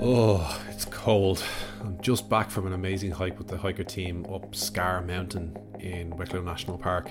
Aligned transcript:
Oh, 0.00 0.62
it's 0.70 0.84
cold. 0.84 1.42
I'm 1.80 2.00
just 2.00 2.28
back 2.28 2.50
from 2.50 2.68
an 2.68 2.72
amazing 2.72 3.10
hike 3.10 3.36
with 3.36 3.48
the 3.48 3.56
Hiiker 3.56 3.86
team 3.86 4.24
up 4.32 4.54
Scarr 4.54 5.04
Mountain 5.04 5.58
in 5.80 6.16
Wicklow 6.16 6.40
National 6.40 6.78
Park. 6.78 7.10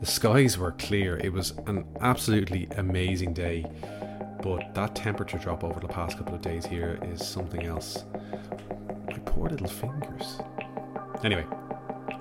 The 0.00 0.04
skies 0.04 0.58
were 0.58 0.72
clear. 0.72 1.16
It 1.16 1.32
was 1.32 1.54
an 1.66 1.86
absolutely 2.02 2.68
amazing 2.76 3.32
day, 3.32 3.64
but 4.42 4.74
that 4.74 4.94
temperature 4.94 5.38
drop 5.38 5.64
over 5.64 5.80
the 5.80 5.88
past 5.88 6.18
couple 6.18 6.34
of 6.34 6.42
days 6.42 6.66
here 6.66 6.98
is 7.04 7.26
something 7.26 7.64
else. 7.64 8.04
My 9.06 9.18
poor 9.24 9.48
little 9.48 9.66
fingers. 9.66 10.40
Anyway, 11.24 11.46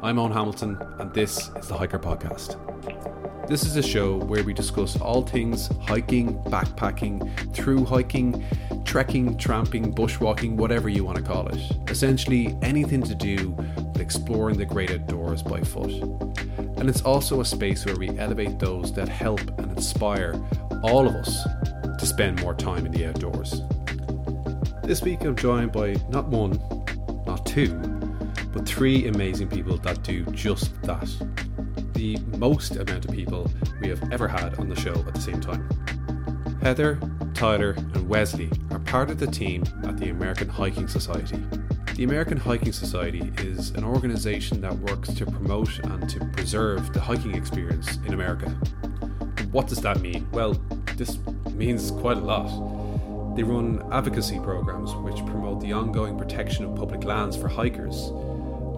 I'm 0.01 0.15
Eoin 0.15 0.31
Hamilton, 0.31 0.77
and 0.97 1.13
this 1.13 1.49
is 1.57 1.67
the 1.67 1.75
Hiiker 1.75 2.01
Podcast. 2.01 3.16
This 3.47 3.63
is 3.63 3.77
a 3.77 3.81
show 3.81 4.17
where 4.17 4.43
we 4.43 4.53
discuss 4.53 4.99
all 4.99 5.21
things 5.21 5.69
hiking, 5.83 6.37
backpacking, 6.43 7.53
through 7.53 7.85
hiking, 7.85 8.43
trekking, 8.83 9.37
tramping, 9.37 9.93
bushwalking, 9.93 10.57
whatever 10.57 10.89
you 10.89 11.05
want 11.05 11.17
to 11.17 11.23
call 11.23 11.47
it. 11.47 11.61
Essentially, 11.89 12.57
anything 12.61 13.01
to 13.03 13.15
do 13.15 13.51
with 13.51 14.01
exploring 14.01 14.57
the 14.57 14.65
great 14.65 14.91
outdoors 14.91 15.41
by 15.41 15.61
foot. 15.61 15.93
And 16.77 16.89
it's 16.89 17.01
also 17.03 17.39
a 17.39 17.45
space 17.45 17.85
where 17.85 17.95
we 17.95 18.09
elevate 18.19 18.59
those 18.59 18.91
that 18.95 19.07
help 19.07 19.39
and 19.57 19.71
inspire 19.71 20.35
all 20.83 21.07
of 21.07 21.15
us 21.15 21.47
to 21.99 22.05
spend 22.05 22.41
more 22.41 22.53
time 22.53 22.85
in 22.85 22.91
the 22.91 23.05
outdoors. 23.05 23.61
This 24.83 25.01
week 25.01 25.21
I'm 25.21 25.37
joined 25.37 25.71
by 25.71 25.95
not 26.09 26.27
one, 26.27 26.59
not 27.25 27.45
two, 27.45 27.73
but 28.51 28.67
three 28.67 29.07
amazing 29.07 29.47
people 29.47 29.77
that 29.77 30.03
do 30.03 30.25
just 30.25 30.81
that 30.81 31.07
the 31.97 32.15
most 32.37 32.75
amount 32.75 33.05
of 33.05 33.11
people 33.11 33.51
we 33.81 33.89
have 33.89 34.11
ever 34.11 34.27
had 34.27 34.53
on 34.59 34.69
the 34.69 34.75
show 34.75 34.93
at 35.07 35.15
the 35.15 35.19
same 35.19 35.41
time. 35.41 35.67
Heather, 36.61 36.99
Tyler, 37.33 37.71
and 37.71 38.07
Wesley 38.07 38.51
are 38.69 38.77
part 38.79 39.09
of 39.09 39.17
the 39.17 39.25
team 39.25 39.63
at 39.83 39.97
the 39.97 40.09
American 40.09 40.47
Hiking 40.47 40.87
Society. 40.87 41.39
The 41.95 42.03
American 42.03 42.37
Hiking 42.37 42.71
Society 42.71 43.33
is 43.39 43.71
an 43.71 43.83
organisation 43.83 44.61
that 44.61 44.77
works 44.77 45.11
to 45.15 45.25
promote 45.25 45.79
and 45.79 46.07
to 46.07 46.23
preserve 46.33 46.93
the 46.93 46.99
hiking 46.99 47.33
experience 47.33 47.97
in 48.05 48.13
America. 48.13 48.49
What 49.51 49.65
does 49.65 49.81
that 49.81 49.99
mean? 49.99 50.27
Well, 50.31 50.53
this 50.97 51.17
means 51.55 51.89
quite 51.89 52.17
a 52.17 52.21
lot. 52.21 53.35
They 53.35 53.41
run 53.41 53.83
advocacy 53.91 54.39
programs 54.41 54.93
which 54.93 55.25
promote 55.25 55.61
the 55.61 55.73
ongoing 55.73 56.15
protection 56.15 56.63
of 56.65 56.75
public 56.75 57.03
lands 57.05 57.35
for 57.35 57.47
hikers 57.47 58.11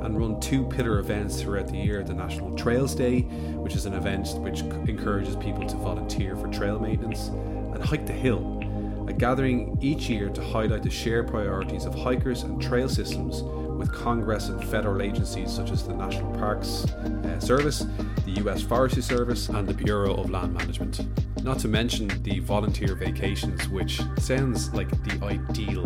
and 0.01 0.17
run 0.17 0.39
two 0.39 0.65
pillar 0.65 0.99
events 0.99 1.41
throughout 1.41 1.67
the 1.67 1.77
year 1.77 2.03
the 2.03 2.13
National 2.13 2.55
Trails 2.55 2.95
Day, 2.95 3.21
which 3.21 3.75
is 3.75 3.85
an 3.85 3.93
event 3.93 4.29
which 4.39 4.61
encourages 4.61 5.35
people 5.35 5.65
to 5.67 5.75
volunteer 5.77 6.35
for 6.35 6.47
trail 6.47 6.79
maintenance, 6.79 7.27
and 7.27 7.83
Hike 7.83 8.05
the 8.05 8.13
Hill, 8.13 8.59
a 9.07 9.13
gathering 9.13 9.77
each 9.81 10.09
year 10.09 10.29
to 10.29 10.41
highlight 10.41 10.83
the 10.83 10.89
shared 10.89 11.27
priorities 11.27 11.85
of 11.85 11.95
hikers 11.95 12.43
and 12.43 12.61
trail 12.61 12.87
systems 12.87 13.43
with 13.79 13.91
Congress 13.93 14.49
and 14.49 14.63
federal 14.65 15.01
agencies 15.01 15.51
such 15.51 15.71
as 15.71 15.87
the 15.87 15.93
National 15.93 16.31
Parks 16.33 16.85
uh, 16.85 17.39
Service, 17.39 17.85
the 18.25 18.31
US 18.43 18.61
Forestry 18.61 19.01
Service, 19.01 19.47
and 19.47 19.67
the 19.67 19.73
Bureau 19.73 20.15
of 20.15 20.29
Land 20.29 20.53
Management. 20.53 21.01
Not 21.43 21.59
to 21.59 21.69
mention 21.69 22.09
the 22.23 22.39
volunteer 22.39 22.93
vacations, 22.93 23.69
which 23.69 24.01
sounds 24.17 24.73
like 24.73 24.89
the 25.03 25.25
ideal 25.25 25.85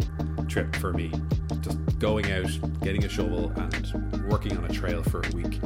trip 0.53 0.75
for 0.75 0.93
me. 0.93 1.11
Just 1.61 1.97
going 1.97 2.31
out, 2.31 2.47
getting 2.81 3.03
a 3.05 3.09
shovel, 3.09 3.51
and 3.55 4.29
working 4.29 4.55
on 4.55 4.63
a 4.65 4.69
trail 4.71 5.01
for 5.01 5.21
a 5.21 5.29
week. 5.35 5.59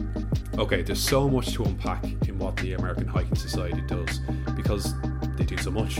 Okay, 0.57 0.81
there's 0.81 1.03
so 1.03 1.27
much 1.27 1.51
to 1.55 1.65
unpack 1.65 2.05
in 2.05 2.39
what 2.39 2.55
the 2.55 2.71
American 2.71 3.05
Hiking 3.05 3.35
Society 3.35 3.81
does 3.81 4.21
because 4.55 4.93
they 5.35 5.43
do 5.43 5.57
so 5.57 5.71
much. 5.71 5.99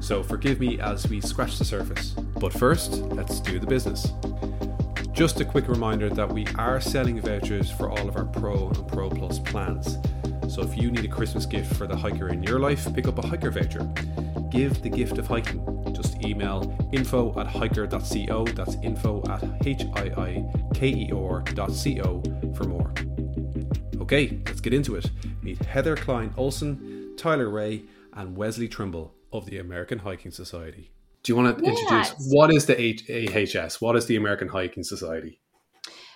So 0.00 0.24
forgive 0.24 0.58
me 0.58 0.80
as 0.80 1.08
we 1.08 1.20
scratch 1.20 1.56
the 1.56 1.64
surface. 1.64 2.16
But 2.40 2.52
first, 2.52 2.94
let's 2.94 3.38
do 3.38 3.60
the 3.60 3.66
business. 3.66 4.12
Just 5.12 5.40
a 5.40 5.44
quick 5.44 5.68
reminder 5.68 6.10
that 6.10 6.28
we 6.28 6.48
are 6.58 6.80
selling 6.80 7.20
vouchers 7.20 7.70
for 7.70 7.88
all 7.88 8.08
of 8.08 8.16
our 8.16 8.24
Pro 8.24 8.70
and 8.70 8.88
Pro 8.88 9.08
Plus 9.08 9.38
plans. 9.38 9.98
So 10.52 10.62
if 10.62 10.76
you 10.76 10.90
need 10.90 11.04
a 11.04 11.08
Christmas 11.08 11.46
gift 11.46 11.76
for 11.76 11.86
the 11.86 11.96
hiker 11.96 12.30
in 12.30 12.42
your 12.42 12.58
life, 12.58 12.92
pick 12.92 13.06
up 13.06 13.18
a 13.18 13.22
Hiiker 13.22 13.52
voucher. 13.52 13.84
Give 14.50 14.82
the 14.82 14.90
gift 14.90 15.16
of 15.16 15.28
hiking. 15.28 15.75
Just 15.96 16.22
email 16.22 16.76
info 16.92 17.30
at 17.40 17.46
hiiker.co, 17.46 18.44
that's 18.44 18.76
info 18.82 19.22
at 19.30 19.42
H-I-I-K-E-R.co 19.66 20.72
for 22.54 22.64
more. 22.64 22.92
Okay, 24.02 24.38
let's 24.44 24.60
get 24.60 24.74
into 24.74 24.94
it. 24.96 25.10
Meet 25.42 25.64
Heather 25.64 25.96
Klein 25.96 26.34
Olsen, 26.36 27.14
Tyler 27.16 27.48
Ray, 27.48 27.84
and 28.12 28.36
Wesley 28.36 28.68
Trimble 28.68 29.14
of 29.32 29.46
the 29.46 29.58
American 29.58 30.00
Hiking 30.00 30.32
Society. 30.32 30.90
Do 31.22 31.32
you 31.32 31.36
want 31.36 31.58
to 31.58 31.64
yes. 31.64 31.80
introduce 31.80 32.14
what 32.30 32.52
is 32.52 32.66
the 32.66 32.76
AHS? 33.56 33.80
What 33.80 33.96
is 33.96 34.04
the 34.04 34.16
American 34.16 34.48
Hiking 34.48 34.84
Society? 34.84 35.40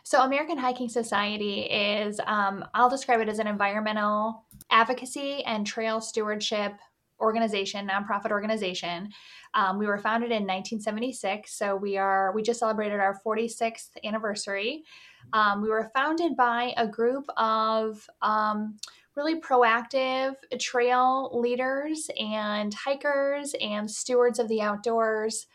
So, 0.04 0.22
American 0.22 0.58
Hiking 0.58 0.88
Society 0.88 1.62
is, 1.62 2.20
um, 2.26 2.64
I'll 2.74 2.90
describe 2.90 3.20
it 3.20 3.28
as 3.28 3.38
an 3.38 3.46
environmental 3.46 4.44
advocacy 4.70 5.42
and 5.44 5.66
trail 5.66 6.00
stewardship 6.00 6.74
organization, 7.20 7.88
nonprofit 7.88 8.30
organization. 8.30 9.10
Um, 9.54 9.78
we 9.78 9.86
were 9.86 9.98
founded 9.98 10.30
in 10.30 10.42
1976, 10.42 11.52
so 11.52 11.76
we 11.76 11.96
are 11.96 12.32
we 12.32 12.42
just 12.42 12.60
celebrated 12.60 13.00
our 13.00 13.20
46th 13.24 13.90
anniversary. 14.04 14.84
Um, 15.32 15.62
we 15.62 15.68
were 15.68 15.90
founded 15.94 16.36
by 16.36 16.72
a 16.76 16.86
group 16.86 17.24
of 17.36 18.08
um, 18.22 18.76
really 19.16 19.40
proactive 19.40 20.34
trail 20.58 21.30
leaders 21.32 22.08
and 22.18 22.72
hikers 22.72 23.54
and 23.60 23.90
stewards 23.90 24.38
of 24.38 24.48
the 24.48 24.62
outdoors. 24.62 25.46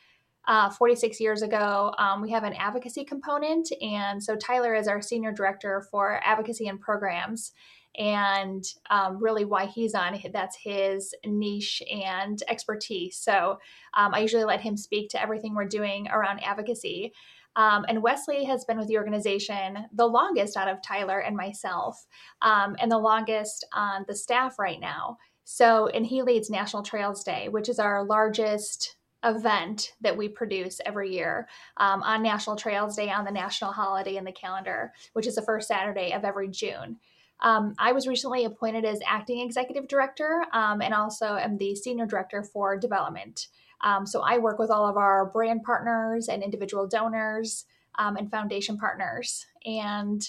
Uh, 0.48 0.70
46 0.70 1.20
years 1.20 1.42
ago, 1.42 1.92
um, 1.98 2.22
we 2.22 2.30
have 2.30 2.44
an 2.44 2.54
advocacy 2.54 3.04
component. 3.04 3.68
And 3.82 4.24
so 4.24 4.36
Tyler 4.36 4.76
is 4.76 4.88
our 4.88 5.02
senior 5.02 5.32
director 5.32 5.88
for 5.90 6.22
advocacy 6.24 6.68
and 6.68 6.80
programs 6.80 7.52
and 7.98 8.64
um, 8.90 9.18
really 9.22 9.46
why 9.46 9.66
he's 9.66 9.94
on 9.94 10.20
that's 10.34 10.58
his 10.58 11.14
niche 11.26 11.82
and 11.92 12.42
expertise. 12.48 13.18
So 13.18 13.60
um, 13.96 14.14
i 14.14 14.20
usually 14.20 14.44
let 14.44 14.62
him 14.62 14.78
speak 14.78 15.10
to 15.10 15.22
everything 15.22 15.56
we're 15.56 15.66
doing 15.66 16.08
around 16.10 16.44
advocacy. 16.44 17.14
Um, 17.56 17.86
and 17.88 18.04
wesley 18.04 18.44
has 18.46 18.66
been 18.66 18.78
with 18.78 18.88
the 18.88 18.98
organization 18.98 19.86
the 19.94 20.08
longest 20.08 20.58
out 20.58 20.68
of 20.68 20.82
tyler 20.82 21.20
and 21.20 21.36
myself 21.36 22.06
um, 22.42 22.76
and 22.80 22.92
the 22.92 22.98
longest 22.98 23.66
on 23.74 24.06
the 24.08 24.16
staff 24.16 24.60
right 24.60 24.80
now. 24.80 25.18
So 25.44 25.88
and 25.88 26.06
he 26.06 26.22
leads 26.22 26.50
national 26.50 26.84
trails 26.84 27.24
day 27.24 27.50
which 27.50 27.70
is 27.70 27.80
our 27.80 28.04
largest 28.04 28.98
event 29.26 29.94
that 30.02 30.16
we 30.16 30.30
produce 30.30 30.80
every 30.86 31.12
year 31.12 31.48
um, 31.78 32.04
on 32.04 32.22
National 32.22 32.56
Trails 32.56 32.96
Day 32.96 33.10
on 33.10 33.26
the 33.26 33.32
national 33.32 33.72
holiday 33.72 34.18
in 34.18 34.24
the 34.24 34.32
calendar, 34.32 34.94
which 35.14 35.26
is 35.26 35.36
the 35.36 35.42
first 35.42 35.68
Saturday 35.68 36.14
of 36.14 36.24
every 36.24 36.48
June. 36.48 36.98
Um, 37.42 37.76
I 37.78 37.92
was 37.92 38.08
recently 38.08 38.46
appointed 38.46 38.86
as 38.86 39.00
acting 39.06 39.40
executive 39.40 39.88
director 39.88 40.46
um, 40.54 40.82
and 40.82 40.94
also 40.94 41.36
am 41.36 41.58
the 41.58 41.76
senior 41.76 42.06
director 42.06 42.44
for 42.44 42.78
development. 42.78 43.48
Um, 43.82 44.06
so 44.06 44.22
I 44.22 44.38
work 44.38 44.58
with 44.58 44.72
all 44.72 44.88
of 44.88 44.98
our 44.98 45.26
brand 45.26 45.64
partners 45.64 46.28
and 46.28 46.42
individual 46.42 46.88
donors 46.88 47.66
um, 47.98 48.16
and 48.16 48.32
foundation 48.32 48.78
partners. 48.78 49.46
And 49.66 50.22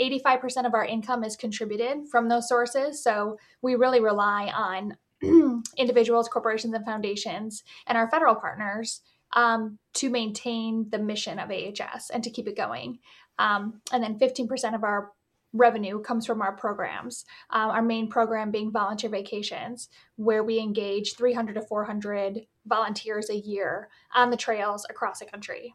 85% 0.00 0.66
of 0.66 0.74
our 0.74 0.84
income 0.84 1.22
is 1.22 1.36
contributed 1.36 2.08
from 2.10 2.28
those 2.28 2.48
sources. 2.48 3.02
So 3.02 3.38
we 3.62 3.76
really 3.76 4.00
rely 4.00 4.50
on 4.54 4.96
individuals, 5.76 6.28
corporations, 6.28 6.74
and 6.74 6.84
foundations 6.84 7.62
and 7.86 7.96
our 7.96 8.10
federal 8.10 8.34
partners 8.34 9.02
um, 9.34 9.78
to 9.94 10.10
maintain 10.10 10.88
the 10.90 10.98
mission 10.98 11.38
of 11.38 11.50
AHS 11.50 12.10
and 12.10 12.22
to 12.24 12.30
keep 12.30 12.48
it 12.48 12.56
going. 12.56 12.98
Um, 13.38 13.80
and 13.92 14.02
then 14.02 14.18
15% 14.18 14.74
of 14.74 14.84
our 14.84 15.12
revenue 15.54 16.00
comes 16.00 16.26
from 16.26 16.42
our 16.42 16.52
programs. 16.52 17.24
Um, 17.48 17.70
our 17.70 17.82
main 17.82 18.08
program 18.10 18.50
being 18.50 18.70
volunteer 18.70 19.08
vacations, 19.08 19.88
where 20.16 20.44
we 20.44 20.58
engage 20.58 21.14
300 21.14 21.54
to 21.54 21.62
400 21.62 22.46
volunteers 22.66 23.30
a 23.30 23.36
year 23.36 23.88
on 24.14 24.30
the 24.30 24.36
trails 24.36 24.84
across 24.90 25.20
the 25.20 25.26
country. 25.26 25.74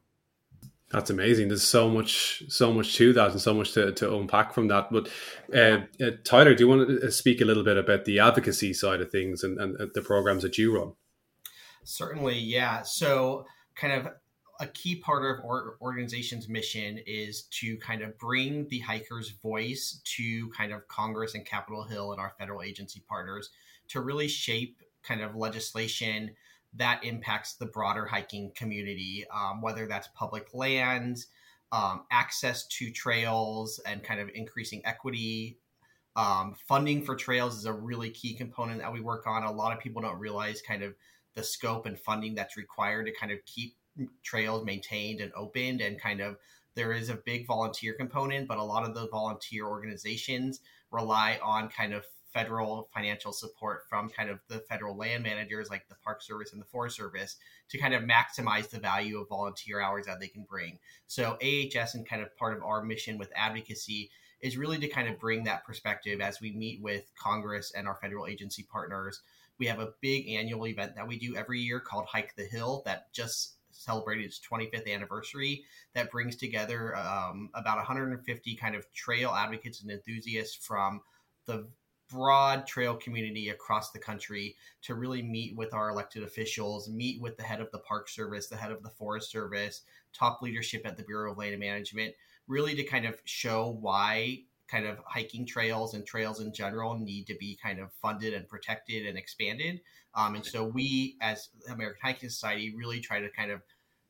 That's 0.91 1.11
amazing. 1.11 1.49
There's 1.49 1.63
so 1.63 1.87
much, 1.87 2.43
so 2.49 2.73
much 2.73 2.95
to 2.95 3.13
that, 3.13 3.31
and 3.31 3.41
so 3.41 3.53
much 3.53 3.73
to, 3.73 3.91
to 3.93 4.15
unpack 4.15 4.53
from 4.53 4.69
that. 4.69 4.91
But 4.91 5.07
uh, 5.55 5.81
uh, 6.03 6.11
Tyler, 6.23 6.55
do 6.55 6.63
you 6.63 6.67
want 6.67 6.87
to 6.87 7.11
speak 7.11 7.41
a 7.41 7.45
little 7.45 7.63
bit 7.63 7.77
about 7.77 8.05
the 8.05 8.19
advocacy 8.19 8.73
side 8.73 8.99
of 8.99 9.11
things 9.11 9.43
and, 9.43 9.59
and 9.59 9.77
the 9.93 10.01
programs 10.01 10.41
that 10.41 10.57
you 10.57 10.75
run? 10.75 10.93
Certainly, 11.83 12.39
yeah. 12.39 12.81
So, 12.81 13.45
kind 13.75 13.93
of 13.93 14.13
a 14.59 14.67
key 14.67 14.95
part 14.95 15.23
of 15.23 15.43
our 15.45 15.77
organization's 15.81 16.49
mission 16.49 16.99
is 17.07 17.43
to 17.43 17.77
kind 17.77 18.01
of 18.01 18.17
bring 18.17 18.67
the 18.67 18.79
hikers' 18.79 19.29
voice 19.29 20.01
to 20.03 20.49
kind 20.49 20.73
of 20.73 20.87
Congress 20.89 21.33
and 21.33 21.45
Capitol 21.45 21.83
Hill 21.83 22.11
and 22.11 22.19
our 22.19 22.33
federal 22.37 22.61
agency 22.61 23.01
partners 23.07 23.51
to 23.87 24.01
really 24.01 24.27
shape 24.27 24.81
kind 25.01 25.21
of 25.21 25.35
legislation 25.35 26.31
that 26.73 27.03
impacts 27.03 27.53
the 27.53 27.65
broader 27.65 28.05
hiking 28.05 28.51
community, 28.53 29.25
um, 29.33 29.61
whether 29.61 29.87
that's 29.87 30.09
public 30.09 30.53
lands, 30.53 31.27
um, 31.71 32.03
access 32.11 32.67
to 32.67 32.91
trails, 32.91 33.79
and 33.85 34.03
kind 34.03 34.19
of 34.19 34.29
increasing 34.35 34.81
equity. 34.85 35.57
Um, 36.15 36.53
funding 36.67 37.01
for 37.03 37.15
trails 37.15 37.57
is 37.57 37.65
a 37.65 37.73
really 37.73 38.09
key 38.09 38.33
component 38.33 38.81
that 38.81 38.91
we 38.91 38.99
work 38.99 39.25
on. 39.25 39.43
A 39.43 39.51
lot 39.51 39.71
of 39.71 39.79
people 39.79 40.01
don't 40.01 40.19
realize 40.19 40.61
kind 40.61 40.83
of 40.83 40.95
the 41.33 41.43
scope 41.43 41.85
and 41.85 41.97
funding 41.97 42.35
that's 42.35 42.57
required 42.57 43.05
to 43.05 43.13
kind 43.13 43.31
of 43.31 43.39
keep 43.45 43.75
trails 44.23 44.65
maintained 44.65 45.21
and 45.21 45.31
opened 45.35 45.81
and 45.81 45.99
kind 45.99 46.21
of 46.21 46.37
there 46.75 46.93
is 46.93 47.09
a 47.09 47.15
big 47.15 47.45
volunteer 47.45 47.93
component, 47.93 48.47
but 48.47 48.57
a 48.57 48.63
lot 48.63 48.87
of 48.87 48.95
the 48.95 49.07
volunteer 49.07 49.65
organizations 49.65 50.61
rely 50.91 51.39
on 51.43 51.69
kind 51.69 51.93
of 51.93 52.05
federal 52.33 52.89
financial 52.93 53.33
support 53.33 53.83
from 53.89 54.09
kind 54.09 54.29
of 54.29 54.39
the 54.47 54.59
federal 54.59 54.95
land 54.95 55.23
managers 55.23 55.69
like 55.69 55.87
the 55.89 55.95
Park 56.03 56.21
Service 56.21 56.53
and 56.53 56.61
the 56.61 56.65
Forest 56.65 56.95
Service 56.95 57.37
to 57.69 57.77
kind 57.77 57.93
of 57.93 58.03
maximize 58.03 58.69
the 58.69 58.79
value 58.79 59.19
of 59.19 59.27
volunteer 59.27 59.81
hours 59.81 60.05
that 60.05 60.19
they 60.19 60.27
can 60.27 60.43
bring. 60.43 60.77
So 61.07 61.37
AHS 61.41 61.95
and 61.95 62.07
kind 62.07 62.21
of 62.21 62.35
part 62.37 62.55
of 62.55 62.63
our 62.63 62.83
mission 62.83 63.17
with 63.17 63.31
advocacy 63.35 64.11
is 64.41 64.57
really 64.57 64.77
to 64.77 64.87
kind 64.87 65.09
of 65.09 65.19
bring 65.19 65.43
that 65.43 65.65
perspective 65.65 66.21
as 66.21 66.39
we 66.39 66.51
meet 66.51 66.81
with 66.81 67.11
Congress 67.17 67.71
and 67.75 67.87
our 67.87 67.95
federal 67.95 68.27
agency 68.27 68.63
partners. 68.63 69.21
We 69.57 69.65
have 69.65 69.79
a 69.79 69.93
big 69.99 70.29
annual 70.29 70.67
event 70.67 70.95
that 70.95 71.07
we 71.07 71.19
do 71.19 71.35
every 71.35 71.59
year 71.59 71.79
called 71.79 72.05
Hike 72.05 72.35
the 72.35 72.45
Hill 72.45 72.83
that 72.85 73.11
just 73.11 73.55
celebrated 73.79 74.25
its 74.25 74.39
25th 74.39 74.93
anniversary 74.93 75.63
that 75.93 76.11
brings 76.11 76.35
together 76.35 76.95
um, 76.97 77.49
about 77.53 77.77
150 77.77 78.55
kind 78.55 78.75
of 78.75 78.91
trail 78.93 79.31
advocates 79.31 79.81
and 79.81 79.91
enthusiasts 79.91 80.55
from 80.55 81.01
the 81.45 81.67
broad 82.09 82.65
trail 82.65 82.95
community 82.95 83.49
across 83.49 83.91
the 83.91 83.99
country 83.99 84.55
to 84.81 84.95
really 84.95 85.21
meet 85.21 85.55
with 85.55 85.73
our 85.73 85.89
elected 85.89 86.23
officials, 86.23 86.89
meet 86.89 87.21
with 87.21 87.37
the 87.37 87.43
head 87.43 87.61
of 87.61 87.71
the 87.71 87.79
Park 87.79 88.09
Service, 88.09 88.47
the 88.47 88.55
head 88.55 88.71
of 88.71 88.81
the 88.81 88.89
Forest 88.89 89.31
Service, 89.31 89.83
top 90.11 90.41
leadership 90.41 90.81
at 90.85 90.97
the 90.97 91.03
Bureau 91.03 91.31
of 91.31 91.37
Land 91.37 91.57
Management, 91.59 92.13
really 92.47 92.75
to 92.75 92.83
kind 92.83 93.05
of 93.05 93.21
show 93.25 93.77
why 93.79 94.41
kind 94.69 94.85
of 94.85 94.97
hiking 95.05 95.45
trails 95.45 95.93
and 95.93 96.05
trails 96.05 96.41
in 96.41 96.53
general 96.53 96.97
need 96.97 97.27
to 97.27 97.35
be 97.35 97.57
kind 97.61 97.79
of 97.79 97.91
funded 98.01 98.33
and 98.33 98.47
protected 98.47 99.05
and 99.05 99.17
expanded. 99.17 99.81
Um, 100.13 100.35
and 100.35 100.45
so 100.45 100.63
we, 100.63 101.17
as 101.21 101.49
the 101.65 101.73
American 101.73 101.99
Hiking 102.03 102.29
Society, 102.29 102.73
really 102.75 102.99
try 102.99 103.19
to 103.19 103.29
kind 103.29 103.51
of 103.51 103.61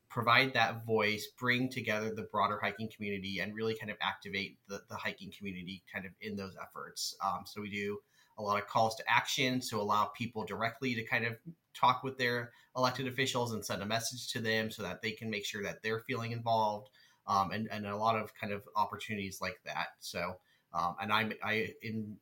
provide 0.09 0.53
that 0.53 0.85
voice, 0.85 1.27
bring 1.39 1.69
together 1.69 2.13
the 2.13 2.23
broader 2.31 2.59
hiking 2.61 2.89
community, 2.95 3.39
and 3.39 3.55
really 3.55 3.75
kind 3.75 3.91
of 3.91 3.97
activate 4.01 4.57
the, 4.67 4.81
the 4.89 4.95
hiking 4.95 5.31
community 5.37 5.83
kind 5.91 6.05
of 6.05 6.11
in 6.21 6.35
those 6.35 6.55
efforts. 6.61 7.15
Um, 7.23 7.43
so 7.45 7.61
we 7.61 7.69
do 7.69 7.99
a 8.37 8.41
lot 8.41 8.59
of 8.59 8.67
calls 8.67 8.95
to 8.95 9.03
action 9.07 9.59
to 9.69 9.77
allow 9.77 10.05
people 10.05 10.45
directly 10.45 10.95
to 10.95 11.03
kind 11.03 11.25
of 11.25 11.33
talk 11.75 12.03
with 12.03 12.17
their 12.17 12.51
elected 12.75 13.07
officials 13.07 13.53
and 13.53 13.63
send 13.63 13.83
a 13.83 13.85
message 13.85 14.31
to 14.31 14.39
them 14.39 14.71
so 14.71 14.81
that 14.81 15.01
they 15.01 15.11
can 15.11 15.29
make 15.29 15.45
sure 15.45 15.61
that 15.63 15.83
they're 15.83 15.99
feeling 16.07 16.31
involved. 16.31 16.89
Um, 17.27 17.51
and, 17.51 17.69
and 17.71 17.85
a 17.85 17.95
lot 17.95 18.15
of 18.15 18.33
kind 18.33 18.51
of 18.51 18.63
opportunities 18.75 19.37
like 19.39 19.59
that. 19.63 19.89
So, 19.99 20.37
um, 20.73 20.95
and 21.01 21.11
I'm, 21.11 21.33
I, 21.43 21.69
in, 21.81 22.17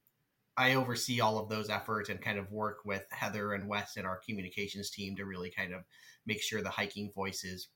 I 0.58 0.74
oversee 0.74 1.22
all 1.22 1.38
of 1.38 1.50
those 1.50 1.70
efforts 1.70 2.10
and 2.10 2.22
kind 2.22 2.40
of 2.40 2.52
work 2.52 2.80
with 2.86 3.06
Heather 3.12 3.54
and 3.54 3.68
Wes 3.68 3.98
and 3.98 4.08
our 4.08 4.20
communications 4.26 4.90
team 4.90 5.16
to 5.18 5.26
really 5.26 5.52
kind 5.52 5.74
of 5.74 5.82
make 6.26 6.42
sure 6.42 6.62
the 6.62 6.70
hiking 6.70 7.12
voice 7.14 7.44
is 7.44 7.70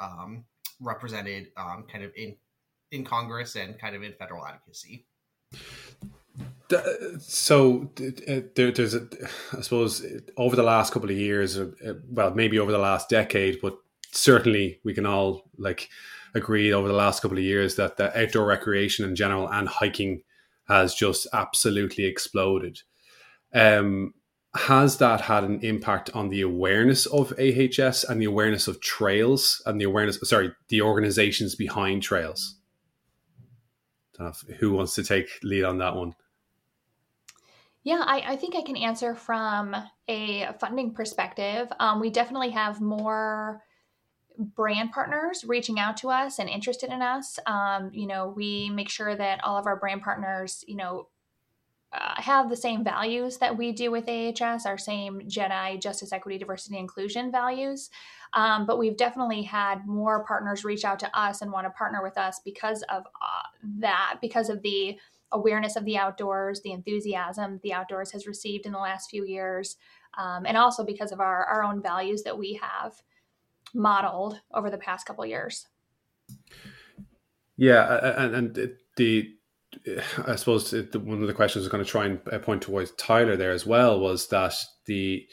um, 0.00 0.44
represented 0.80 1.48
um, 1.56 1.84
kind 1.90 2.04
of 2.04 2.12
in 2.16 2.36
in 2.92 3.04
Congress 3.04 3.56
and 3.56 3.78
kind 3.78 3.96
of 3.96 4.02
in 4.02 4.12
federal 4.12 4.46
advocacy. 4.46 5.06
So 7.20 7.90
there, 7.96 8.70
there's, 8.70 8.94
a, 8.94 9.06
I 9.56 9.60
suppose, 9.60 10.04
over 10.36 10.56
the 10.56 10.62
last 10.62 10.92
couple 10.92 11.10
of 11.10 11.16
years, 11.16 11.58
uh, 11.58 11.70
well, 12.10 12.34
maybe 12.34 12.58
over 12.58 12.72
the 12.72 12.78
last 12.78 13.08
decade, 13.08 13.60
but 13.60 13.78
certainly 14.12 14.80
we 14.84 14.94
can 14.94 15.06
all 15.06 15.50
like 15.58 15.88
agree 16.34 16.72
over 16.72 16.88
the 16.88 16.94
last 16.94 17.22
couple 17.22 17.38
of 17.38 17.44
years 17.44 17.76
that 17.76 17.96
the 17.96 18.16
outdoor 18.18 18.46
recreation 18.46 19.04
in 19.04 19.14
general 19.14 19.48
and 19.48 19.68
hiking 19.68 20.22
has 20.68 20.94
just 20.94 21.26
absolutely 21.32 22.04
exploded. 22.04 22.80
Um, 23.54 24.14
has 24.54 24.98
that 24.98 25.22
had 25.22 25.44
an 25.44 25.60
impact 25.60 26.10
on 26.14 26.28
the 26.28 26.42
awareness 26.42 27.06
of 27.06 27.32
AHS 27.38 28.04
and 28.04 28.20
the 28.20 28.26
awareness 28.26 28.68
of 28.68 28.80
trails 28.80 29.62
and 29.64 29.80
the 29.80 29.84
awareness, 29.84 30.18
sorry, 30.24 30.52
the 30.68 30.82
organizations 30.82 31.54
behind 31.54 32.02
trails? 32.02 32.58
who 34.60 34.72
wants 34.72 34.94
to 34.94 35.02
take 35.02 35.26
lead 35.42 35.64
on 35.64 35.78
that 35.78 35.96
one? 35.96 36.14
Yeah, 37.82 38.04
I, 38.06 38.22
I 38.32 38.36
think 38.36 38.54
I 38.54 38.62
can 38.62 38.76
answer 38.76 39.16
from 39.16 39.74
a 40.06 40.46
funding 40.60 40.94
perspective. 40.94 41.72
Um, 41.80 41.98
we 41.98 42.10
definitely 42.10 42.50
have 42.50 42.80
more 42.80 43.62
brand 44.38 44.92
partners 44.92 45.44
reaching 45.46 45.78
out 45.78 45.96
to 45.98 46.08
us 46.08 46.38
and 46.38 46.48
interested 46.48 46.90
in 46.90 47.02
us. 47.02 47.38
Um, 47.46 47.90
you 47.92 48.06
know, 48.06 48.32
we 48.34 48.70
make 48.70 48.88
sure 48.88 49.14
that 49.14 49.42
all 49.44 49.56
of 49.56 49.66
our 49.66 49.76
brand 49.76 50.02
partners, 50.02 50.64
you 50.66 50.76
know, 50.76 51.08
uh, 51.92 52.14
have 52.16 52.48
the 52.48 52.56
same 52.56 52.82
values 52.82 53.36
that 53.36 53.56
we 53.56 53.70
do 53.70 53.90
with 53.90 54.08
AHS, 54.08 54.64
our 54.64 54.78
same 54.78 55.20
JEDI, 55.28 55.80
justice, 55.80 56.12
equity, 56.12 56.38
diversity, 56.38 56.78
inclusion 56.78 57.30
values. 57.30 57.90
Um, 58.32 58.64
but 58.64 58.78
we've 58.78 58.96
definitely 58.96 59.42
had 59.42 59.86
more 59.86 60.24
partners 60.24 60.64
reach 60.64 60.86
out 60.86 60.98
to 61.00 61.18
us 61.18 61.42
and 61.42 61.52
want 61.52 61.66
to 61.66 61.70
partner 61.70 62.02
with 62.02 62.16
us 62.16 62.40
because 62.42 62.82
of 62.84 63.02
uh, 63.04 63.42
that, 63.80 64.18
because 64.22 64.48
of 64.48 64.62
the 64.62 64.98
awareness 65.32 65.76
of 65.76 65.84
the 65.84 65.98
outdoors, 65.98 66.62
the 66.62 66.72
enthusiasm 66.72 67.60
the 67.62 67.74
outdoors 67.74 68.10
has 68.12 68.26
received 68.26 68.64
in 68.64 68.72
the 68.72 68.78
last 68.78 69.10
few 69.10 69.24
years, 69.26 69.76
um, 70.16 70.46
and 70.46 70.56
also 70.56 70.84
because 70.84 71.12
of 71.12 71.20
our, 71.20 71.44
our 71.44 71.62
own 71.62 71.82
values 71.82 72.22
that 72.22 72.38
we 72.38 72.58
have 72.62 73.02
modeled 73.74 74.40
over 74.54 74.70
the 74.70 74.78
past 74.78 75.06
couple 75.06 75.24
years. 75.26 75.66
Yeah, 77.56 78.14
and, 78.16 78.34
and 78.34 78.72
the 78.96 79.34
I 80.26 80.36
suppose 80.36 80.72
one 80.72 81.22
of 81.22 81.26
the 81.26 81.34
questions 81.34 81.62
I 81.62 81.66
was 81.66 81.72
going 81.72 81.84
to 81.84 81.90
try 81.90 82.06
and 82.06 82.20
uh, 82.30 82.38
point 82.38 82.62
towards 82.62 82.92
Tyler 82.92 83.36
there 83.36 83.52
as 83.52 83.66
well 83.66 83.98
was 83.98 84.28
that 84.28 84.54
the 84.86 85.26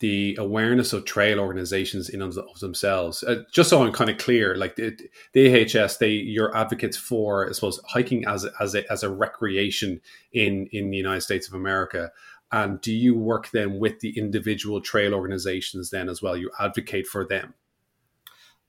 the 0.00 0.36
awareness 0.38 0.92
of 0.92 1.04
trail 1.04 1.38
organizations 1.38 2.08
in 2.08 2.20
of 2.20 2.36
themselves. 2.60 3.22
Uh, 3.22 3.42
just 3.52 3.70
so 3.70 3.82
I'm 3.82 3.92
kind 3.92 4.10
of 4.10 4.18
clear, 4.18 4.56
like 4.56 4.76
the, 4.76 4.98
the 5.32 5.64
AHS, 5.64 5.98
they 5.98 6.10
you're 6.10 6.54
advocates 6.54 6.96
for, 6.96 7.48
I 7.48 7.52
suppose, 7.52 7.80
hiking 7.88 8.26
as 8.26 8.44
as 8.60 8.74
a 8.74 8.90
as 8.92 9.02
a 9.02 9.10
recreation 9.10 10.00
in 10.32 10.68
in 10.72 10.90
the 10.90 10.96
United 10.96 11.22
States 11.22 11.46
of 11.48 11.54
America. 11.54 12.10
And 12.50 12.80
do 12.80 12.92
you 12.92 13.16
work 13.16 13.50
then 13.50 13.78
with 13.78 14.00
the 14.00 14.16
individual 14.18 14.80
trail 14.80 15.14
organizations 15.14 15.90
then 15.90 16.08
as 16.08 16.20
well? 16.20 16.36
You 16.36 16.50
advocate 16.60 17.06
for 17.06 17.26
them. 17.26 17.54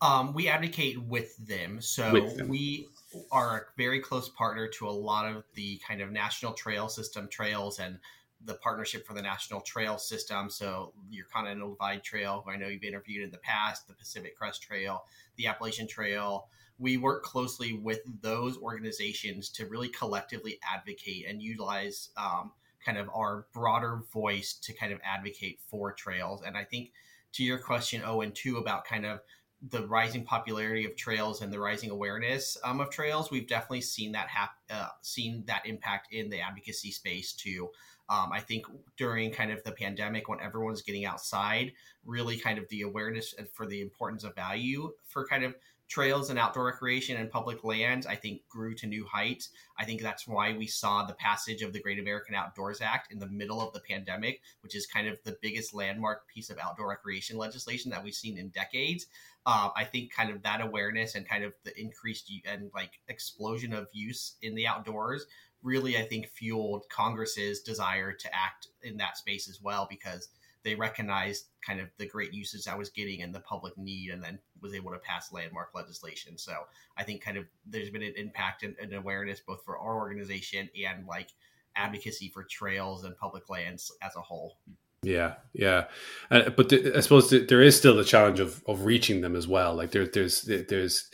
Um, 0.01 0.33
we 0.33 0.47
advocate 0.47 1.01
with 1.01 1.35
them. 1.37 1.81
So 1.81 2.11
with 2.11 2.37
them. 2.37 2.47
we 2.47 2.87
are 3.31 3.57
a 3.57 3.61
very 3.77 3.99
close 3.99 4.29
partner 4.29 4.67
to 4.67 4.87
a 4.87 4.91
lot 4.91 5.33
of 5.33 5.43
the 5.53 5.79
kind 5.87 6.01
of 6.01 6.11
national 6.11 6.53
trail 6.53 6.89
system 6.89 7.27
trails 7.29 7.79
and 7.79 7.99
the 8.43 8.55
partnership 8.55 9.07
for 9.07 9.13
the 9.13 9.21
national 9.21 9.61
trail 9.61 9.97
system. 9.97 10.49
So 10.49 10.93
your 11.09 11.25
Continental 11.25 11.71
Divide 11.71 12.03
Trail, 12.03 12.43
who 12.45 12.51
I 12.51 12.57
know 12.57 12.67
you've 12.67 12.83
interviewed 12.83 13.23
in 13.23 13.31
the 13.31 13.37
past, 13.39 13.87
the 13.87 13.93
Pacific 13.93 14.37
Crest 14.37 14.61
Trail, 14.61 15.05
the 15.37 15.47
Appalachian 15.47 15.87
Trail. 15.87 16.47
We 16.77 16.97
work 16.97 17.23
closely 17.23 17.73
with 17.73 18.01
those 18.21 18.57
organizations 18.57 19.49
to 19.51 19.65
really 19.65 19.87
collectively 19.87 20.59
advocate 20.61 21.25
and 21.27 21.41
utilize 21.41 22.09
um, 22.17 22.51
kind 22.85 22.97
of 22.97 23.09
our 23.15 23.47
broader 23.53 24.01
voice 24.13 24.53
to 24.61 24.73
kind 24.73 24.91
of 24.91 24.99
advocate 25.03 25.59
for 25.67 25.93
trails. 25.93 26.43
And 26.45 26.57
I 26.57 26.65
think 26.65 26.91
to 27.33 27.43
your 27.43 27.57
question, 27.57 28.01
Eoin, 28.01 28.33
too, 28.33 28.57
about 28.57 28.85
kind 28.85 29.05
of 29.05 29.21
the 29.69 29.87
rising 29.87 30.23
popularity 30.23 30.85
of 30.85 30.95
trails 30.95 31.41
and 31.41 31.51
the 31.51 31.59
rising 31.59 31.89
awareness 31.89 32.57
um, 32.63 32.79
of 32.79 32.89
trails, 32.89 33.31
we've 33.31 33.47
definitely 33.47 33.81
seen 33.81 34.11
that 34.11 34.27
hap- 34.27 34.57
uh, 34.69 34.89
seen 35.01 35.43
that 35.47 35.65
impact 35.65 36.13
in 36.13 36.29
the 36.29 36.39
advocacy 36.39 36.91
space 36.91 37.33
too. 37.33 37.69
Um, 38.07 38.29
I 38.31 38.39
think 38.39 38.65
during 38.97 39.31
kind 39.31 39.51
of 39.51 39.63
the 39.63 39.71
pandemic, 39.71 40.29
when 40.29 40.39
everyone's 40.39 40.83
getting 40.83 41.05
outside, 41.05 41.71
really 42.05 42.37
kind 42.37 42.59
of 42.59 42.67
the 42.69 42.81
awareness 42.81 43.33
for 43.53 43.65
the 43.65 43.81
importance 43.81 44.23
of 44.23 44.35
value 44.35 44.91
for 45.07 45.25
kind 45.25 45.43
of 45.43 45.55
trails 45.87 46.29
and 46.29 46.39
outdoor 46.39 46.65
recreation 46.65 47.17
and 47.17 47.29
public 47.29 47.63
lands, 47.63 48.07
I 48.07 48.15
think 48.15 48.41
grew 48.47 48.73
to 48.75 48.87
new 48.87 49.05
heights. 49.05 49.49
I 49.77 49.85
think 49.85 50.01
that's 50.01 50.27
why 50.27 50.53
we 50.53 50.65
saw 50.67 51.05
the 51.05 51.13
passage 51.13 51.61
of 51.61 51.73
the 51.73 51.79
Great 51.79 51.99
American 51.99 52.33
Outdoors 52.33 52.81
Act 52.81 53.11
in 53.11 53.19
the 53.19 53.27
middle 53.27 53.61
of 53.61 53.71
the 53.73 53.81
pandemic, 53.81 54.41
which 54.61 54.75
is 54.75 54.87
kind 54.87 55.07
of 55.07 55.17
the 55.23 55.37
biggest 55.41 55.73
landmark 55.73 56.27
piece 56.27 56.49
of 56.49 56.57
outdoor 56.57 56.89
recreation 56.89 57.37
legislation 57.37 57.91
that 57.91 58.03
we've 58.03 58.15
seen 58.15 58.37
in 58.37 58.49
decades. 58.49 59.07
Uh, 59.45 59.69
I 59.75 59.83
think 59.83 60.11
kind 60.11 60.31
of 60.31 60.41
that 60.41 60.61
awareness 60.61 61.13
and 61.13 61.27
kind 61.27 61.43
of 61.43 61.53
the 61.63 61.79
increased 61.79 62.31
and 62.45 62.71
like 62.73 62.99
explosion 63.07 63.73
of 63.73 63.87
use 63.93 64.37
in 64.41 64.55
the 64.55 64.65
outdoors 64.65 65.27
really, 65.65 65.97
I 65.97 66.03
think, 66.03 66.27
fueled 66.27 66.85
Congress's 66.89 67.61
desire 67.61 68.13
to 68.13 68.35
act 68.35 68.67
in 68.83 68.97
that 68.97 69.17
space 69.17 69.49
as 69.49 69.59
well 69.61 69.87
because 69.89 70.29
they 70.63 70.75
recognized 70.75 71.45
kind 71.65 71.79
of 71.79 71.89
the 71.97 72.07
great 72.07 72.33
uses 72.33 72.67
I 72.67 72.75
was 72.75 72.89
getting 72.89 73.21
and 73.21 73.33
the 73.33 73.39
public 73.39 73.77
need, 73.77 74.11
and 74.11 74.23
then 74.23 74.39
was 74.61 74.73
able 74.73 74.91
to 74.91 74.99
pass 74.99 75.31
landmark 75.31 75.69
legislation. 75.73 76.37
So 76.37 76.53
I 76.97 77.03
think 77.03 77.21
kind 77.21 77.37
of 77.37 77.45
there's 77.65 77.89
been 77.89 78.03
an 78.03 78.13
impact 78.15 78.63
and, 78.63 78.75
and 78.81 78.93
awareness 78.93 79.39
both 79.39 79.63
for 79.65 79.77
our 79.77 79.95
organization 79.95 80.69
and 80.87 81.05
like 81.07 81.29
advocacy 81.75 82.29
for 82.29 82.43
trails 82.43 83.03
and 83.03 83.17
public 83.17 83.49
lands 83.49 83.91
as 84.01 84.15
a 84.15 84.21
whole. 84.21 84.57
Yeah, 85.05 85.35
yeah, 85.53 85.85
uh, 86.31 86.49
but 86.49 86.69
th- 86.69 86.95
I 86.95 86.99
suppose 87.01 87.29
th- 87.29 87.47
there 87.47 87.61
is 87.61 87.77
still 87.77 87.95
the 87.95 88.03
challenge 88.03 88.39
of 88.39 88.63
of 88.67 88.85
reaching 88.85 89.21
them 89.21 89.35
as 89.35 89.47
well. 89.47 89.75
Like 89.75 89.91
there, 89.91 90.07
there's 90.07 90.41
there's 90.41 91.11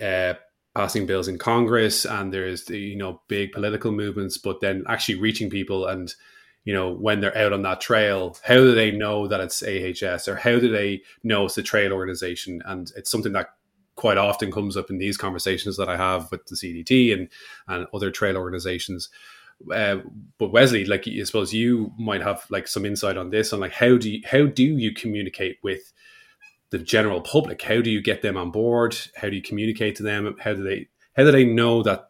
uh, 0.00 0.34
passing 0.74 1.04
bills 1.04 1.28
in 1.28 1.36
Congress, 1.36 2.06
and 2.06 2.32
there's 2.32 2.70
you 2.70 2.96
know 2.96 3.20
big 3.28 3.52
political 3.52 3.92
movements, 3.92 4.38
but 4.38 4.60
then 4.60 4.84
actually 4.88 5.16
reaching 5.16 5.50
people 5.50 5.86
and 5.86 6.14
you 6.64 6.74
know, 6.74 6.90
when 6.92 7.20
they're 7.20 7.36
out 7.38 7.54
on 7.54 7.62
that 7.62 7.80
trail, 7.80 8.36
how 8.44 8.56
do 8.56 8.74
they 8.74 8.90
know 8.90 9.26
that 9.26 9.40
it's 9.40 9.62
AHS 9.62 10.28
or 10.28 10.36
how 10.36 10.58
do 10.58 10.68
they 10.70 11.00
know 11.22 11.46
it's 11.46 11.56
a 11.56 11.62
trail 11.62 11.94
organization? 11.94 12.60
And 12.66 12.92
it's 12.94 13.10
something 13.10 13.32
that 13.32 13.54
quite 13.94 14.18
often 14.18 14.52
comes 14.52 14.76
up 14.76 14.90
in 14.90 14.98
these 14.98 15.16
conversations 15.16 15.78
that 15.78 15.88
I 15.88 15.96
have 15.96 16.30
with 16.30 16.44
the 16.44 16.56
CDT 16.56 17.14
and, 17.14 17.28
and 17.68 17.86
other 17.94 18.10
trail 18.10 18.36
organizations. 18.36 19.08
Uh, 19.72 19.98
but 20.38 20.52
Wesley, 20.52 20.84
like 20.84 21.06
I 21.08 21.22
suppose 21.24 21.52
you 21.52 21.92
might 21.98 22.22
have 22.22 22.46
like 22.50 22.68
some 22.68 22.84
insight 22.84 23.16
on 23.16 23.30
this 23.30 23.52
on 23.52 23.60
like 23.60 23.72
how 23.72 23.96
do 23.96 24.10
you 24.10 24.22
how 24.24 24.46
do 24.46 24.62
you 24.62 24.92
communicate 24.92 25.58
with 25.62 25.92
the 26.70 26.78
general 26.78 27.20
public? 27.20 27.62
How 27.62 27.80
do 27.80 27.90
you 27.90 28.00
get 28.00 28.22
them 28.22 28.36
on 28.36 28.50
board? 28.50 28.96
How 29.16 29.28
do 29.28 29.36
you 29.36 29.42
communicate 29.42 29.96
to 29.96 30.02
them? 30.02 30.36
How 30.38 30.54
do 30.54 30.62
they 30.62 30.88
how 31.16 31.24
do 31.24 31.32
they 31.32 31.44
know 31.44 31.82
that 31.82 32.08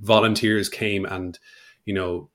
volunteers 0.00 0.68
came 0.68 1.04
and 1.04 1.38
you 1.84 1.94
know 1.94 2.28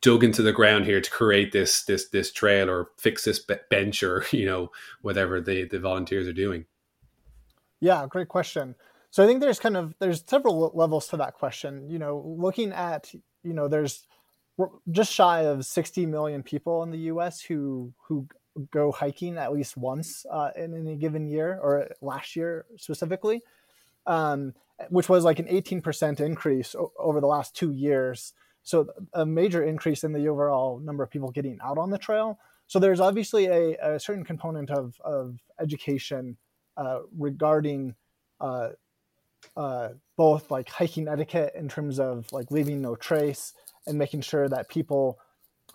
dug 0.00 0.22
into 0.22 0.42
the 0.42 0.52
ground 0.52 0.84
here 0.84 1.00
to 1.00 1.10
create 1.10 1.52
this 1.52 1.84
this 1.84 2.08
this 2.10 2.32
trail 2.32 2.68
or 2.68 2.90
fix 2.98 3.24
this 3.24 3.44
bench 3.70 4.02
or 4.02 4.24
you 4.32 4.44
know 4.44 4.70
whatever 5.02 5.40
the 5.40 5.64
the 5.64 5.78
volunteers 5.78 6.26
are 6.26 6.32
doing 6.32 6.66
yeah 7.80 8.06
great 8.06 8.28
question 8.28 8.74
so 9.10 9.24
i 9.24 9.26
think 9.26 9.40
there's 9.40 9.58
kind 9.58 9.76
of 9.76 9.94
there's 9.98 10.22
several 10.26 10.70
levels 10.74 11.08
to 11.08 11.16
that 11.16 11.34
question 11.34 11.88
you 11.88 11.98
know 11.98 12.22
looking 12.38 12.72
at 12.72 13.12
you 13.48 13.54
know 13.54 13.68
there's 13.68 14.06
just 14.90 15.12
shy 15.12 15.42
of 15.42 15.64
60 15.64 16.06
million 16.06 16.42
people 16.42 16.82
in 16.82 16.90
the 16.90 16.98
us 16.98 17.40
who 17.40 17.92
who 18.06 18.26
go 18.72 18.90
hiking 18.90 19.38
at 19.38 19.52
least 19.52 19.76
once 19.76 20.26
uh, 20.30 20.50
in 20.56 20.74
any 20.74 20.96
given 20.96 21.28
year 21.28 21.58
or 21.62 21.88
last 22.00 22.36
year 22.36 22.66
specifically 22.76 23.40
um, 24.06 24.54
which 24.90 25.08
was 25.08 25.24
like 25.24 25.38
an 25.38 25.46
18% 25.46 26.20
increase 26.20 26.74
o- 26.74 26.92
over 26.98 27.20
the 27.20 27.26
last 27.26 27.54
two 27.54 27.72
years 27.72 28.32
so 28.68 28.86
a 29.14 29.24
major 29.24 29.62
increase 29.62 30.04
in 30.04 30.12
the 30.12 30.28
overall 30.28 30.78
number 30.78 31.02
of 31.02 31.10
people 31.10 31.30
getting 31.30 31.58
out 31.64 31.78
on 31.78 31.88
the 31.88 31.96
trail. 31.96 32.38
So 32.66 32.78
there's 32.78 33.00
obviously 33.00 33.46
a, 33.46 33.94
a 33.94 33.98
certain 33.98 34.24
component 34.24 34.70
of, 34.70 35.00
of 35.02 35.38
education 35.58 36.36
uh, 36.76 36.98
regarding 37.16 37.94
uh, 38.42 38.70
uh, 39.56 39.90
both 40.16 40.50
like 40.50 40.68
hiking 40.68 41.08
etiquette 41.08 41.52
in 41.54 41.68
terms 41.68 41.98
of 41.98 42.30
like 42.32 42.50
leaving 42.50 42.80
no 42.80 42.94
trace 42.96 43.54
and 43.86 43.98
making 43.98 44.20
sure 44.20 44.48
that 44.48 44.68
people 44.68 45.18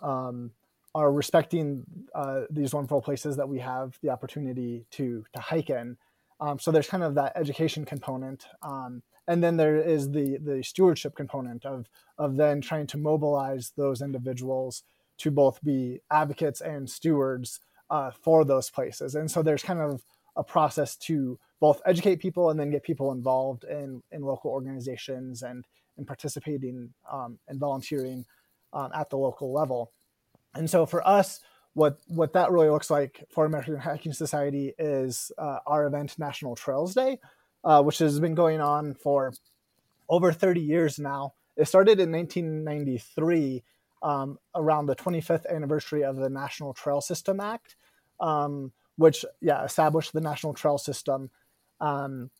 um, 0.02 0.50
are 0.94 1.12
respecting 1.12 1.84
uh, 2.14 2.42
these 2.50 2.72
wonderful 2.72 3.02
places 3.02 3.36
that 3.36 3.48
we 3.48 3.58
have 3.58 3.98
the 4.02 4.10
opportunity 4.10 4.86
to 4.90 5.24
to 5.34 5.40
hike 5.40 5.70
in. 5.70 5.96
Um, 6.40 6.58
so 6.58 6.70
there's 6.70 6.88
kind 6.88 7.02
of 7.02 7.14
that 7.14 7.32
education 7.36 7.84
component. 7.84 8.46
Um, 8.62 9.02
and 9.26 9.42
then 9.42 9.56
there 9.56 9.76
is 9.76 10.10
the 10.10 10.38
the 10.38 10.62
stewardship 10.62 11.14
component 11.16 11.64
of 11.64 11.86
of 12.18 12.36
then 12.36 12.60
trying 12.60 12.86
to 12.88 12.98
mobilize 12.98 13.72
those 13.76 14.02
individuals 14.02 14.82
to 15.18 15.30
both 15.30 15.62
be 15.62 16.00
advocates 16.10 16.60
and 16.60 16.90
stewards 16.90 17.60
uh, 17.90 18.10
for 18.10 18.44
those 18.44 18.70
places 18.70 19.14
and 19.14 19.30
so 19.30 19.42
there's 19.42 19.62
kind 19.62 19.80
of 19.80 20.02
a 20.36 20.44
process 20.44 20.96
to 20.96 21.38
both 21.60 21.80
educate 21.86 22.16
people 22.16 22.50
and 22.50 22.58
then 22.58 22.70
get 22.70 22.82
people 22.82 23.12
involved 23.12 23.64
in 23.64 24.02
in 24.12 24.22
local 24.22 24.50
organizations 24.50 25.42
and 25.42 25.64
and 25.96 26.06
participating 26.06 26.92
um, 27.10 27.38
and 27.48 27.60
volunteering 27.60 28.24
um, 28.72 28.90
at 28.94 29.10
the 29.10 29.16
local 29.16 29.52
level 29.52 29.92
and 30.54 30.68
so 30.68 30.86
for 30.86 31.06
us 31.06 31.40
what 31.74 31.98
what 32.06 32.32
that 32.32 32.50
really 32.50 32.70
looks 32.70 32.88
like 32.88 33.24
for 33.30 33.44
American 33.44 33.76
Hiking 33.76 34.12
Society 34.12 34.72
is 34.78 35.30
uh, 35.36 35.58
our 35.66 35.86
event 35.86 36.18
National 36.18 36.54
Trails 36.54 36.94
Day, 36.94 37.18
uh, 37.64 37.82
which 37.82 37.98
has 37.98 38.18
been 38.20 38.34
going 38.34 38.60
on 38.60 38.94
for 38.94 39.32
over 40.08 40.32
30 40.32 40.60
years 40.60 40.98
now. 40.98 41.34
It 41.56 41.66
started 41.66 42.00
in 42.00 42.10
1993 42.12 43.62
um, 44.02 44.38
around 44.54 44.86
the 44.86 44.96
25th 44.96 45.46
anniversary 45.48 46.04
of 46.04 46.16
the 46.16 46.30
National 46.30 46.74
Trail 46.74 47.00
System 47.00 47.40
Act, 47.40 47.76
um, 48.20 48.72
which 48.96 49.24
yeah 49.40 49.64
established 49.64 50.12
the 50.12 50.20
National 50.20 50.54
Trail 50.54 50.78
System. 50.78 51.30
Um, 51.80 52.30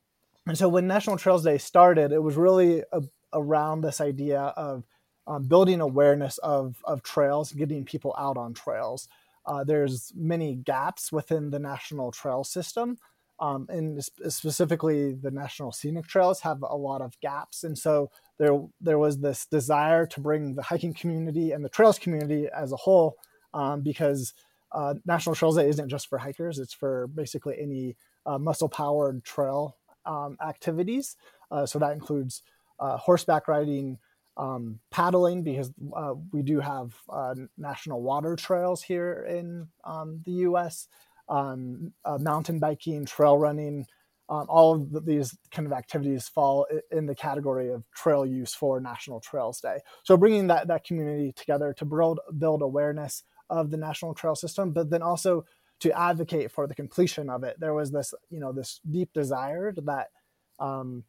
and 0.47 0.59
so 0.59 0.69
when 0.69 0.87
National 0.87 1.17
Trails 1.17 1.45
Day 1.45 1.59
started, 1.59 2.13
it 2.13 2.23
was 2.23 2.37
really 2.37 2.83
a, 2.93 3.03
around 3.33 3.81
this 3.81 4.01
idea 4.01 4.41
of 4.41 4.85
um, 5.27 5.45
building 5.45 5.81
awareness 5.81 6.39
of, 6.39 6.77
of 6.85 7.03
trails, 7.03 7.53
getting 7.53 7.85
people 7.85 8.15
out 8.19 8.37
on 8.37 8.53
trails. 8.53 9.09
Uh, 9.47 9.65
there's 9.65 10.13
many 10.15 10.55
gaps 10.55 11.11
within 11.11 11.51
the 11.51 11.59
national 11.59 12.13
trail 12.13 12.45
system 12.45 12.99
um, 13.41 13.67
and 13.69 14.03
specifically 14.29 15.13
the 15.13 15.31
national 15.31 15.73
scenic 15.73 16.07
trails 16.07 16.41
have 16.41 16.63
a 16.63 16.77
lot 16.77 17.03
of 17.03 17.19
gaps 17.21 17.65
and 17.65 17.77
so 17.77 18.11
there 18.39 18.59
there 18.81 18.99
was 18.99 19.19
this 19.19 19.45
desire 19.47 20.07
to 20.07 20.21
bring 20.21 20.55
the 20.55 20.63
hiking 20.63 20.95
community 20.95 21.53
and 21.53 21.65
the 21.65 21.69
trails 21.69 21.99
community 21.99 22.49
as 22.57 22.73
a 22.73 22.77
whole 22.77 23.17
um, 23.53 23.81
because 23.83 24.35
uh, 24.75 24.95
national 25.07 25.35
trails 25.35 25.57
day 25.57 25.69
isn't 25.69 25.89
just 25.89 26.09
for 26.09 26.19
hikers 26.19 26.59
it's 26.59 26.75
for 26.75 27.07
basically 27.09 27.57
any 27.61 27.97
uh, 28.27 28.39
muscle 28.39 28.69
powered 28.69 29.25
trail 29.25 29.77
um, 30.07 30.37
activities 30.47 31.17
uh, 31.51 31.65
so 31.65 31.79
that 31.79 31.93
includes 31.93 32.43
uh, 32.81 32.97
horseback 32.97 33.49
riding 33.49 33.99
um, 34.37 34.81
paddling 34.91 35.43
because 35.43 35.71
uh, 35.95 36.15
we 36.33 36.43
do 36.43 36.59
have 36.59 36.93
uh, 37.09 37.35
national 37.57 38.03
water 38.03 38.35
trails 38.35 38.83
here 38.83 39.27
in 39.29 39.69
um, 39.85 40.21
the 40.25 40.33
us 40.33 40.89
um, 41.29 41.93
mountain 42.19 42.59
biking, 42.59 43.07
trail 43.07 43.39
running, 43.39 43.87
um, 44.29 44.47
all 44.49 44.75
of 44.75 45.05
these 45.05 45.37
kind 45.51 45.67
of 45.67 45.73
activities 45.73 46.29
fall 46.29 46.67
in 46.91 47.07
the 47.07 47.15
category 47.15 47.71
of 47.71 47.85
trail 47.95 48.25
use 48.25 48.55
for 48.55 48.81
National 48.81 49.21
Trails 49.21 49.61
Day. 49.61 49.79
So 50.03 50.17
bringing 50.17 50.47
that 50.47 50.69
that 50.69 50.85
community 50.85 51.33
together 51.33 51.75
to 51.75 51.85
build 51.85 52.21
build 52.39 52.63
awareness 52.63 53.23
of 53.51 53.71
the 53.71 53.77
national 53.77 54.15
trail 54.15 54.35
system, 54.35 54.73
but 54.73 54.91
then 54.91 55.03
also 55.03 55.45
to 55.81 55.99
advocate 55.99 56.51
for 56.51 56.67
the 56.67 56.75
completion 56.75 57.29
of 57.29 57.45
it. 57.45 57.59
There 57.59 57.75
was 57.75 57.91
this 57.91 58.15
you 58.31 58.41
know 58.41 58.53
this 58.53 58.81
deep 58.91 59.13
desire 59.13 59.73
that 59.73 60.11
um, 60.59 61.05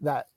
that 0.00 0.28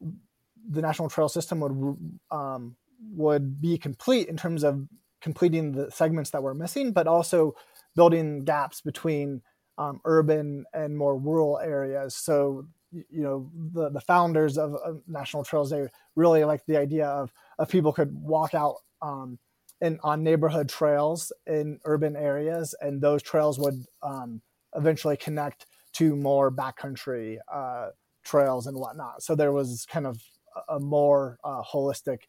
the 0.70 0.82
national 0.82 1.10
trail 1.10 1.30
system 1.30 1.60
would 1.60 1.98
um, 2.32 2.76
would 3.16 3.62
be 3.62 3.78
complete 3.78 4.28
in 4.28 4.38
terms 4.38 4.64
of 4.64 4.88
completing 5.22 5.72
the 5.72 5.92
segments 5.92 6.30
that 6.32 6.44
were 6.44 6.54
missing, 6.54 6.92
but 6.92 7.08
also 7.08 7.56
building 7.96 8.44
gaps 8.46 8.82
between 8.82 9.42
um, 9.78 10.02
urban 10.06 10.66
and 10.74 10.98
more 10.98 11.18
rural 11.18 11.60
areas. 11.60 12.16
So, 12.16 12.68
you 12.92 13.24
know, 13.24 13.50
the, 13.74 13.90
the 13.90 14.02
founders 14.02 14.58
of, 14.58 14.76
National 15.08 15.44
Trails, 15.44 15.70
they 15.70 15.88
really 16.16 16.44
like 16.44 16.66
the 16.66 16.78
idea 16.78 17.08
of, 17.08 17.34
of 17.58 17.70
people 17.70 17.94
could 17.94 18.14
walk 18.14 18.54
out 18.54 18.76
um, 19.02 19.40
in, 19.82 20.00
on 20.04 20.24
neighborhood 20.24 20.70
trails 20.70 21.32
in 21.48 21.80
urban 21.86 22.16
areas, 22.16 22.76
and 22.82 23.02
those 23.02 23.24
trails 23.24 23.60
would 23.60 23.86
um, 24.04 24.42
eventually 24.76 25.18
connect 25.18 25.66
to 25.94 26.16
more 26.16 26.52
backcountry 26.52 27.38
uh, 27.52 27.90
trails 28.24 28.68
and 28.68 28.78
whatnot. 28.78 29.24
So 29.24 29.36
there 29.36 29.52
was 29.52 29.86
kind 29.90 30.06
of 30.06 30.22
a 30.68 30.80
more 30.80 31.38
uh, 31.44 31.62
holistic 31.64 32.20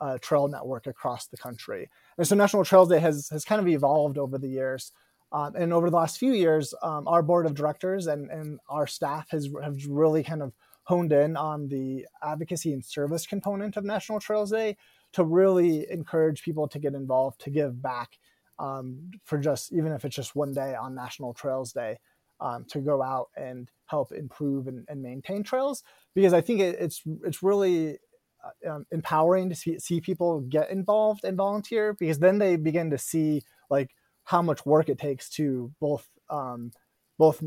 uh, 0.00 0.18
trail 0.20 0.48
network 0.48 0.86
across 0.86 1.26
the 1.26 1.36
country. 1.36 1.90
And 2.18 2.26
so 2.26 2.34
National 2.34 2.64
Trails 2.64 2.88
Day 2.88 2.98
has 2.98 3.28
has 3.30 3.44
kind 3.44 3.60
of 3.60 3.68
evolved 3.68 4.18
over 4.18 4.38
the 4.38 4.48
years. 4.48 4.92
Um, 5.30 5.54
and 5.56 5.72
over 5.72 5.88
the 5.88 5.96
last 5.96 6.18
few 6.18 6.32
years, 6.32 6.74
um, 6.82 7.08
our 7.08 7.22
board 7.22 7.46
of 7.46 7.54
directors 7.54 8.06
and, 8.06 8.30
and 8.30 8.60
our 8.68 8.86
staff 8.86 9.30
has 9.30 9.48
have 9.62 9.76
really 9.88 10.22
kind 10.22 10.42
of 10.42 10.52
honed 10.84 11.12
in 11.12 11.36
on 11.36 11.68
the 11.68 12.06
advocacy 12.22 12.72
and 12.72 12.84
service 12.84 13.26
component 13.26 13.76
of 13.76 13.84
National 13.84 14.20
Trails 14.20 14.50
Day 14.50 14.76
to 15.12 15.24
really 15.24 15.90
encourage 15.90 16.42
people 16.42 16.68
to 16.68 16.78
get 16.78 16.94
involved, 16.94 17.40
to 17.42 17.50
give 17.50 17.80
back 17.80 18.18
um, 18.58 19.10
for 19.24 19.38
just 19.38 19.72
even 19.72 19.92
if 19.92 20.04
it's 20.04 20.16
just 20.16 20.36
one 20.36 20.52
day 20.52 20.74
on 20.74 20.94
National 20.94 21.34
Trails 21.34 21.72
Day, 21.72 21.98
um, 22.40 22.64
to 22.70 22.80
go 22.80 23.02
out 23.02 23.28
and 23.36 23.70
help 23.86 24.12
improve 24.12 24.66
and, 24.66 24.84
and 24.88 25.02
maintain 25.02 25.42
trails. 25.42 25.82
Because 26.14 26.32
I 26.32 26.40
think 26.40 26.60
it, 26.60 26.76
it's 26.78 27.02
it's 27.24 27.42
really 27.42 27.98
uh, 28.44 28.70
um, 28.70 28.86
empowering 28.90 29.48
to 29.48 29.54
see, 29.54 29.78
see 29.78 30.00
people 30.00 30.40
get 30.40 30.70
involved 30.70 31.24
and 31.24 31.36
volunteer 31.36 31.94
because 31.94 32.18
then 32.18 32.38
they 32.38 32.56
begin 32.56 32.90
to 32.90 32.98
see 32.98 33.42
like 33.70 33.94
how 34.24 34.42
much 34.42 34.66
work 34.66 34.88
it 34.88 34.98
takes 34.98 35.28
to 35.28 35.72
both 35.80 36.08
um, 36.30 36.72
both 37.18 37.42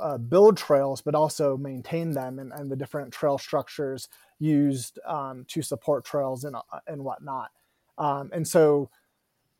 uh, 0.00 0.18
build 0.18 0.56
trails 0.56 1.02
but 1.02 1.14
also 1.14 1.56
maintain 1.56 2.12
them 2.12 2.38
and, 2.38 2.52
and 2.52 2.70
the 2.70 2.76
different 2.76 3.12
trail 3.12 3.36
structures 3.36 4.08
used 4.42 4.98
um, 5.06 5.44
to 5.48 5.62
support 5.62 6.04
trails 6.04 6.44
and, 6.44 6.56
uh, 6.56 6.60
and 6.86 7.04
whatnot. 7.04 7.50
Um, 7.96 8.30
and 8.32 8.46
so 8.46 8.90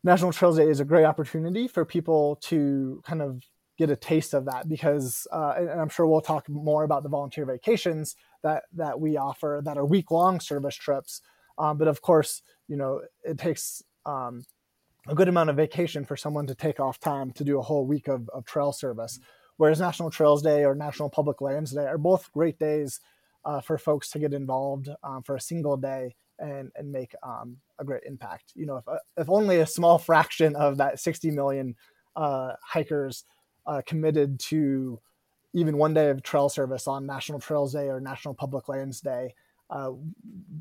National 0.03 0.33
Trails 0.33 0.57
Day 0.57 0.67
is 0.67 0.79
a 0.79 0.85
great 0.85 1.05
opportunity 1.05 1.67
for 1.67 1.85
people 1.85 2.37
to 2.43 3.01
kind 3.05 3.21
of 3.21 3.41
get 3.77 3.89
a 3.89 3.95
taste 3.95 4.33
of 4.33 4.45
that 4.45 4.69
because 4.69 5.25
uh, 5.31 5.53
and 5.57 5.81
I'm 5.81 5.89
sure 5.89 6.05
we'll 6.05 6.21
talk 6.21 6.47
more 6.47 6.83
about 6.83 7.01
the 7.01 7.09
volunteer 7.09 7.45
vacations 7.45 8.15
that 8.43 8.63
that 8.73 8.99
we 8.99 9.17
offer 9.17 9.61
that 9.63 9.77
are 9.77 9.85
week 9.85 10.11
long 10.11 10.39
service 10.39 10.75
trips. 10.75 11.21
Um, 11.57 11.77
but 11.77 11.87
of 11.87 12.01
course, 12.01 12.41
you 12.67 12.75
know, 12.75 13.01
it 13.23 13.37
takes 13.37 13.81
um, 14.05 14.43
a 15.07 15.15
good 15.15 15.27
amount 15.27 15.49
of 15.49 15.55
vacation 15.55 16.05
for 16.05 16.17
someone 16.17 16.47
to 16.47 16.55
take 16.55 16.79
off 16.79 16.99
time 16.99 17.31
to 17.31 17.43
do 17.43 17.57
a 17.57 17.63
whole 17.63 17.85
week 17.85 18.07
of, 18.07 18.29
of 18.29 18.45
trail 18.45 18.71
service. 18.71 19.19
Whereas 19.57 19.79
National 19.79 20.09
Trails 20.09 20.41
Day 20.41 20.65
or 20.65 20.75
National 20.75 21.09
Public 21.09 21.41
Lands 21.41 21.71
Day 21.71 21.85
are 21.85 21.97
both 21.97 22.31
great 22.31 22.59
days 22.59 22.99
uh, 23.45 23.61
for 23.61 23.77
folks 23.77 24.09
to 24.11 24.19
get 24.19 24.33
involved 24.33 24.89
um, 25.03 25.23
for 25.23 25.35
a 25.35 25.41
single 25.41 25.77
day 25.77 26.15
and 26.39 26.71
and 26.75 26.91
make 26.91 27.13
um, 27.23 27.57
a 27.79 27.83
great 27.83 28.03
impact. 28.05 28.53
You 28.55 28.65
know, 28.65 28.77
if 28.77 28.87
uh, 28.87 28.97
if 29.17 29.29
only 29.29 29.59
a 29.59 29.67
small 29.67 29.97
fraction 29.97 30.55
of 30.55 30.77
that 30.77 30.99
60 30.99 31.31
million 31.31 31.75
uh, 32.15 32.53
hikers 32.61 33.25
uh, 33.65 33.81
committed 33.85 34.39
to 34.39 34.99
even 35.53 35.77
one 35.77 35.93
day 35.93 36.09
of 36.09 36.23
trail 36.23 36.49
service 36.49 36.87
on 36.87 37.05
National 37.05 37.39
Trails 37.39 37.73
Day 37.73 37.87
or 37.87 37.99
National 37.99 38.33
Public 38.33 38.67
Lands 38.67 39.01
Day, 39.01 39.35
uh, 39.69 39.91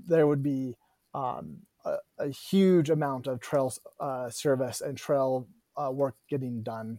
there 0.07 0.27
would 0.27 0.43
be 0.43 0.77
um, 1.15 1.59
a, 1.85 1.97
a, 2.19 2.29
huge 2.29 2.91
amount 2.91 3.27
of 3.27 3.41
trail 3.41 3.73
uh, 4.01 4.29
service 4.29 4.83
and 4.83 4.97
trail 4.97 5.47
work 5.91 6.15
getting 6.29 6.62
done 6.62 6.99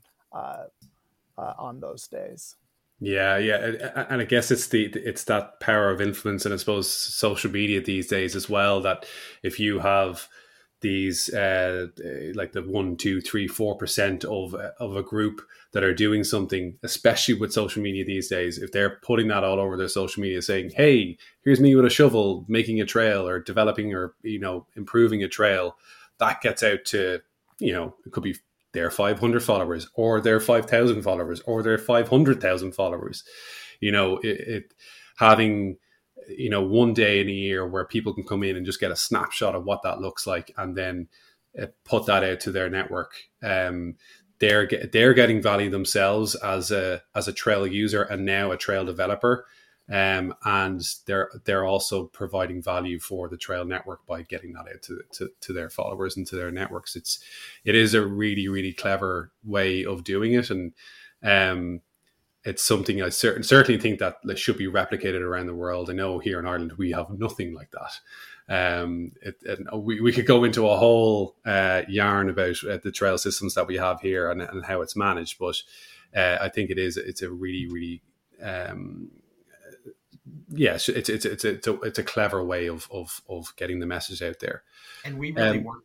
on 1.38 1.80
those 1.80 2.08
days. 2.08 2.56
Yeah, 3.00 3.38
yeah, 3.38 4.04
and 4.10 4.22
I 4.22 4.26
guess 4.26 4.50
it's 4.50 4.68
the 4.68 4.86
it's 4.86 5.26
that 5.26 5.60
power 5.60 5.90
of 5.90 6.00
influence, 6.00 6.46
and 6.46 6.54
I 6.54 6.58
suppose 6.58 6.90
social 6.90 7.52
media 7.52 7.82
these 7.82 8.08
days 8.08 8.36
as 8.36 8.50
well. 8.50 8.82
That 8.82 9.06
if 9.42 9.60
you 9.60 9.80
have 9.80 10.30
these 10.82 11.34
uh, 11.34 11.88
like 12.36 12.54
the 12.54 12.62
one, 12.62 12.96
two, 12.96 13.20
three, 13.20 13.48
four 13.48 13.76
percent 13.76 14.24
of 14.24 14.56
of 14.56 14.96
a 14.96 15.04
group 15.04 15.42
that 15.74 15.84
are 15.84 15.94
doing 15.94 16.24
something, 16.24 16.78
especially 16.84 17.34
with 17.34 17.52
social 17.52 17.82
media 17.82 18.06
these 18.06 18.30
days, 18.30 18.58
if 18.58 18.72
they're 18.72 19.00
putting 19.04 19.28
that 19.30 19.44
all 19.44 19.60
over 19.60 19.76
their 19.76 19.90
social 19.90 20.22
media, 20.22 20.42
saying, 20.42 20.72
"Hey, 20.76 21.18
here's 21.44 21.60
me 21.60 21.76
with 21.76 21.86
a 21.86 21.90
shovel 21.90 22.46
making 22.48 22.80
a 22.80 22.86
trail 22.86 23.28
or 23.28 23.40
developing 23.40 23.94
or 23.94 24.14
you 24.24 24.40
know 24.40 24.66
improving 24.78 25.24
a 25.24 25.28
trail," 25.28 25.76
that 26.20 26.42
gets 26.42 26.64
out 26.64 26.86
to 26.86 27.20
you 27.60 27.74
know 27.74 27.96
it 28.06 28.12
could 28.14 28.24
be 28.24 28.36
their 28.74 28.92
500 28.92 29.44
followers 29.44 29.90
or 29.96 30.20
their 30.20 30.40
5000 30.40 31.02
followers 31.02 31.42
or 31.42 31.64
their 31.64 31.78
500,000 31.78 32.72
followers. 32.74 33.24
You 33.80 33.92
know 33.92 34.18
it, 34.18 34.40
it, 34.40 34.74
having 35.18 35.78
you 36.28 36.50
know 36.50 36.62
one 36.62 36.94
day 36.94 37.22
in 37.22 37.30
a 37.30 37.32
year 37.32 37.68
where 37.68 37.86
people 37.86 38.14
can 38.14 38.24
come 38.24 38.44
in 38.44 38.56
and 38.56 38.66
just 38.66 38.80
get 38.80 38.92
a 38.92 38.96
snapshot 38.96 39.56
of 39.56 39.66
what 39.66 39.82
that 39.84 40.00
looks 40.00 40.26
like 40.26 40.54
and 40.58 40.76
then 40.76 41.08
uh, 41.62 41.68
put 41.86 42.06
that 42.08 42.24
out 42.24 42.40
to 42.42 42.52
their 42.52 42.70
network. 42.70 43.14
Um, 43.42 43.96
they're 44.40 44.68
they're 44.92 45.14
getting 45.14 45.42
value 45.42 45.70
themselves 45.70 46.36
as 46.36 46.72
a 46.72 47.02
as 47.16 47.28
a 47.28 47.34
trail 47.34 47.66
user 47.66 48.02
and 48.04 48.26
now 48.26 48.52
a 48.52 48.58
trail 48.58 48.84
developer 48.86 49.46
um, 49.92 50.34
and 50.46 50.82
they're 51.06 51.30
they're 51.44 51.66
also 51.66 52.06
providing 52.06 52.62
value 52.62 53.00
for 53.00 53.28
the 53.28 53.38
trail 53.38 53.66
network 53.66 54.06
by 54.06 54.22
getting 54.22 54.54
that 54.54 54.68
out 54.74 54.82
to, 54.84 55.02
to, 55.12 55.30
to 55.42 55.54
their 55.54 55.70
followers 55.70 56.16
and 56.16 56.26
to 56.28 56.36
their 56.36 56.52
networks. 56.52 56.96
It's 56.96 57.20
it 57.66 57.76
is 57.76 57.94
a 57.94 58.06
really 58.06 58.48
really 58.48 58.74
clever 58.74 59.32
way 59.44 59.84
of 59.86 60.04
doing 60.04 60.34
it, 60.34 60.50
and 60.50 60.74
um, 61.22 61.82
it's 62.46 62.64
something 62.64 63.02
I 63.02 63.10
cer- 63.10 63.44
certainly 63.44 63.80
think 63.80 64.00
that 64.00 64.38
should 64.38 64.58
be 64.58 64.68
replicated 64.68 65.22
around 65.22 65.48
the 65.48 65.56
world. 65.56 65.90
I 65.90 65.94
know 65.94 66.20
here 66.20 66.40
in 66.40 66.46
Ireland 66.46 66.74
we 66.78 66.92
have 66.92 67.10
nothing 67.10 67.54
like 67.54 67.72
that. 67.72 68.00
Um, 68.50 69.14
it, 69.22 69.36
we, 69.74 70.02
we 70.02 70.12
could 70.12 70.26
go 70.26 70.44
into 70.44 70.68
a 70.68 70.78
whole 70.78 71.36
uh, 71.46 71.84
yarn 71.88 72.30
about 72.30 72.62
uh, 72.64 72.78
the 72.84 72.92
trail 72.92 73.18
systems 73.18 73.56
that 73.56 73.68
we 73.68 73.78
have 73.78 74.02
here 74.02 74.30
and, 74.30 74.42
and 74.42 74.66
how 74.66 74.82
it's 74.82 74.98
managed, 74.98 75.40
but 75.40 75.62
uh, 76.16 76.38
I 76.42 76.50
think 76.50 76.70
it 76.70 76.78
is 76.78 76.98
it's 76.98 77.22
a 77.22 77.32
really 77.32 77.68
really 77.68 78.02
um, 78.42 79.12
yes, 80.50 80.90
it's 80.90 81.10
it's 81.10 81.26
it's 81.26 81.46
it's 81.46 81.68
a, 81.68 81.80
it's 81.82 82.00
a 82.00 82.04
clever 82.04 82.44
way 82.44 82.68
of 82.68 82.88
of 82.92 83.22
of 83.30 83.56
getting 83.56 83.80
the 83.80 83.86
message 83.86 84.22
out 84.22 84.40
there. 84.40 84.64
And 85.06 85.18
we 85.18 85.32
really 85.32 85.60
um, 85.60 85.64
work 85.64 85.84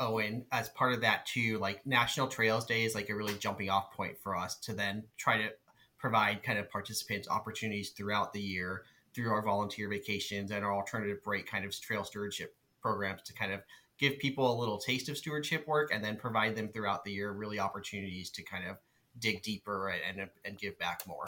Eoin 0.00 0.44
as 0.50 0.68
part 0.70 0.94
of 0.94 1.02
that 1.02 1.26
too. 1.26 1.58
Like 1.58 1.86
National 1.86 2.26
Trails 2.26 2.64
Day 2.64 2.84
is 2.84 2.94
like 2.94 3.10
a 3.10 3.14
really 3.14 3.34
jumping 3.34 3.70
off 3.70 3.92
point 3.92 4.18
for 4.18 4.36
us 4.36 4.56
to 4.60 4.72
then 4.72 5.04
try 5.16 5.38
to 5.38 5.50
provide 5.98 6.42
kind 6.42 6.58
of 6.58 6.70
participants 6.70 7.28
opportunities 7.28 7.90
throughout 7.90 8.32
the 8.32 8.40
year 8.40 8.82
through 9.14 9.30
our 9.30 9.42
volunteer 9.42 9.88
vacations 9.88 10.50
and 10.50 10.64
our 10.64 10.74
alternative 10.74 11.22
break 11.22 11.46
kind 11.46 11.64
of 11.64 11.78
trail 11.78 12.04
stewardship 12.04 12.56
programs 12.80 13.22
to 13.22 13.34
kind 13.34 13.52
of 13.52 13.60
give 13.98 14.18
people 14.18 14.50
a 14.50 14.56
little 14.58 14.78
taste 14.78 15.08
of 15.08 15.18
stewardship 15.18 15.66
work 15.66 15.92
and 15.92 16.02
then 16.02 16.16
provide 16.16 16.56
them 16.56 16.68
throughout 16.68 17.04
the 17.04 17.12
year 17.12 17.32
really 17.32 17.58
opportunities 17.58 18.30
to 18.30 18.42
kind 18.42 18.64
of 18.66 18.76
dig 19.18 19.42
deeper 19.42 19.88
and, 19.88 20.30
and 20.44 20.58
give 20.58 20.78
back 20.78 21.02
more. 21.06 21.26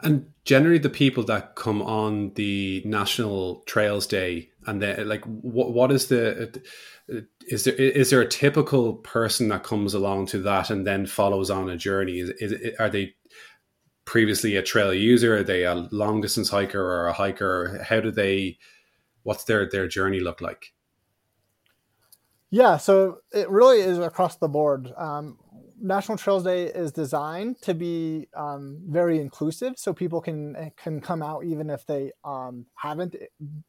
And 0.00 0.26
generally, 0.44 0.78
the 0.78 0.90
people 0.90 1.22
that 1.24 1.54
come 1.54 1.82
on 1.82 2.32
the 2.34 2.82
National 2.84 3.62
Trails 3.66 4.06
Day, 4.06 4.50
and 4.66 4.80
then 4.80 5.08
like, 5.08 5.24
what 5.24 5.72
what 5.72 5.92
is 5.92 6.08
the 6.08 6.62
is 7.48 7.64
there 7.64 7.74
is 7.74 8.10
there 8.10 8.20
a 8.20 8.28
typical 8.28 8.94
person 8.94 9.48
that 9.48 9.64
comes 9.64 9.94
along 9.94 10.26
to 10.26 10.38
that 10.42 10.70
and 10.70 10.86
then 10.86 11.06
follows 11.06 11.50
on 11.50 11.68
a 11.68 11.76
journey? 11.76 12.20
Is, 12.20 12.30
is 12.40 12.74
are 12.78 12.88
they 12.88 13.14
previously 14.04 14.56
a 14.56 14.62
trail 14.62 14.94
user? 14.94 15.38
Are 15.38 15.42
they 15.42 15.64
a 15.64 15.74
long 15.74 16.20
distance 16.20 16.48
hiker 16.48 16.80
or 16.80 17.08
a 17.08 17.12
hiker? 17.12 17.82
How 17.82 18.00
do 18.00 18.10
they? 18.10 18.58
What's 19.22 19.44
their 19.44 19.68
their 19.68 19.88
journey 19.88 20.20
look 20.20 20.40
like? 20.40 20.72
Yeah, 22.50 22.78
so 22.78 23.18
it 23.32 23.48
really 23.48 23.80
is 23.80 23.98
across 23.98 24.36
the 24.36 24.48
board. 24.48 24.92
Um, 24.96 25.38
National 25.80 26.18
Trails 26.18 26.44
Day 26.44 26.64
is 26.66 26.92
designed 26.92 27.60
to 27.62 27.74
be 27.74 28.28
um, 28.34 28.80
very 28.86 29.20
inclusive, 29.20 29.74
so 29.78 29.92
people 29.92 30.20
can 30.20 30.72
can 30.76 31.00
come 31.00 31.22
out 31.22 31.44
even 31.44 31.70
if 31.70 31.86
they 31.86 32.12
um, 32.24 32.66
haven't 32.74 33.16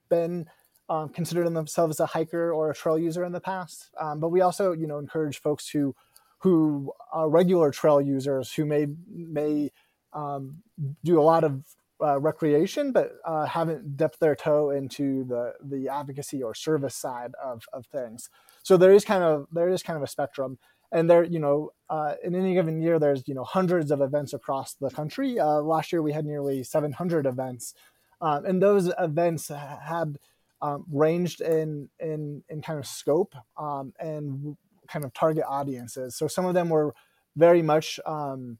been 0.09 0.47
um, 0.89 1.09
considered 1.09 1.49
themselves 1.49 1.99
a 1.99 2.05
hiker 2.05 2.51
or 2.51 2.69
a 2.69 2.75
trail 2.75 2.99
user 2.99 3.23
in 3.23 3.31
the 3.31 3.39
past. 3.39 3.89
Um, 3.99 4.19
but 4.19 4.29
we 4.29 4.41
also, 4.41 4.73
you 4.73 4.87
know, 4.87 4.99
encourage 4.99 5.39
folks 5.39 5.69
who 5.69 5.95
who 6.39 6.91
are 7.13 7.29
regular 7.29 7.71
trail 7.71 8.01
users 8.01 8.53
who 8.53 8.65
may 8.65 8.87
may 9.07 9.71
um, 10.13 10.57
do 11.03 11.19
a 11.19 11.23
lot 11.23 11.43
of 11.43 11.63
uh, 12.03 12.19
recreation, 12.19 12.91
but 12.91 13.13
uh, 13.23 13.45
haven't 13.45 13.95
dipped 13.95 14.19
their 14.19 14.35
toe 14.35 14.71
into 14.71 15.23
the 15.23 15.53
the 15.63 15.87
advocacy 15.87 16.43
or 16.43 16.53
service 16.53 16.95
side 16.95 17.31
of, 17.41 17.63
of 17.71 17.85
things. 17.85 18.29
So 18.63 18.75
there 18.75 18.91
is 18.91 19.05
kind 19.05 19.23
of 19.23 19.47
there 19.51 19.69
is 19.69 19.83
kind 19.83 19.97
of 19.97 20.03
a 20.03 20.07
spectrum 20.07 20.57
and 20.91 21.09
there 21.09 21.23
you 21.23 21.39
know 21.39 21.71
uh, 21.89 22.15
in 22.23 22.35
any 22.35 22.53
given 22.53 22.81
year 22.81 22.99
there's 22.99 23.27
you 23.27 23.33
know 23.33 23.43
hundreds 23.43 23.91
of 23.91 24.01
events 24.01 24.33
across 24.33 24.73
the 24.73 24.89
country. 24.89 25.39
Uh, 25.39 25.61
last 25.61 25.91
year 25.91 26.01
we 26.01 26.11
had 26.11 26.25
nearly 26.25 26.63
700 26.63 27.25
events. 27.25 27.73
Um, 28.21 28.45
and 28.45 28.61
those 28.61 28.91
events 28.99 29.47
had 29.49 30.19
um, 30.61 30.85
ranged 30.91 31.41
in 31.41 31.89
in 31.99 32.43
in 32.49 32.61
kind 32.61 32.79
of 32.79 32.85
scope 32.85 33.35
um, 33.57 33.93
and 33.99 34.55
kind 34.87 35.05
of 35.05 35.13
target 35.13 35.43
audiences. 35.47 36.15
So 36.15 36.27
some 36.27 36.45
of 36.45 36.53
them 36.53 36.69
were 36.69 36.93
very 37.35 37.61
much 37.61 37.99
um, 38.05 38.57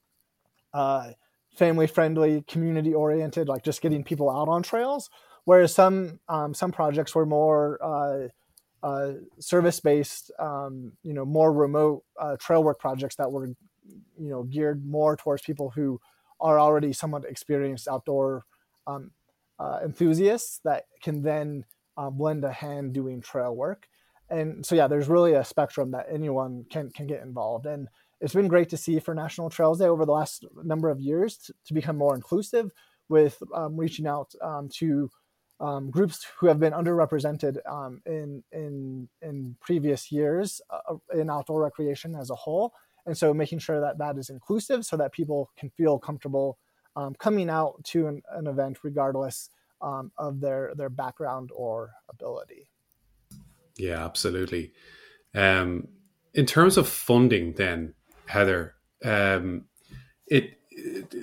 uh, 0.73 1.11
family 1.55 1.87
friendly 1.87 2.43
community 2.47 2.93
oriented 2.93 3.47
like 3.49 3.63
just 3.63 3.81
getting 3.81 4.03
people 4.03 4.29
out 4.29 4.47
on 4.47 4.63
trails 4.63 5.09
whereas 5.43 5.73
some 5.73 6.19
um, 6.29 6.53
some 6.53 6.71
projects 6.71 7.13
were 7.13 7.25
more 7.25 7.77
uh, 8.83 8.87
uh, 8.87 9.13
service-based, 9.39 10.31
um, 10.39 10.93
you 11.03 11.13
know, 11.13 11.25
more 11.25 11.53
remote 11.53 12.03
uh, 12.19 12.35
trail 12.37 12.63
work 12.63 12.79
projects 12.79 13.15
that 13.15 13.31
were, 13.31 13.47
you 13.47 14.29
know, 14.29 14.43
geared 14.43 14.85
more 14.85 15.15
towards 15.15 15.41
people 15.41 15.69
who 15.69 15.99
are 16.39 16.59
already 16.59 16.93
somewhat 16.93 17.25
experienced 17.25 17.87
outdoor 17.87 18.43
um, 18.87 19.11
uh, 19.59 19.79
enthusiasts 19.83 20.59
that 20.63 20.85
can 21.03 21.21
then 21.21 21.63
um, 21.97 22.19
lend 22.19 22.43
a 22.43 22.51
hand 22.51 22.93
doing 22.93 23.21
trail 23.21 23.55
work. 23.55 23.87
And 24.29 24.65
so, 24.65 24.75
yeah, 24.75 24.87
there's 24.87 25.09
really 25.09 25.33
a 25.33 25.43
spectrum 25.43 25.91
that 25.91 26.07
anyone 26.09 26.65
can 26.69 26.89
can 26.89 27.05
get 27.05 27.21
involved. 27.21 27.65
And 27.65 27.87
it's 28.21 28.33
been 28.33 28.47
great 28.47 28.69
to 28.69 28.77
see 28.77 28.99
for 28.99 29.13
National 29.13 29.49
Trails 29.49 29.79
Day 29.79 29.85
over 29.85 30.05
the 30.05 30.11
last 30.11 30.45
number 30.63 30.89
of 30.89 30.99
years 30.99 31.37
to, 31.37 31.53
to 31.65 31.73
become 31.73 31.97
more 31.97 32.15
inclusive 32.15 32.71
with 33.09 33.41
um, 33.53 33.75
reaching 33.75 34.07
out 34.07 34.33
um, 34.41 34.69
to 34.77 35.09
um, 35.61 35.91
groups 35.91 36.25
who 36.39 36.47
have 36.47 36.59
been 36.59 36.73
underrepresented 36.73 37.57
um, 37.69 38.01
in 38.05 38.43
in 38.51 39.07
in 39.21 39.55
previous 39.61 40.11
years 40.11 40.59
uh, 40.69 40.95
in 41.13 41.29
outdoor 41.29 41.61
recreation 41.61 42.15
as 42.15 42.31
a 42.31 42.35
whole, 42.35 42.73
and 43.05 43.15
so 43.15 43.33
making 43.33 43.59
sure 43.59 43.79
that 43.79 43.99
that 43.99 44.17
is 44.17 44.29
inclusive 44.29 44.85
so 44.85 44.97
that 44.97 45.11
people 45.11 45.51
can 45.55 45.69
feel 45.69 45.99
comfortable 45.99 46.57
um, 46.95 47.13
coming 47.13 47.49
out 47.49 47.81
to 47.83 48.07
an, 48.07 48.23
an 48.31 48.47
event 48.47 48.79
regardless 48.83 49.49
um, 49.81 50.11
of 50.17 50.41
their 50.41 50.73
their 50.75 50.89
background 50.89 51.51
or 51.55 51.91
ability. 52.09 52.67
Yeah, 53.77 54.03
absolutely. 54.03 54.73
Um, 55.35 55.87
in 56.33 56.45
terms 56.45 56.75
of 56.75 56.87
funding, 56.87 57.53
then 57.53 57.93
Heather, 58.25 58.73
um, 59.05 59.65
it, 60.25 60.59
it 60.71 61.13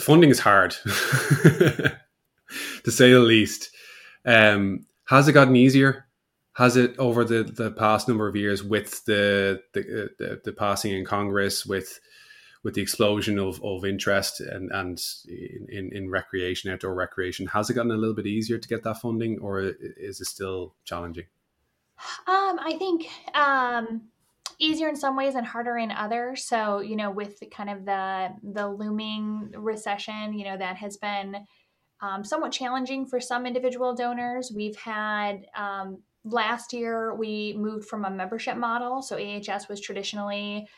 funding 0.00 0.30
is 0.30 0.38
hard. 0.38 0.76
to 2.84 2.90
say 2.90 3.12
the 3.12 3.20
least. 3.20 3.70
Um, 4.24 4.86
has 5.06 5.28
it 5.28 5.32
gotten 5.32 5.56
easier? 5.56 6.06
Has 6.54 6.76
it 6.76 6.98
over 6.98 7.24
the, 7.24 7.42
the 7.44 7.70
past 7.70 8.08
number 8.08 8.28
of 8.28 8.36
years 8.36 8.62
with 8.62 9.04
the 9.06 9.62
the, 9.72 10.10
the, 10.18 10.40
the 10.44 10.52
passing 10.52 10.92
in 10.92 11.04
Congress, 11.04 11.64
with 11.64 11.98
with 12.62 12.74
the 12.74 12.82
explosion 12.82 13.38
of, 13.38 13.62
of 13.64 13.84
interest 13.84 14.40
and, 14.40 14.70
and 14.72 15.02
in, 15.68 15.90
in 15.92 16.10
recreation, 16.10 16.70
outdoor 16.70 16.94
recreation, 16.94 17.46
has 17.48 17.68
it 17.68 17.74
gotten 17.74 17.90
a 17.90 17.96
little 17.96 18.14
bit 18.14 18.26
easier 18.26 18.56
to 18.56 18.68
get 18.68 18.84
that 18.84 19.00
funding 19.00 19.38
or 19.40 19.60
is 19.60 20.20
it 20.20 20.26
still 20.26 20.74
challenging? 20.84 21.24
Um, 22.26 22.58
I 22.60 22.76
think 22.78 23.06
um, 23.34 24.02
easier 24.58 24.88
in 24.88 24.96
some 24.96 25.16
ways 25.16 25.34
and 25.34 25.46
harder 25.46 25.76
in 25.76 25.90
others. 25.90 26.44
So, 26.44 26.80
you 26.80 26.96
know, 26.96 27.10
with 27.10 27.42
kind 27.50 27.70
of 27.70 27.84
the 27.84 28.30
the 28.42 28.68
looming 28.68 29.52
recession, 29.56 30.32
you 30.32 30.44
know, 30.44 30.56
that 30.56 30.76
has 30.76 30.96
been 30.96 31.46
um, 32.02 32.24
somewhat 32.24 32.52
challenging 32.52 33.06
for 33.06 33.20
some 33.20 33.46
individual 33.46 33.94
donors. 33.94 34.52
We've 34.54 34.76
had 34.76 35.46
um, 35.56 36.02
last 36.24 36.72
year 36.72 37.14
we 37.14 37.54
moved 37.56 37.86
from 37.86 38.04
a 38.04 38.10
membership 38.10 38.56
model. 38.56 39.02
So 39.02 39.16
AHS 39.16 39.68
was 39.68 39.80
traditionally 39.80 40.68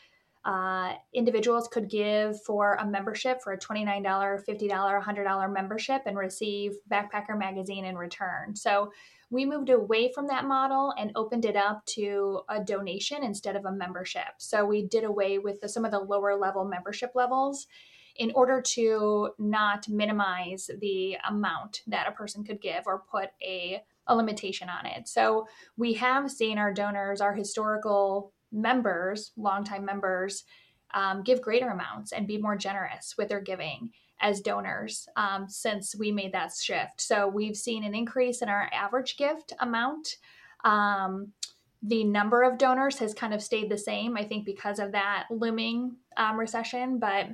uh, 0.44 0.92
individuals 1.14 1.68
could 1.68 1.88
give 1.88 2.42
for 2.42 2.74
a 2.74 2.87
membership 2.87 3.42
for 3.42 3.54
a 3.54 3.58
$29, 3.58 4.04
$50, 4.04 5.02
$100 5.02 5.52
membership 5.52 6.02
and 6.04 6.18
receive 6.18 6.72
Backpacker 6.90 7.38
Magazine 7.38 7.87
in 7.87 7.96
return. 7.96 8.54
So 8.54 8.92
we 9.30 9.46
moved 9.46 9.70
away 9.70 10.12
from 10.14 10.26
that 10.26 10.44
model 10.44 10.92
and 10.98 11.12
opened 11.16 11.46
it 11.46 11.56
up 11.56 11.84
to 11.87 12.42
a 12.50 12.62
donation 12.62 13.24
instead 13.24 13.56
of 13.56 13.64
a 13.64 13.72
membership. 13.72 14.34
So 14.37 14.66
we 14.66 14.87
did 14.87 15.04
away 15.04 15.38
with 15.38 15.62
the, 15.62 15.68
some 15.68 15.87
of 15.87 15.90
the 15.90 16.00
lower 16.00 16.37
level 16.37 16.66
membership 16.66 17.12
levels 17.14 17.66
in 18.16 18.33
order 18.35 18.61
to 18.61 19.31
not 19.38 19.88
minimize 19.88 20.70
the 20.81 21.16
amount 21.29 21.83
that 21.87 22.09
a 22.09 22.12
person 22.12 22.44
could 22.44 22.61
give 22.61 22.85
or 22.87 23.03
put 23.11 23.31
a, 23.42 23.83
a 24.07 24.14
limitation 24.14 24.68
on 24.68 24.87
it. 24.87 25.09
So 25.09 25.46
we 25.77 25.94
have 25.94 26.31
seen 26.31 26.59
our 26.59 26.72
donors, 26.72 27.20
our 27.20 27.35
historical 27.35 28.33
members, 28.53 29.33
longtime 29.37 29.85
members, 29.85 30.44
um, 30.94 31.22
give 31.24 31.42
greater 31.42 31.70
amounts 31.70 32.12
and 32.12 32.27
be 32.27 32.38
more 32.38 32.57
generous 32.57 33.14
with 33.18 33.29
their 33.29 33.40
giving 33.40 33.90
as 34.20 34.40
donors 34.40 35.09
um, 35.16 35.48
since 35.48 35.96
we 35.96 36.12
made 36.12 36.33
that 36.33 36.53
shift. 36.55 37.00
So 37.00 37.27
we've 37.27 37.57
seen 37.57 37.83
an 37.83 37.94
increase 37.94 38.42
in 38.42 38.48
our 38.48 38.70
average 38.72 39.16
gift 39.16 39.53
amount. 39.59 40.16
Um, 40.64 41.33
the 41.83 42.05
number 42.05 42.42
of 42.42 42.57
donors 42.59 42.98
has 42.98 43.12
kind 43.12 43.35
of 43.35 43.42
stayed 43.42 43.70
the 43.70 43.77
same, 43.77 44.16
I 44.16 44.24
think, 44.24 44.46
because 44.46 44.79
of 44.79 44.92
that 44.92 45.27
looming 45.31 45.96
um, 46.16 46.38
recession. 46.38 46.98
But 46.98 47.27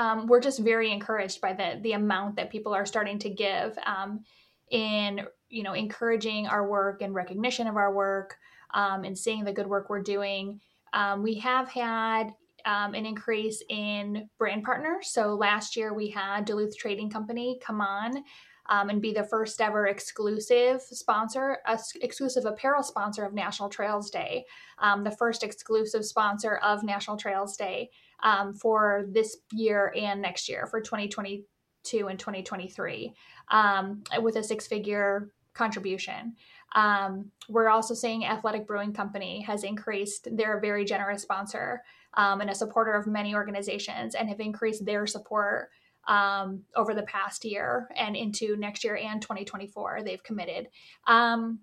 um, 0.00 0.26
we're 0.26 0.40
just 0.40 0.60
very 0.60 0.90
encouraged 0.90 1.42
by 1.42 1.52
the 1.52 1.78
the 1.82 1.92
amount 1.92 2.36
that 2.36 2.50
people 2.50 2.72
are 2.72 2.86
starting 2.86 3.18
to 3.18 3.28
give 3.28 3.76
um, 3.84 4.24
in 4.70 5.20
you 5.50 5.62
know 5.62 5.74
encouraging 5.74 6.46
our 6.46 6.66
work 6.66 7.02
and 7.02 7.14
recognition 7.14 7.66
of 7.66 7.76
our 7.76 7.92
work 7.94 8.36
um, 8.72 9.04
and 9.04 9.16
seeing 9.16 9.44
the 9.44 9.52
good 9.52 9.66
work 9.66 9.90
we're 9.90 10.02
doing. 10.02 10.58
Um, 10.94 11.22
we 11.22 11.34
have 11.34 11.68
had 11.68 12.32
um, 12.64 12.94
an 12.94 13.04
increase 13.04 13.62
in 13.68 14.28
brand 14.38 14.64
partners. 14.64 15.10
So 15.10 15.34
last 15.34 15.76
year 15.76 15.92
we 15.92 16.08
had 16.08 16.46
Duluth 16.46 16.76
Trading 16.78 17.10
Company 17.10 17.60
come 17.62 17.80
on 17.82 18.24
um, 18.70 18.88
and 18.88 19.02
be 19.02 19.12
the 19.12 19.24
first 19.24 19.60
ever 19.60 19.86
exclusive 19.86 20.80
sponsor, 20.82 21.58
uh, 21.66 21.76
exclusive 22.00 22.46
apparel 22.46 22.82
sponsor 22.82 23.24
of 23.24 23.34
National 23.34 23.68
Trails 23.68 24.10
Day, 24.10 24.44
the 24.80 25.16
first 25.18 25.42
exclusive 25.42 26.04
sponsor 26.04 26.56
of 26.56 26.84
National 26.84 27.16
Trails 27.16 27.56
Day 27.56 27.90
um, 28.22 28.54
for 28.54 29.06
this 29.10 29.36
year 29.52 29.92
and 29.96 30.20
next 30.20 30.48
year 30.48 30.66
for 30.66 30.80
2022 30.80 32.08
and 32.08 32.18
2023 32.18 33.14
um, 33.50 34.02
with 34.20 34.36
a 34.36 34.42
six 34.42 34.66
figure 34.66 35.30
contribution. 35.54 36.34
Um, 36.74 37.30
we're 37.48 37.68
also 37.68 37.94
seeing 37.94 38.24
Athletic 38.24 38.66
Brewing 38.66 38.92
Company 38.92 39.42
has 39.42 39.64
increased. 39.64 40.28
They're 40.32 40.58
a 40.58 40.60
very 40.60 40.84
generous 40.84 41.22
sponsor 41.22 41.82
um, 42.14 42.40
and 42.40 42.50
a 42.50 42.54
supporter 42.54 42.92
of 42.92 43.06
many 43.06 43.34
organizations 43.34 44.14
and 44.14 44.28
have 44.28 44.40
increased 44.40 44.84
their 44.84 45.06
support 45.06 45.70
um, 46.08 46.62
over 46.76 46.94
the 46.94 47.02
past 47.02 47.44
year 47.44 47.88
and 47.96 48.16
into 48.16 48.56
next 48.56 48.84
year 48.84 48.96
and 48.96 49.20
2024. 49.20 50.02
They've 50.04 50.22
committed. 50.22 50.68
Um, 51.06 51.60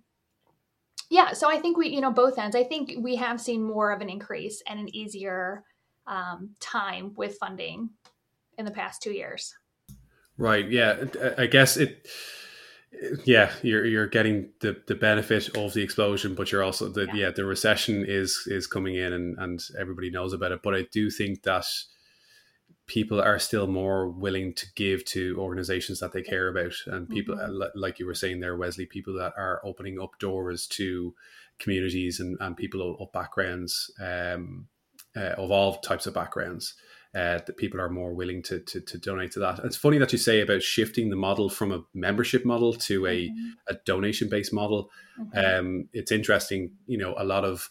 yeah, 1.10 1.32
so 1.32 1.50
I 1.50 1.58
think 1.58 1.78
we, 1.78 1.90
you 1.90 2.02
know, 2.02 2.12
both 2.12 2.38
ends. 2.38 2.56
I 2.56 2.64
think 2.64 2.92
we 3.00 3.16
have 3.16 3.40
seen 3.40 3.64
more 3.64 3.92
of 3.92 4.02
an 4.02 4.10
increase 4.10 4.62
and 4.68 4.80
an 4.80 4.94
easier 4.94 5.64
um, 6.08 6.56
time 6.60 7.14
with 7.16 7.38
funding 7.38 7.90
in 8.58 8.66
the 8.66 8.72
past 8.72 9.02
two 9.02 9.12
years. 9.12 9.54
Right. 10.38 10.70
Yeah. 10.70 11.06
I 11.38 11.48
guess 11.48 11.78
it. 11.78 12.08
Yeah, 13.26 13.52
you're 13.62 13.86
you're 13.86 14.08
getting 14.08 14.50
the, 14.62 14.82
the 14.88 14.96
benefit 14.96 15.56
of 15.58 15.74
the 15.74 15.84
explosion, 15.84 16.36
but 16.36 16.52
you're 16.52 16.64
also 16.64 16.88
the 16.88 17.06
yeah. 17.08 17.14
yeah 17.16 17.32
the 17.32 17.46
recession 17.46 18.06
is 18.08 18.44
is 18.48 18.66
coming 18.66 18.96
in 18.96 19.12
and 19.12 19.38
and 19.38 19.62
everybody 19.78 20.10
knows 20.10 20.32
about 20.32 20.54
it. 20.54 20.64
But 20.64 20.74
I 20.74 20.88
do 20.92 21.12
think 21.12 21.44
that 21.44 21.66
people 22.88 23.22
are 23.22 23.38
still 23.38 23.68
more 23.68 24.08
willing 24.08 24.54
to 24.54 24.66
give 24.76 25.04
to 25.06 25.36
organizations 25.38 26.00
that 26.00 26.14
they 26.14 26.22
care 26.22 26.48
about 26.48 26.74
and 26.88 27.10
people 27.10 27.36
mm-hmm. 27.36 27.68
like 27.76 28.00
you 28.00 28.06
were 28.06 28.14
saying 28.14 28.40
there 28.40 28.56
wesley 28.56 28.86
people 28.86 29.14
that 29.14 29.34
are 29.38 29.62
opening 29.66 30.00
up 30.00 30.18
doors 30.20 30.66
to 30.68 31.14
communities 31.60 32.20
and, 32.20 32.38
and 32.40 32.56
people 32.56 32.82
of, 32.82 33.02
of 33.02 33.12
backgrounds 33.12 33.92
um, 34.00 34.68
uh, 35.18 35.34
of 35.38 35.52
all 35.52 35.80
types 35.80 36.06
of 36.06 36.14
backgrounds 36.14 36.76
uh, 37.16 37.40
that 37.46 37.58
people 37.58 37.82
are 37.82 37.90
more 37.90 38.14
willing 38.14 38.44
to, 38.44 38.60
to, 38.60 38.80
to 38.82 38.98
donate 38.98 39.32
to 39.32 39.40
that. 39.40 39.60
it's 39.64 39.78
funny 39.78 39.98
that 39.98 40.12
you 40.12 40.18
say 40.18 40.42
about 40.42 40.62
shifting 40.62 41.10
the 41.10 41.16
model 41.16 41.50
from 41.50 41.72
a 41.72 41.84
membership 41.94 42.46
model 42.46 42.74
to 42.74 43.06
a, 43.08 43.28
mm-hmm. 43.28 43.50
a 43.68 43.74
donation 43.86 44.30
based 44.30 44.54
model. 44.54 44.92
Mm-hmm. 45.20 45.60
Um, 45.60 45.90
it's 45.94 46.12
interesting, 46.12 46.72
you 46.86 46.98
know, 46.98 47.16
a 47.18 47.24
lot 47.24 47.44
of 47.44 47.70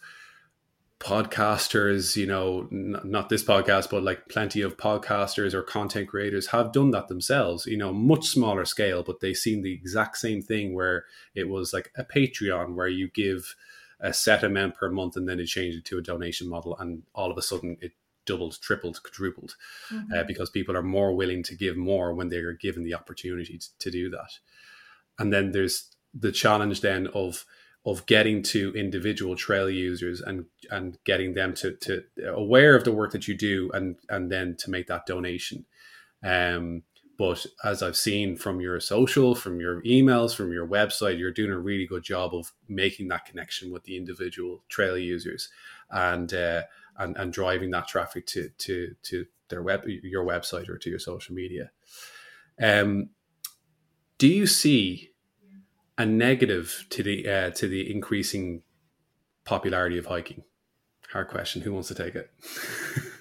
podcasters, 0.99 2.15
you 2.15 2.25
know, 2.25 2.67
n- 2.71 2.99
not 3.03 3.29
this 3.29 3.43
podcast, 3.43 3.89
but 3.89 4.03
like 4.03 4.27
plenty 4.27 4.61
of 4.61 4.77
podcasters 4.77 5.53
or 5.53 5.61
content 5.61 6.09
creators 6.09 6.47
have 6.47 6.73
done 6.73 6.91
that 6.91 7.07
themselves, 7.07 7.67
you 7.67 7.77
know, 7.77 7.93
much 7.93 8.25
smaller 8.25 8.65
scale, 8.65 9.03
but 9.03 9.19
they've 9.19 9.37
seen 9.37 9.61
the 9.61 9.73
exact 9.73 10.17
same 10.17 10.41
thing 10.41 10.73
where 10.73 11.05
it 11.35 11.47
was 11.47 11.71
like 11.71 11.91
a 11.95 12.03
Patreon 12.03 12.73
where 12.73 12.87
you 12.87 13.09
give 13.13 13.55
a 13.99 14.13
set 14.13 14.43
amount 14.43 14.75
per 14.75 14.89
month 14.89 15.15
and 15.15 15.27
then 15.27 15.39
it 15.39 15.47
changed 15.47 15.77
it 15.77 15.85
to 15.85 15.97
a 15.97 16.01
donation 16.01 16.47
model 16.47 16.77
and 16.77 17.03
all 17.15 17.31
of 17.31 17.37
a 17.37 17.41
sudden 17.41 17.77
it 17.81 17.93
doubled, 18.25 18.59
tripled, 18.61 19.01
quadrupled 19.01 19.55
mm-hmm. 19.91 20.13
uh, 20.13 20.23
because 20.23 20.51
people 20.51 20.77
are 20.77 20.83
more 20.83 21.15
willing 21.15 21.41
to 21.41 21.55
give 21.55 21.75
more 21.75 22.13
when 22.13 22.29
they 22.29 22.37
are 22.37 22.53
given 22.53 22.83
the 22.83 22.93
opportunity 22.93 23.57
to, 23.57 23.67
to 23.79 23.89
do 23.89 24.09
that. 24.09 24.29
And 25.17 25.33
then 25.33 25.51
there's 25.51 25.95
the 26.13 26.31
challenge 26.31 26.81
then 26.81 27.07
of 27.07 27.45
of 27.85 28.05
getting 28.05 28.43
to 28.43 28.73
individual 28.75 29.35
trail 29.35 29.69
users 29.69 30.21
and 30.21 30.45
and 30.69 30.97
getting 31.05 31.33
them 31.33 31.53
to 31.55 31.73
to 31.77 32.03
aware 32.27 32.75
of 32.75 32.83
the 32.83 32.91
work 32.91 33.11
that 33.11 33.27
you 33.27 33.35
do 33.35 33.71
and 33.73 33.95
and 34.09 34.31
then 34.31 34.55
to 34.57 34.69
make 34.69 34.87
that 34.87 35.05
donation 35.05 35.65
um 36.23 36.83
but 37.17 37.45
as 37.63 37.81
i've 37.81 37.97
seen 37.97 38.35
from 38.35 38.59
your 38.59 38.79
social 38.79 39.35
from 39.35 39.59
your 39.59 39.81
emails 39.83 40.35
from 40.35 40.51
your 40.51 40.67
website 40.67 41.17
you're 41.17 41.31
doing 41.31 41.51
a 41.51 41.59
really 41.59 41.85
good 41.85 42.03
job 42.03 42.33
of 42.33 42.53
making 42.67 43.07
that 43.07 43.25
connection 43.25 43.71
with 43.71 43.83
the 43.83 43.97
individual 43.97 44.63
trail 44.69 44.97
users 44.97 45.49
and 45.91 46.33
uh, 46.33 46.61
and, 46.99 47.15
and 47.17 47.31
driving 47.33 47.71
that 47.71 47.87
traffic 47.87 48.25
to 48.25 48.49
to 48.57 48.95
to 49.03 49.25
their 49.49 49.61
web 49.61 49.83
your 49.85 50.25
website 50.25 50.69
or 50.69 50.77
to 50.77 50.89
your 50.89 50.99
social 50.99 51.33
media 51.33 51.71
um 52.61 53.09
do 54.17 54.27
you 54.27 54.47
see 54.47 55.11
a 55.97 56.05
negative 56.05 56.85
to 56.89 57.03
the 57.03 57.27
uh, 57.27 57.49
to 57.51 57.67
the 57.67 57.91
increasing 57.91 58.63
popularity 59.45 59.97
of 59.97 60.07
hiking? 60.07 60.43
Hard 61.11 61.29
question. 61.29 61.61
Who 61.61 61.73
wants 61.73 61.87
to 61.87 61.95
take 61.95 62.15
it? 62.15 62.29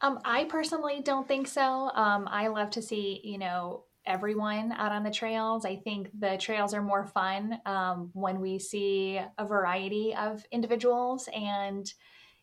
um, 0.00 0.20
I 0.24 0.44
personally 0.44 1.00
don't 1.02 1.26
think 1.26 1.48
so. 1.48 1.90
Um, 1.94 2.28
I 2.30 2.48
love 2.48 2.70
to 2.70 2.82
see 2.82 3.20
you 3.24 3.38
know 3.38 3.84
everyone 4.04 4.72
out 4.72 4.92
on 4.92 5.02
the 5.02 5.10
trails. 5.10 5.64
I 5.64 5.76
think 5.76 6.10
the 6.18 6.36
trails 6.38 6.74
are 6.74 6.82
more 6.82 7.06
fun 7.06 7.60
um, 7.66 8.10
when 8.12 8.40
we 8.40 8.58
see 8.58 9.20
a 9.38 9.44
variety 9.44 10.14
of 10.14 10.44
individuals 10.52 11.28
and 11.34 11.92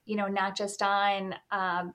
you 0.06 0.16
know 0.16 0.28
not 0.28 0.58
just 0.58 0.82
on 0.82 1.36
um, 1.52 1.94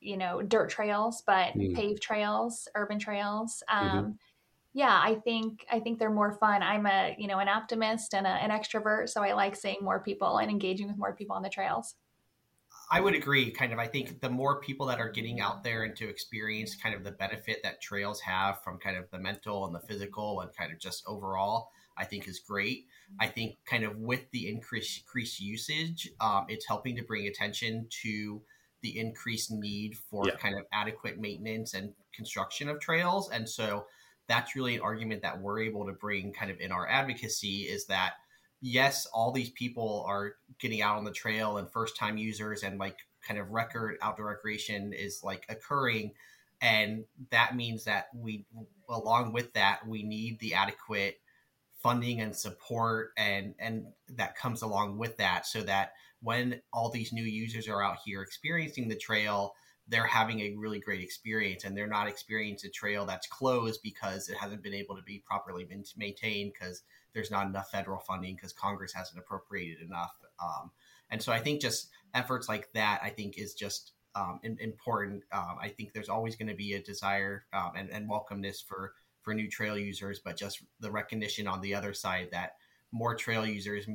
you 0.00 0.16
know 0.16 0.42
dirt 0.42 0.70
trails 0.70 1.22
but 1.26 1.54
mm. 1.54 1.74
paved 1.74 2.02
trails, 2.02 2.68
urban 2.74 2.98
trails. 2.98 3.62
Mm-hmm. 3.70 3.98
Um, 3.98 4.18
yeah, 4.72 5.00
I 5.02 5.14
think 5.14 5.64
I 5.70 5.80
think 5.80 5.98
they're 5.98 6.10
more 6.10 6.32
fun. 6.32 6.62
I'm 6.62 6.86
a 6.86 7.14
you 7.18 7.28
know 7.28 7.38
an 7.38 7.48
optimist 7.48 8.14
and 8.14 8.26
a, 8.26 8.30
an 8.30 8.50
extrovert, 8.50 9.08
so 9.08 9.22
I 9.22 9.32
like 9.32 9.56
seeing 9.56 9.78
more 9.80 10.00
people 10.00 10.38
and 10.38 10.50
engaging 10.50 10.88
with 10.88 10.98
more 10.98 11.14
people 11.14 11.36
on 11.36 11.42
the 11.42 11.48
trails. 11.48 11.94
I 12.90 13.00
would 13.00 13.14
agree. 13.14 13.50
Kind 13.50 13.72
of, 13.72 13.78
I 13.78 13.86
think 13.86 14.20
the 14.20 14.30
more 14.30 14.60
people 14.60 14.86
that 14.86 15.00
are 15.00 15.10
getting 15.10 15.40
out 15.40 15.64
there 15.64 15.84
and 15.84 15.96
to 15.96 16.08
experience 16.08 16.76
kind 16.76 16.94
of 16.94 17.02
the 17.02 17.12
benefit 17.12 17.58
that 17.62 17.80
trails 17.80 18.20
have 18.20 18.62
from 18.62 18.78
kind 18.78 18.96
of 18.96 19.10
the 19.10 19.18
mental 19.18 19.66
and 19.66 19.74
the 19.74 19.80
physical 19.80 20.40
and 20.40 20.54
kind 20.54 20.72
of 20.72 20.78
just 20.78 21.02
overall, 21.06 21.70
I 21.98 22.04
think 22.04 22.28
is 22.28 22.40
great. 22.40 22.86
I 23.20 23.26
think 23.26 23.56
kind 23.66 23.84
of 23.84 23.96
with 23.96 24.30
the 24.30 24.48
increased 24.48 25.00
increased 25.00 25.40
usage, 25.40 26.10
um, 26.20 26.46
it's 26.48 26.66
helping 26.66 26.96
to 26.96 27.02
bring 27.02 27.26
attention 27.26 27.88
to 28.02 28.42
the 28.82 28.98
increased 28.98 29.50
need 29.50 29.96
for 29.96 30.24
yeah. 30.26 30.36
kind 30.36 30.54
of 30.54 30.64
adequate 30.72 31.18
maintenance 31.18 31.74
and 31.74 31.92
construction 32.14 32.68
of 32.68 32.80
trails, 32.80 33.30
and 33.30 33.48
so 33.48 33.86
that's 34.28 34.56
really 34.56 34.74
an 34.74 34.80
argument 34.80 35.22
that 35.22 35.40
we're 35.40 35.60
able 35.60 35.86
to 35.86 35.92
bring 35.92 36.32
kind 36.32 36.50
of 36.50 36.60
in 36.60 36.72
our 36.72 36.88
advocacy 36.88 37.62
is 37.62 37.86
that 37.86 38.14
yes 38.66 39.06
all 39.12 39.30
these 39.30 39.50
people 39.50 40.04
are 40.08 40.34
getting 40.58 40.82
out 40.82 40.96
on 40.96 41.04
the 41.04 41.12
trail 41.12 41.58
and 41.58 41.70
first 41.70 41.96
time 41.96 42.16
users 42.16 42.64
and 42.64 42.78
like 42.78 42.96
kind 43.26 43.38
of 43.38 43.50
record 43.50 43.96
outdoor 44.02 44.26
recreation 44.26 44.92
is 44.92 45.20
like 45.22 45.44
occurring. 45.48 46.12
And 46.60 47.04
that 47.30 47.54
means 47.54 47.84
that 47.84 48.08
we 48.14 48.46
along 48.88 49.32
with 49.32 49.52
that 49.52 49.86
we 49.86 50.02
need 50.02 50.38
the 50.40 50.54
adequate 50.54 51.20
funding 51.82 52.20
and 52.20 52.34
support 52.34 53.10
and 53.16 53.54
and 53.58 53.86
that 54.08 54.36
comes 54.36 54.62
along 54.62 54.96
with 54.96 55.16
that 55.18 55.46
so 55.46 55.62
that 55.62 55.92
when 56.22 56.60
all 56.72 56.90
these 56.90 57.12
new 57.12 57.22
users 57.22 57.68
are 57.68 57.82
out 57.82 57.98
here 58.04 58.22
experiencing 58.22 58.88
the 58.88 58.96
trail 58.96 59.54
they're 59.88 60.06
having 60.06 60.40
a 60.40 60.54
really 60.56 60.80
great 60.80 61.02
experience 61.02 61.64
and 61.64 61.76
they're 61.76 61.86
not 61.86 62.08
experiencing 62.08 62.68
a 62.68 62.72
trail 62.72 63.04
that's 63.04 63.26
closed 63.26 63.80
because 63.82 64.28
it 64.28 64.36
hasn't 64.36 64.62
been 64.62 64.74
able 64.74 64.96
to 64.96 65.02
be 65.02 65.22
properly 65.26 65.68
maintained 65.96 66.52
because 66.52 66.82
there's 67.16 67.30
not 67.30 67.46
enough 67.46 67.70
federal 67.70 67.98
funding 67.98 68.36
because 68.36 68.52
Congress 68.52 68.92
hasn't 68.92 69.18
appropriated 69.18 69.80
enough. 69.80 70.14
Um, 70.38 70.70
and 71.10 71.22
so 71.22 71.32
I 71.32 71.38
think 71.38 71.62
just 71.62 71.88
efforts 72.12 72.46
like 72.46 72.68
that, 72.74 73.00
I 73.02 73.08
think, 73.08 73.38
is 73.38 73.54
just 73.54 73.92
um, 74.14 74.38
important. 74.42 75.22
Um, 75.32 75.56
I 75.58 75.70
think 75.70 75.94
there's 75.94 76.10
always 76.10 76.36
going 76.36 76.48
to 76.48 76.54
be 76.54 76.74
a 76.74 76.82
desire 76.82 77.46
um, 77.54 77.72
and, 77.74 77.90
and 77.90 78.08
welcomeness 78.08 78.62
for 78.62 78.92
for 79.22 79.32
new 79.32 79.50
trail 79.50 79.78
users, 79.78 80.20
but 80.20 80.36
just 80.36 80.62
the 80.78 80.90
recognition 80.90 81.48
on 81.48 81.62
the 81.62 81.74
other 81.74 81.94
side 81.94 82.28
that 82.32 82.56
more 82.92 83.14
trail 83.16 83.46
users 83.46 83.88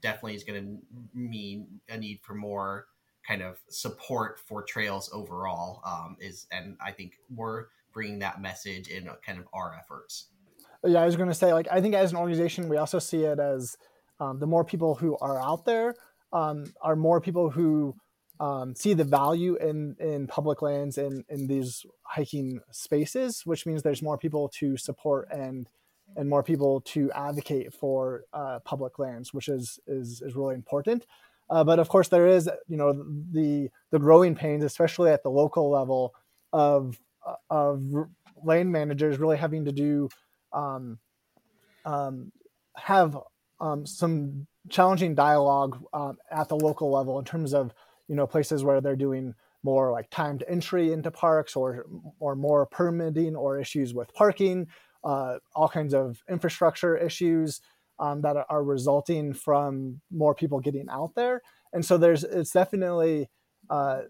definitely 0.00 0.34
is 0.34 0.42
going 0.42 0.62
to 0.62 0.78
mean 1.14 1.80
a 1.90 1.98
need 1.98 2.20
for 2.22 2.34
more 2.34 2.86
kind 3.26 3.42
of 3.42 3.58
support 3.68 4.40
for 4.40 4.62
trails 4.62 5.10
overall. 5.12 5.82
Um, 5.84 6.16
is 6.20 6.46
and 6.50 6.78
I 6.84 6.92
think 6.92 7.18
we're 7.28 7.66
bringing 7.92 8.20
that 8.20 8.40
message 8.40 8.88
in 8.88 9.10
kind 9.24 9.38
of 9.38 9.46
our 9.52 9.74
efforts. 9.78 10.28
Yeah, 10.84 11.02
I 11.02 11.06
was 11.06 11.16
going 11.16 11.28
to 11.28 11.34
say, 11.34 11.52
like, 11.52 11.68
I 11.70 11.80
think 11.80 11.94
as 11.94 12.12
an 12.12 12.18
organization, 12.18 12.68
we 12.68 12.76
also 12.76 12.98
see 12.98 13.24
it 13.24 13.38
as 13.38 13.76
um, 14.20 14.38
the 14.38 14.46
more 14.46 14.64
people 14.64 14.94
who 14.94 15.16
are 15.18 15.40
out 15.40 15.64
there 15.64 15.94
um, 16.32 16.72
are 16.80 16.96
more 16.96 17.20
people 17.20 17.50
who 17.50 17.94
um, 18.40 18.74
see 18.74 18.92
the 18.92 19.04
value 19.04 19.56
in 19.56 19.96
in 19.98 20.26
public 20.26 20.60
lands 20.60 20.98
and 20.98 21.24
in 21.28 21.46
these 21.46 21.86
hiking 22.02 22.60
spaces, 22.70 23.46
which 23.46 23.64
means 23.66 23.82
there's 23.82 24.02
more 24.02 24.18
people 24.18 24.48
to 24.60 24.76
support 24.76 25.28
and 25.30 25.68
and 26.16 26.28
more 26.28 26.42
people 26.42 26.80
to 26.82 27.10
advocate 27.12 27.72
for 27.72 28.24
uh, 28.32 28.58
public 28.60 28.98
lands, 28.98 29.32
which 29.32 29.48
is 29.48 29.78
is 29.86 30.22
is 30.22 30.34
really 30.36 30.54
important. 30.54 31.06
Uh, 31.48 31.64
but 31.64 31.78
of 31.78 31.88
course, 31.88 32.08
there 32.08 32.26
is 32.26 32.50
you 32.68 32.76
know 32.76 32.92
the 33.32 33.70
the 33.90 33.98
growing 33.98 34.34
pains, 34.34 34.64
especially 34.64 35.10
at 35.10 35.22
the 35.22 35.30
local 35.30 35.70
level, 35.70 36.14
of 36.52 36.98
of 37.50 37.82
land 38.44 38.70
managers 38.70 39.18
really 39.18 39.36
having 39.36 39.64
to 39.64 39.72
do 39.72 40.08
um, 40.52 40.98
um, 41.84 42.32
have 42.76 43.16
um, 43.60 43.86
some 43.86 44.46
challenging 44.68 45.14
dialogue 45.14 45.78
um, 45.92 46.18
at 46.30 46.48
the 46.48 46.56
local 46.56 46.90
level 46.90 47.18
in 47.18 47.24
terms 47.24 47.54
of 47.54 47.72
you 48.08 48.16
know 48.16 48.26
places 48.26 48.64
where 48.64 48.80
they're 48.80 48.96
doing 48.96 49.34
more 49.62 49.90
like 49.90 50.10
timed 50.10 50.44
entry 50.48 50.92
into 50.92 51.10
parks 51.10 51.56
or 51.56 51.86
or 52.20 52.34
more 52.36 52.66
permitting 52.66 53.34
or 53.34 53.58
issues 53.58 53.94
with 53.94 54.12
parking 54.14 54.66
uh, 55.06 55.38
all 55.54 55.68
kinds 55.68 55.94
of 55.94 56.22
infrastructure 56.28 56.96
issues 56.96 57.60
um, 57.98 58.22
that 58.22 58.36
are, 58.48 58.64
resulting 58.64 59.32
from 59.32 60.00
more 60.10 60.34
people 60.34 60.60
getting 60.60 60.88
out 60.90 61.14
there. 61.14 61.40
And 61.72 61.84
so 61.84 61.96
there's 61.96 62.24
it's 62.24 62.50
definitely 62.50 63.30
uh, 63.70 64.02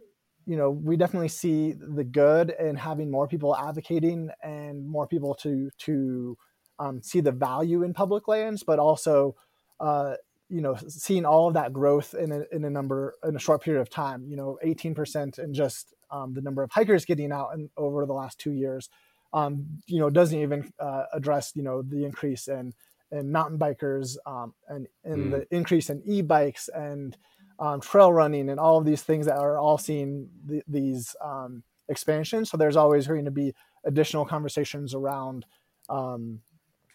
you 0.47 0.57
know 0.57 0.71
we 0.71 0.97
definitely 0.97 1.29
see 1.29 1.73
the 1.73 2.05
good 2.05 2.55
in 2.59 2.77
having 2.77 3.11
more 3.11 3.27
people 3.27 3.57
advocating 3.57 4.31
and 4.43 4.87
more 4.89 5.07
people 5.07 5.35
to 5.35 5.71
to 5.79 6.37
um, 6.79 7.03
see 7.03 7.21
the 7.21 7.33
value 7.33 7.83
in 7.83 7.93
public 7.93 8.29
lands 8.29 8.63
but 8.63 8.79
also 8.79 9.35
uh, 9.81 10.15
you 10.49 10.61
know 10.61 10.77
seeing 10.89 11.25
all 11.25 11.49
of 11.49 11.55
that 11.55 11.73
growth 11.73 12.15
in 12.15 12.33
a, 12.33 12.43
in 12.53 12.65
a 12.65 12.71
number 12.71 13.15
in 13.25 13.37
a 13.37 13.41
short 13.41 13.63
period 13.63 13.81
of 13.81 13.91
time 13.91 14.27
you 14.29 14.37
know 14.37 14.59
18% 14.65 15.39
in 15.39 15.53
just 15.53 15.93
um, 16.11 16.35
the 16.35 16.41
number 16.41 16.63
of 16.63 16.71
hikers 16.71 17.05
getting 17.05 17.33
out 17.33 17.51
in, 17.55 17.69
over 17.77 18.07
the 18.07 18.13
last 18.13 18.39
two 18.39 18.53
years 18.53 18.89
um, 19.33 19.67
you 19.87 19.99
know 19.99 20.09
doesn't 20.09 20.39
even 20.41 20.73
uh, 20.79 21.05
address 21.13 21.53
you 21.55 21.63
know 21.63 21.83
the 21.83 22.05
increase 22.05 22.47
in 22.47 22.73
in 23.13 23.31
mountain 23.31 23.59
bikers 23.59 24.17
um, 24.27 24.53
and 24.69 24.87
in 25.05 25.27
mm. 25.27 25.31
the 25.31 25.57
increase 25.57 25.91
in 25.91 26.03
e-bikes 26.05 26.69
and 26.75 27.17
um, 27.59 27.81
trail 27.81 28.13
running 28.13 28.49
and 28.49 28.61
all 28.61 28.79
of 28.79 28.85
these 28.85 29.03
things 29.03 29.27
that 29.27 29.39
are 29.39 29.59
all 29.59 29.79
seeing 29.79 30.29
the, 30.45 30.63
these 30.69 31.17
um, 31.23 31.63
expansions. 31.89 32.51
So 32.51 32.57
there's 32.57 32.77
always 32.77 33.07
going 33.07 33.25
to 33.25 33.31
be 33.31 33.55
additional 33.85 34.25
conversations 34.25 34.95
around 34.95 35.47
um, 35.89 36.41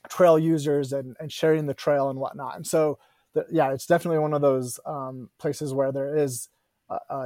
trail 0.10 0.38
users 0.38 0.94
and, 0.94 1.16
and 1.20 1.32
sharing 1.32 1.66
the 1.66 1.74
trail 1.74 2.10
and 2.10 2.20
whatnot. 2.20 2.56
And 2.56 2.68
so 2.68 3.00
yeah, 3.50 3.72
it's 3.72 3.88
definitely 3.88 4.20
one 4.20 4.34
of 4.34 4.42
those 4.42 4.80
um, 4.86 5.30
places 5.40 5.74
where 5.74 5.92
there 5.92 6.18
is 6.18 6.50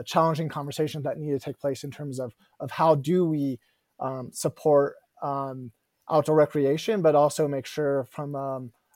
challenging 0.05 0.47
conversation 0.47 1.01
that 1.01 1.17
need 1.17 1.31
to 1.31 1.39
take 1.39 1.59
place 1.59 1.83
in 1.83 1.89
terms 1.89 2.19
of 2.19 2.35
of 2.59 2.69
how 2.69 2.93
do 2.93 3.25
we 3.25 3.59
um, 3.99 4.29
support 4.31 4.95
um, 5.23 5.71
outdoor 6.11 6.35
recreation, 6.35 7.01
but 7.01 7.15
also 7.15 7.47
make 7.47 7.65
sure 7.65 8.05
from 8.11 8.35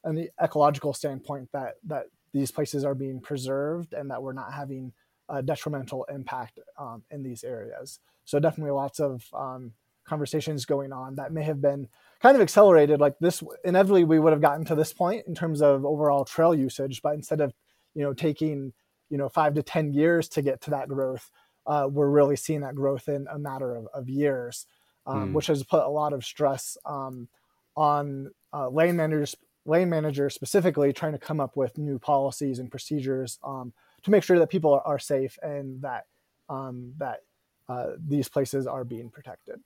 an 0.04 0.28
ecological 0.42 0.94
standpoint 0.94 1.50
that 1.52 1.76
that 1.84 2.06
these 2.34 2.52
places 2.52 2.84
are 2.84 2.96
being 2.96 3.20
preserved 3.20 3.94
and 3.94 4.10
that 4.12 4.22
we're 4.22 4.34
not 4.34 4.54
having 4.54 4.94
a 5.30 5.42
detrimental 5.44 6.06
impact 6.06 6.60
um, 6.78 7.04
in 7.12 7.24
these 7.24 7.44
areas. 7.44 8.00
So 8.26 8.40
definitely 8.40 8.72
lots 8.72 9.00
of 9.00 9.26
um, 9.34 9.74
conversations 10.10 10.66
going 10.66 10.92
on 10.92 11.16
that 11.16 11.32
may 11.32 11.44
have 11.44 11.62
been 11.62 11.88
kind 12.22 12.36
of 12.36 12.42
accelerated 12.42 13.00
like 13.00 13.18
this 13.20 13.44
inevitably 13.64 14.04
we 14.04 14.20
would 14.20 14.34
have 14.34 14.42
gotten 14.42 14.66
to 14.66 14.76
this 14.76 14.92
point 14.92 15.26
in 15.28 15.36
terms 15.36 15.62
of 15.62 15.86
overall 15.86 16.26
trail 16.26 16.54
usage 16.54 17.02
but 17.04 17.14
instead 17.14 17.40
of 17.40 17.54
you 17.94 18.04
know 18.04 18.12
taking 18.12 18.74
you 19.10 19.18
know 19.18 19.30
five 19.30 19.54
to 19.54 19.62
ten 19.62 19.94
years 19.94 20.28
to 20.28 20.42
get 20.42 20.62
to 20.62 20.72
that 20.72 20.90
growth 20.90 21.30
uh, 21.68 21.88
we're 21.90 22.10
really 22.10 22.36
seeing 22.36 22.62
that 22.62 22.74
growth 22.74 23.08
in 23.08 23.28
a 23.32 23.38
matter 23.38 23.76
of, 23.76 23.88
of 23.94 24.10
years 24.10 24.66
um, 25.06 25.30
mm. 25.30 25.34
which 25.34 25.48
has 25.48 25.64
put 25.64 25.84
a 25.84 25.90
lot 25.90 26.12
of 26.12 26.26
stress 26.26 26.76
um, 26.86 27.28
on 27.76 28.32
uh, 28.52 28.68
land 28.70 28.98
managers 28.98 29.36
land 29.66 29.90
managers 29.90 30.34
specifically 30.34 30.94
trying 30.94 31.12
to 31.12 31.18
come 31.18 31.40
up 31.40 31.56
with 31.56 31.78
new 31.78 32.00
policies 32.00 32.60
and 32.60 32.72
procedures 32.72 33.40
um, 33.44 33.74
to 34.04 34.12
make 34.12 34.24
sure 34.24 34.40
that 34.40 34.50
people 34.50 34.74
are, 34.74 34.82
are 34.82 35.00
safe 35.00 35.38
and 35.42 35.82
that 35.82 36.06
um, 36.50 36.94
that 36.98 37.24
uh, 37.68 37.92
these 38.08 38.30
places 38.30 38.66
are 38.66 38.84
being 38.84 39.10
protected 39.10 39.62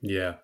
yeah, 0.00 0.34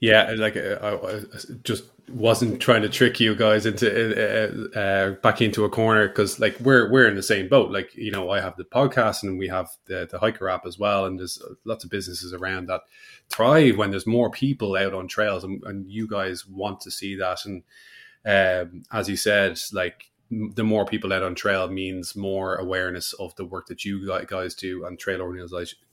yeah. 0.00 0.34
Like 0.36 0.56
uh, 0.56 0.78
I, 0.82 1.20
just 1.62 1.84
wasn't 2.08 2.60
trying 2.60 2.82
to 2.82 2.88
trick 2.88 3.20
you 3.20 3.36
guys 3.36 3.64
into 3.64 3.86
uh, 3.86 4.78
uh, 4.78 5.10
back 5.12 5.40
into 5.40 5.64
a 5.64 5.70
corner 5.70 6.08
because 6.08 6.40
like 6.40 6.58
we're 6.58 6.90
we're 6.90 7.06
in 7.06 7.14
the 7.14 7.22
same 7.22 7.48
boat. 7.48 7.70
Like 7.70 7.94
you 7.94 8.10
know, 8.10 8.30
I 8.30 8.40
have 8.40 8.56
the 8.56 8.64
podcast 8.64 9.22
and 9.22 9.38
we 9.38 9.46
have 9.46 9.68
the 9.86 10.08
the 10.10 10.18
Hiiker 10.18 10.52
app 10.52 10.66
as 10.66 10.80
well, 10.80 11.06
and 11.06 11.18
there's 11.18 11.40
lots 11.64 11.84
of 11.84 11.90
businesses 11.90 12.32
around 12.32 12.66
that 12.66 12.82
thrive 13.28 13.76
when 13.76 13.90
there's 13.90 14.06
more 14.06 14.30
people 14.30 14.74
out 14.74 14.94
on 14.94 15.06
trails, 15.06 15.44
and, 15.44 15.62
and 15.62 15.88
you 15.88 16.08
guys 16.08 16.44
want 16.44 16.80
to 16.80 16.90
see 16.90 17.14
that. 17.14 17.44
And 17.44 17.62
um, 18.26 18.84
as 18.92 19.08
you 19.08 19.16
said, 19.16 19.58
like 19.72 20.10
the 20.30 20.64
more 20.64 20.84
people 20.84 21.12
out 21.12 21.22
on 21.22 21.34
trail 21.34 21.68
means 21.68 22.16
more 22.16 22.56
awareness 22.56 23.12
of 23.14 23.34
the 23.36 23.44
work 23.44 23.66
that 23.66 23.84
you 23.84 24.06
guys 24.26 24.54
do 24.54 24.84
and 24.84 24.98
trail 24.98 25.20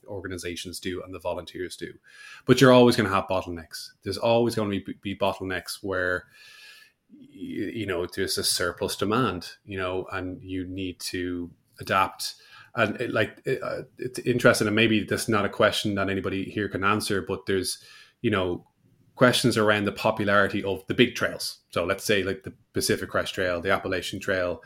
organizations 0.08 0.80
do 0.80 1.02
and 1.02 1.14
the 1.14 1.18
volunteers 1.18 1.76
do. 1.76 1.92
But 2.46 2.60
you're 2.60 2.72
always 2.72 2.96
going 2.96 3.08
to 3.08 3.14
have 3.14 3.28
bottlenecks. 3.28 3.90
There's 4.02 4.18
always 4.18 4.54
going 4.54 4.70
to 4.70 4.80
be, 4.80 4.94
be 5.02 5.16
bottlenecks 5.16 5.78
where 5.82 6.24
you 7.30 7.86
know 7.86 8.06
there's 8.06 8.38
a 8.38 8.44
surplus 8.44 8.96
demand, 8.96 9.50
you 9.64 9.78
know, 9.78 10.06
and 10.12 10.42
you 10.42 10.66
need 10.66 10.98
to 11.00 11.50
adapt. 11.80 12.34
And 12.74 12.98
it, 13.00 13.12
like 13.12 13.42
it, 13.44 13.62
uh, 13.62 13.82
it's 13.98 14.18
interesting, 14.20 14.66
and 14.66 14.76
maybe 14.76 15.04
that's 15.04 15.28
not 15.28 15.44
a 15.44 15.50
question 15.50 15.94
that 15.96 16.08
anybody 16.08 16.44
here 16.44 16.68
can 16.68 16.84
answer, 16.84 17.20
but 17.20 17.44
there's 17.46 17.78
you 18.22 18.30
know 18.30 18.64
questions 19.22 19.56
around 19.56 19.84
the 19.84 19.92
popularity 19.92 20.64
of 20.64 20.84
the 20.88 20.94
big 20.94 21.14
trails. 21.14 21.58
So 21.70 21.84
let's 21.84 22.02
say 22.02 22.24
like 22.24 22.42
the 22.42 22.52
Pacific 22.72 23.08
Crest 23.08 23.32
Trail, 23.32 23.60
the 23.60 23.70
Appalachian 23.70 24.18
Trail, 24.18 24.60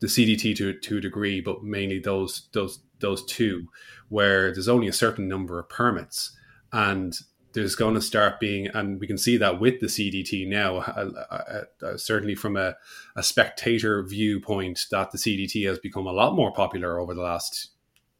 the 0.00 0.08
CDT 0.08 0.56
to, 0.56 0.72
to 0.76 0.98
a 0.98 1.00
degree, 1.00 1.40
but 1.40 1.62
mainly 1.62 2.00
those 2.00 2.48
those 2.52 2.80
those 2.98 3.24
two, 3.24 3.68
where 4.08 4.52
there's 4.52 4.66
only 4.66 4.88
a 4.88 4.92
certain 4.92 5.28
number 5.28 5.60
of 5.60 5.68
permits, 5.68 6.36
and 6.72 7.20
there's 7.52 7.76
going 7.76 7.94
to 7.94 8.00
start 8.00 8.40
being, 8.40 8.66
and 8.66 8.98
we 8.98 9.06
can 9.06 9.16
see 9.16 9.36
that 9.36 9.60
with 9.60 9.78
the 9.78 9.86
CDT 9.86 10.48
now, 10.48 10.78
uh, 10.78 11.10
uh, 11.30 11.86
uh, 11.86 11.96
certainly 11.96 12.34
from 12.34 12.56
a, 12.56 12.74
a 13.14 13.22
spectator 13.22 14.02
viewpoint, 14.02 14.86
that 14.90 15.12
the 15.12 15.18
CDT 15.18 15.68
has 15.68 15.78
become 15.78 16.08
a 16.08 16.12
lot 16.12 16.34
more 16.34 16.52
popular 16.52 16.98
over 16.98 17.14
the 17.14 17.22
last 17.22 17.68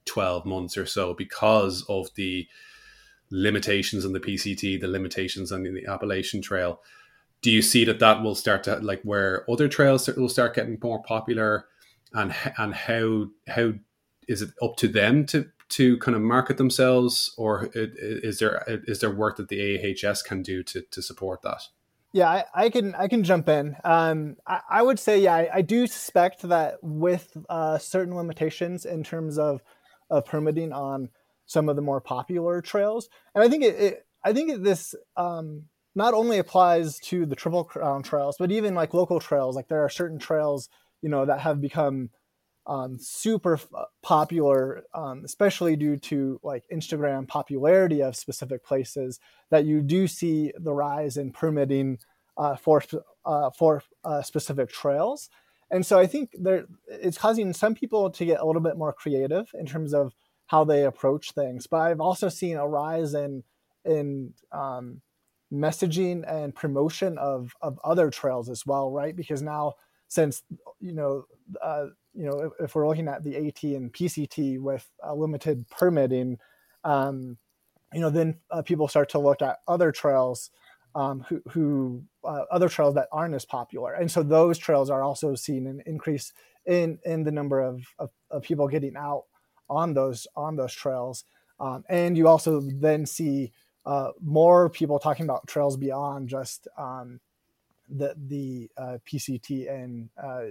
12 0.05 0.47
months 0.47 0.77
or 0.77 0.87
so 0.87 1.15
because 1.15 1.85
of 1.89 2.15
the 2.15 2.47
limitations 3.31 4.05
on 4.05 4.13
the 4.13 4.21
PCT, 4.21 4.81
the 4.81 4.89
limitations 4.89 5.53
on 5.53 5.63
the 5.63 5.87
Appalachian 5.87 6.43
Trail. 6.43 6.81
Do 7.43 7.51
you 7.51 7.63
see 7.63 7.85
that 7.85 7.99
that 7.99 8.23
will 8.23 8.35
start 8.35 8.65
to 8.65 8.77
like 8.77 9.03
where 9.03 9.49
other 9.51 9.69
trails 9.69 10.09
will 10.09 10.29
start 10.29 10.55
getting 10.55 10.79
more 10.83 11.03
popular, 11.03 11.67
and 12.13 12.35
and 12.57 12.75
how 12.75 13.27
how 13.49 13.73
is 14.27 14.43
it 14.43 14.51
up 14.63 14.77
to 14.77 14.89
them 14.89 15.27
to 15.27 15.51
to 15.71 15.99
kind 15.99 16.15
of 16.15 16.23
market 16.23 16.57
themselves, 16.57 17.35
or 17.37 17.71
is 17.75 18.39
there 18.39 18.65
is 18.67 19.01
there 19.01 19.11
work 19.11 19.37
that 19.37 19.49
the 19.49 19.95
AHS 20.05 20.23
can 20.23 20.43
do 20.43 20.63
to 20.63 20.83
to 20.91 21.03
support 21.03 21.43
that? 21.43 21.63
Yeah, 22.13 22.31
I, 22.31 22.45
I, 22.55 22.71
can 22.71 22.95
I 22.95 23.09
can 23.09 23.25
jump 23.25 23.49
in. 23.49 23.77
Um, 23.83 24.37
I, 24.47 24.61
I, 24.71 24.83
would 24.83 25.01
say 25.01 25.19
yeah, 25.19 25.35
I, 25.35 25.49
I 25.55 25.63
do 25.63 25.89
suspect 25.89 26.43
that 26.43 26.79
with 26.81 27.37
uh, 27.49 27.79
certain 27.79 28.15
limitations 28.15 28.87
in 28.87 29.03
terms 29.03 29.37
of 29.37 29.63
of 30.11 30.25
permitting 30.25 30.73
on 30.73 31.09
some 31.47 31.69
of 31.69 31.77
the 31.77 31.83
more 31.83 32.01
popular 32.01 32.61
trails. 32.61 33.09
And 33.35 33.45
I 33.45 33.49
think 33.49 33.65
it, 33.65 33.75
it 33.75 34.07
I 34.25 34.33
think 34.33 34.63
this 34.63 34.95
um, 35.17 35.65
not 35.95 36.15
only 36.15 36.39
applies 36.39 36.99
to 37.01 37.27
the 37.27 37.37
Triple 37.37 37.65
Crown 37.65 38.03
trails, 38.03 38.37
but 38.39 38.51
even 38.51 38.75
like 38.75 38.95
local 38.95 39.21
trails. 39.21 39.57
Like 39.57 39.69
there 39.69 39.85
are 39.85 39.89
certain 39.89 40.19
trails, 40.19 40.69
you 41.03 41.09
know, 41.09 41.27
that 41.27 41.41
have 41.41 41.61
become 41.61 42.11
um, 42.67 42.97
super 42.99 43.55
f- 43.55 43.69
popular, 44.03 44.85
um, 44.95 45.23
especially 45.25 45.77
due 45.77 45.99
to 45.99 46.41
like 46.43 46.65
Instagram 46.73 47.29
popularity 47.29 48.03
of 48.03 48.17
specific 48.17 48.65
places, 48.65 49.21
that 49.51 49.67
you 49.67 49.83
do 49.83 50.09
see 50.09 50.53
the 50.59 50.73
rise 50.73 51.17
in 51.17 51.31
permitting 51.31 51.99
uh, 52.37 52.57
for 52.57 52.83
uh, 53.25 53.51
for 53.51 53.83
uh, 54.05 54.23
specific 54.23 54.71
trails. 54.71 55.29
And 55.71 55.85
so 55.85 55.99
I 55.99 56.07
think 56.07 56.31
there 56.39 56.65
it's 56.89 57.19
causing 57.19 57.53
some 57.53 57.75
people 57.75 58.11
to 58.11 58.25
get 58.25 58.41
a 58.41 58.47
little 58.47 58.63
bit 58.63 58.77
more 58.77 58.93
creative 58.93 59.51
in 59.55 59.67
terms 59.67 59.93
of 59.93 60.15
how 60.55 60.63
they 60.63 60.85
approach 60.85 61.33
things. 61.33 61.67
But 61.67 61.79
I've 61.79 62.01
also 62.01 62.29
seen 62.29 62.57
a 62.57 62.67
rise 62.67 63.13
in 63.15 63.43
in 63.85 64.35
um, 64.53 65.03
messaging 65.53 66.23
and 66.29 66.55
promotion 66.55 67.19
of 67.19 67.55
of 67.61 67.81
other 67.83 68.09
trails 68.09 68.49
as 68.49 68.65
well, 68.65 68.93
right? 68.93 69.17
Because 69.17 69.43
now 69.43 69.75
since 70.07 70.45
you 70.81 70.95
know 70.95 71.25
uh, 71.61 71.87
you 72.15 72.25
know 72.27 72.39
if, 72.39 72.53
if, 72.61 72.75
we're 72.75 72.87
looking 72.87 73.09
at 73.09 73.25
the 73.25 73.35
AT 73.37 73.63
and 73.65 73.93
PCT 73.93 74.61
with 74.61 74.89
limited 75.17 75.69
permitting, 75.71 76.39
um, 76.85 77.37
you 77.93 78.01
know 78.01 78.11
then 78.11 78.39
uh, 78.53 78.63
people 78.63 78.87
start 78.87 79.09
to 79.09 79.19
look 79.19 79.43
at 79.43 79.59
other 79.67 79.91
trails 79.91 80.51
um, 80.95 81.27
who, 81.29 81.43
who 81.51 82.05
uh, 82.23 82.45
other 82.53 82.69
trails 82.69 82.95
that 82.95 83.09
aren't 83.11 83.35
as 83.35 83.45
popular, 83.45 83.93
and 83.93 84.09
so 84.09 84.23
those 84.23 84.57
trails 84.57 84.89
are 84.89 85.03
also 85.03 85.35
seeing 85.35 85.67
an 85.67 85.83
increase 85.85 86.33
in 86.65 87.01
in 87.05 87.25
the 87.25 87.33
number 87.33 87.61
of, 87.61 87.83
of, 87.99 88.11
of 88.31 88.45
people 88.45 88.69
getting 88.69 88.97
out 88.97 89.25
on 89.69 89.95
those 89.95 90.27
on 90.37 90.57
those 90.57 90.73
trails, 90.73 91.25
um, 91.61 91.85
and 91.89 92.17
you 92.17 92.29
also 92.29 92.61
then 92.61 93.07
see 93.07 93.53
uh, 93.87 94.11
more 94.21 94.71
people 94.71 94.99
talking 94.99 95.25
about 95.25 95.47
trails 95.47 95.77
beyond 95.77 96.29
just 96.29 96.69
um, 96.79 97.21
the 97.89 98.15
the 98.27 98.71
uh, 98.77 98.99
PCT 99.07 99.71
and 99.71 100.09
uh, 100.23 100.47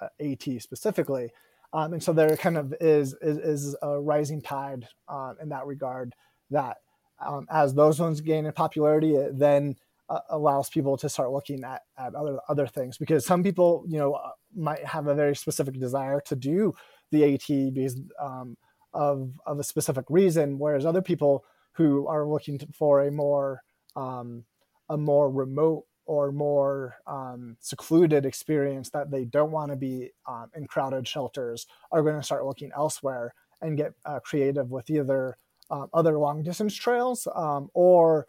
uh 0.00 0.08
AT 0.20 0.62
specifically. 0.62 1.30
Um, 1.72 1.92
and 1.92 2.02
so 2.02 2.12
there 2.12 2.34
kind 2.36 2.56
of 2.56 2.74
is 2.80 3.14
is, 3.20 3.38
is 3.38 3.76
a 3.82 4.00
rising 4.00 4.40
tide 4.40 4.88
uh, 5.08 5.34
in 5.40 5.50
that 5.50 5.66
regard. 5.66 6.14
That 6.50 6.78
um, 7.24 7.46
as 7.50 7.74
those 7.74 8.00
ones 8.00 8.20
gain 8.20 8.46
in 8.46 8.52
popularity, 8.52 9.16
it 9.16 9.38
then 9.38 9.76
uh, 10.08 10.20
allows 10.30 10.70
people 10.70 10.96
to 10.96 11.08
start 11.08 11.30
looking 11.30 11.64
at, 11.64 11.82
at 11.98 12.14
other 12.14 12.38
other 12.48 12.66
things 12.66 12.96
because 12.96 13.26
some 13.26 13.42
people 13.42 13.84
you 13.86 13.98
know 13.98 14.18
might 14.56 14.84
have 14.84 15.06
a 15.06 15.14
very 15.14 15.36
specific 15.36 15.78
desire 15.78 16.20
to 16.22 16.34
do 16.34 16.74
the 17.10 17.34
AT 17.34 17.74
because 17.74 18.00
um, 18.20 18.56
of 18.94 19.32
of 19.46 19.58
a 19.58 19.64
specific 19.64 20.04
reason, 20.08 20.58
whereas 20.58 20.86
other 20.86 21.02
people 21.02 21.44
who 21.72 22.06
are 22.06 22.26
looking 22.26 22.58
to, 22.58 22.66
for 22.72 23.02
a 23.02 23.10
more 23.10 23.62
um, 23.96 24.44
a 24.88 24.96
more 24.96 25.30
remote 25.30 25.84
or 26.06 26.32
more 26.32 26.96
um, 27.06 27.56
secluded 27.60 28.24
experience 28.24 28.88
that 28.90 29.10
they 29.10 29.26
don't 29.26 29.52
want 29.52 29.70
to 29.70 29.76
be 29.76 30.10
um, 30.26 30.50
in 30.56 30.66
crowded 30.66 31.06
shelters 31.06 31.66
are 31.92 32.02
going 32.02 32.16
to 32.16 32.22
start 32.22 32.46
looking 32.46 32.70
elsewhere 32.74 33.34
and 33.60 33.76
get 33.76 33.92
uh, 34.06 34.18
creative 34.20 34.70
with 34.70 34.88
either 34.88 35.36
uh, 35.70 35.86
other 35.92 36.18
long 36.18 36.42
distance 36.42 36.74
trails 36.74 37.28
um, 37.34 37.68
or 37.74 38.26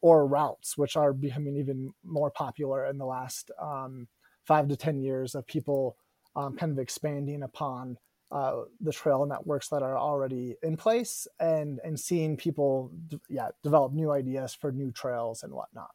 or 0.00 0.26
routes, 0.26 0.78
which 0.78 0.96
are 0.96 1.12
becoming 1.12 1.56
even 1.56 1.92
more 2.04 2.30
popular 2.30 2.86
in 2.86 2.98
the 2.98 3.06
last 3.06 3.50
um, 3.60 4.06
five 4.44 4.68
to 4.68 4.76
ten 4.76 5.00
years 5.00 5.34
of 5.34 5.46
people 5.46 5.96
um, 6.36 6.56
kind 6.56 6.72
of 6.72 6.78
expanding 6.78 7.42
upon 7.42 7.96
uh, 8.32 8.62
the 8.80 8.92
trail 8.92 9.26
networks 9.26 9.68
that 9.68 9.82
are 9.82 9.98
already 9.98 10.56
in 10.62 10.76
place 10.76 11.28
and 11.38 11.80
and 11.84 12.00
seeing 12.00 12.36
people 12.36 12.90
yeah 13.28 13.48
develop 13.62 13.92
new 13.92 14.10
ideas 14.10 14.54
for 14.54 14.72
new 14.72 14.90
trails 14.90 15.42
and 15.42 15.52
whatnot 15.52 15.90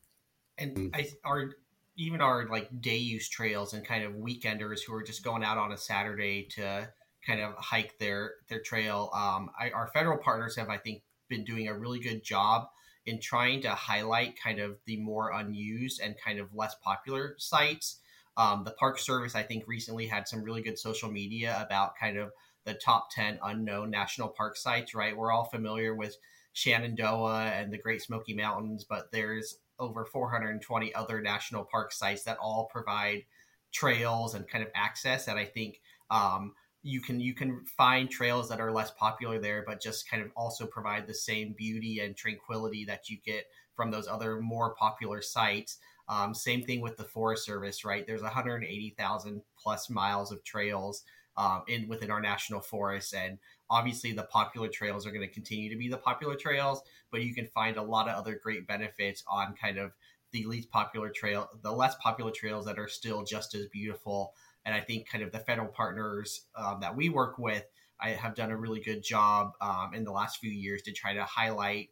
and 0.59 0.75
mm. 0.75 0.95
I, 0.95 1.09
our 1.25 1.51
even 1.97 2.21
our 2.21 2.47
like 2.47 2.69
day 2.79 2.97
use 2.97 3.27
trails 3.27 3.73
and 3.73 3.83
kind 3.83 4.03
of 4.03 4.13
weekenders 4.13 4.81
who 4.85 4.93
are 4.93 5.01
just 5.01 5.23
going 5.23 5.43
out 5.43 5.57
on 5.57 5.71
a 5.71 5.77
saturday 5.77 6.43
to 6.51 6.87
kind 7.25 7.41
of 7.41 7.55
hike 7.57 7.97
their 7.97 8.33
their 8.49 8.61
trail 8.61 9.09
um, 9.15 9.49
I, 9.59 9.71
our 9.71 9.87
federal 9.87 10.19
partners 10.19 10.55
have 10.57 10.69
i 10.69 10.77
think 10.77 11.01
been 11.29 11.43
doing 11.43 11.67
a 11.67 11.73
really 11.77 11.99
good 11.99 12.23
job 12.23 12.67
in 13.07 13.19
trying 13.19 13.61
to 13.61 13.69
highlight 13.69 14.39
kind 14.39 14.59
of 14.59 14.77
the 14.85 14.97
more 14.97 15.31
unused 15.31 16.01
and 16.01 16.15
kind 16.23 16.39
of 16.39 16.53
less 16.53 16.75
popular 16.83 17.33
sites 17.39 17.99
um, 18.37 18.63
the 18.63 18.71
Park 18.71 18.99
Service, 18.99 19.35
I 19.35 19.43
think, 19.43 19.67
recently 19.67 20.07
had 20.07 20.27
some 20.27 20.43
really 20.43 20.61
good 20.61 20.79
social 20.79 21.11
media 21.11 21.57
about 21.59 21.97
kind 21.99 22.17
of 22.17 22.31
the 22.65 22.75
top 22.75 23.09
10 23.11 23.39
unknown 23.43 23.89
national 23.89 24.29
park 24.29 24.55
sites, 24.55 24.93
right? 24.93 25.17
We're 25.17 25.31
all 25.31 25.45
familiar 25.45 25.95
with 25.95 26.15
Shenandoah 26.53 27.47
and 27.47 27.71
the 27.71 27.77
Great 27.77 28.01
Smoky 28.01 28.33
Mountains, 28.33 28.85
but 28.87 29.11
there's 29.11 29.59
over 29.79 30.05
420 30.05 30.93
other 30.93 31.21
national 31.21 31.65
park 31.65 31.91
sites 31.91 32.23
that 32.23 32.37
all 32.37 32.65
provide 32.71 33.23
trails 33.71 34.33
and 34.33 34.47
kind 34.47 34.63
of 34.63 34.71
access 34.75 35.25
that 35.25 35.37
I 35.37 35.45
think 35.45 35.81
um, 36.09 36.53
you 36.83 37.01
can 37.01 37.19
you 37.19 37.33
can 37.33 37.65
find 37.77 38.09
trails 38.09 38.49
that 38.49 38.59
are 38.59 38.71
less 38.71 38.91
popular 38.91 39.39
there, 39.39 39.63
but 39.65 39.81
just 39.81 40.09
kind 40.09 40.23
of 40.23 40.31
also 40.35 40.65
provide 40.65 41.07
the 41.07 41.13
same 41.13 41.53
beauty 41.57 41.99
and 41.99 42.15
tranquility 42.15 42.85
that 42.85 43.09
you 43.09 43.17
get 43.25 43.45
from 43.75 43.91
those 43.91 44.07
other 44.07 44.39
more 44.41 44.73
popular 44.75 45.21
sites. 45.21 45.77
Um, 46.09 46.33
same 46.33 46.63
thing 46.63 46.81
with 46.81 46.97
the 46.97 47.03
Forest 47.03 47.45
Service, 47.45 47.83
right? 47.83 48.05
There's 48.07 48.21
180,000 48.21 49.41
plus 49.57 49.89
miles 49.89 50.31
of 50.31 50.43
trails 50.43 51.03
um, 51.35 51.63
in 51.67 51.87
within 51.87 52.09
our 52.09 52.21
national 52.21 52.61
forests, 52.61 53.13
and 53.13 53.37
obviously 53.69 54.11
the 54.11 54.23
popular 54.23 54.69
trails 54.69 55.05
are 55.05 55.11
going 55.11 55.27
to 55.27 55.33
continue 55.33 55.69
to 55.69 55.75
be 55.75 55.87
the 55.87 55.97
popular 55.97 56.35
trails, 56.35 56.81
but 57.11 57.21
you 57.21 57.33
can 57.33 57.45
find 57.47 57.77
a 57.77 57.83
lot 57.83 58.07
of 58.07 58.15
other 58.15 58.39
great 58.41 58.67
benefits 58.67 59.23
on 59.27 59.53
kind 59.55 59.77
of 59.77 59.91
the 60.31 60.45
least 60.45 60.69
popular 60.69 61.09
trail, 61.09 61.49
the 61.61 61.71
less 61.71 61.95
popular 61.95 62.31
trails 62.31 62.65
that 62.65 62.79
are 62.79 62.87
still 62.87 63.23
just 63.23 63.55
as 63.55 63.67
beautiful. 63.67 64.33
And 64.65 64.75
I 64.75 64.81
think 64.81 65.07
kind 65.07 65.23
of 65.23 65.31
the 65.31 65.39
federal 65.39 65.67
partners 65.67 66.41
um, 66.55 66.79
that 66.81 66.95
we 66.95 67.09
work 67.09 67.37
with, 67.37 67.65
I 67.99 68.09
have 68.09 68.35
done 68.35 68.51
a 68.51 68.57
really 68.57 68.81
good 68.81 69.03
job 69.03 69.53
um, 69.61 69.93
in 69.93 70.03
the 70.03 70.11
last 70.11 70.39
few 70.39 70.51
years 70.51 70.81
to 70.83 70.91
try 70.91 71.13
to 71.13 71.23
highlight 71.23 71.89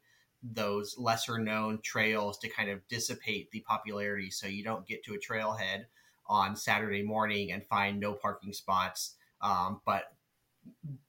those 0.54 0.96
lesser 0.98 1.40
known 1.40 1.80
trails 1.84 2.38
to 2.40 2.50
kind 2.50 2.70
of 2.70 2.88
dissipate 2.88 3.50
the 3.52 3.62
popularity 3.62 4.30
so 4.30 4.48
you 4.48 4.64
don't 4.64 4.88
get 4.88 5.04
to 5.04 5.14
a 5.14 5.18
trailhead 5.18 5.86
on 6.28 6.56
Saturday 6.56 7.04
morning 7.04 7.52
and 7.52 7.66
find 7.66 8.00
no 8.00 8.14
parking 8.14 8.54
spots. 8.54 9.16
Um, 9.42 9.82
but 9.86 10.06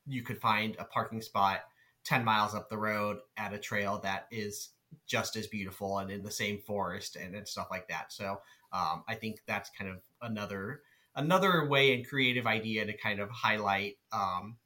you 0.06 0.22
could 0.22 0.40
find 0.40 0.76
a 0.78 0.84
parking 0.84 1.20
spot 1.20 1.60
10 2.04 2.24
miles 2.24 2.54
up 2.54 2.68
the 2.68 2.78
road 2.78 3.18
at 3.36 3.52
a 3.52 3.58
trail 3.58 3.98
that 4.02 4.26
is 4.30 4.70
just 5.06 5.36
as 5.36 5.46
beautiful 5.46 5.98
and 5.98 6.10
in 6.10 6.22
the 6.22 6.30
same 6.30 6.58
forest 6.58 7.16
and, 7.16 7.34
and 7.34 7.46
stuff 7.46 7.68
like 7.70 7.88
that. 7.88 8.12
So 8.12 8.40
um, 8.72 9.04
I 9.08 9.14
think 9.14 9.40
that's 9.46 9.70
kind 9.76 9.90
of 9.90 9.98
another 10.22 10.82
another 11.14 11.66
way 11.66 11.94
and 11.94 12.06
creative 12.06 12.46
idea 12.46 12.84
to 12.84 12.96
kind 12.96 13.20
of 13.20 13.30
highlight 13.30 13.96
um, 14.12 14.56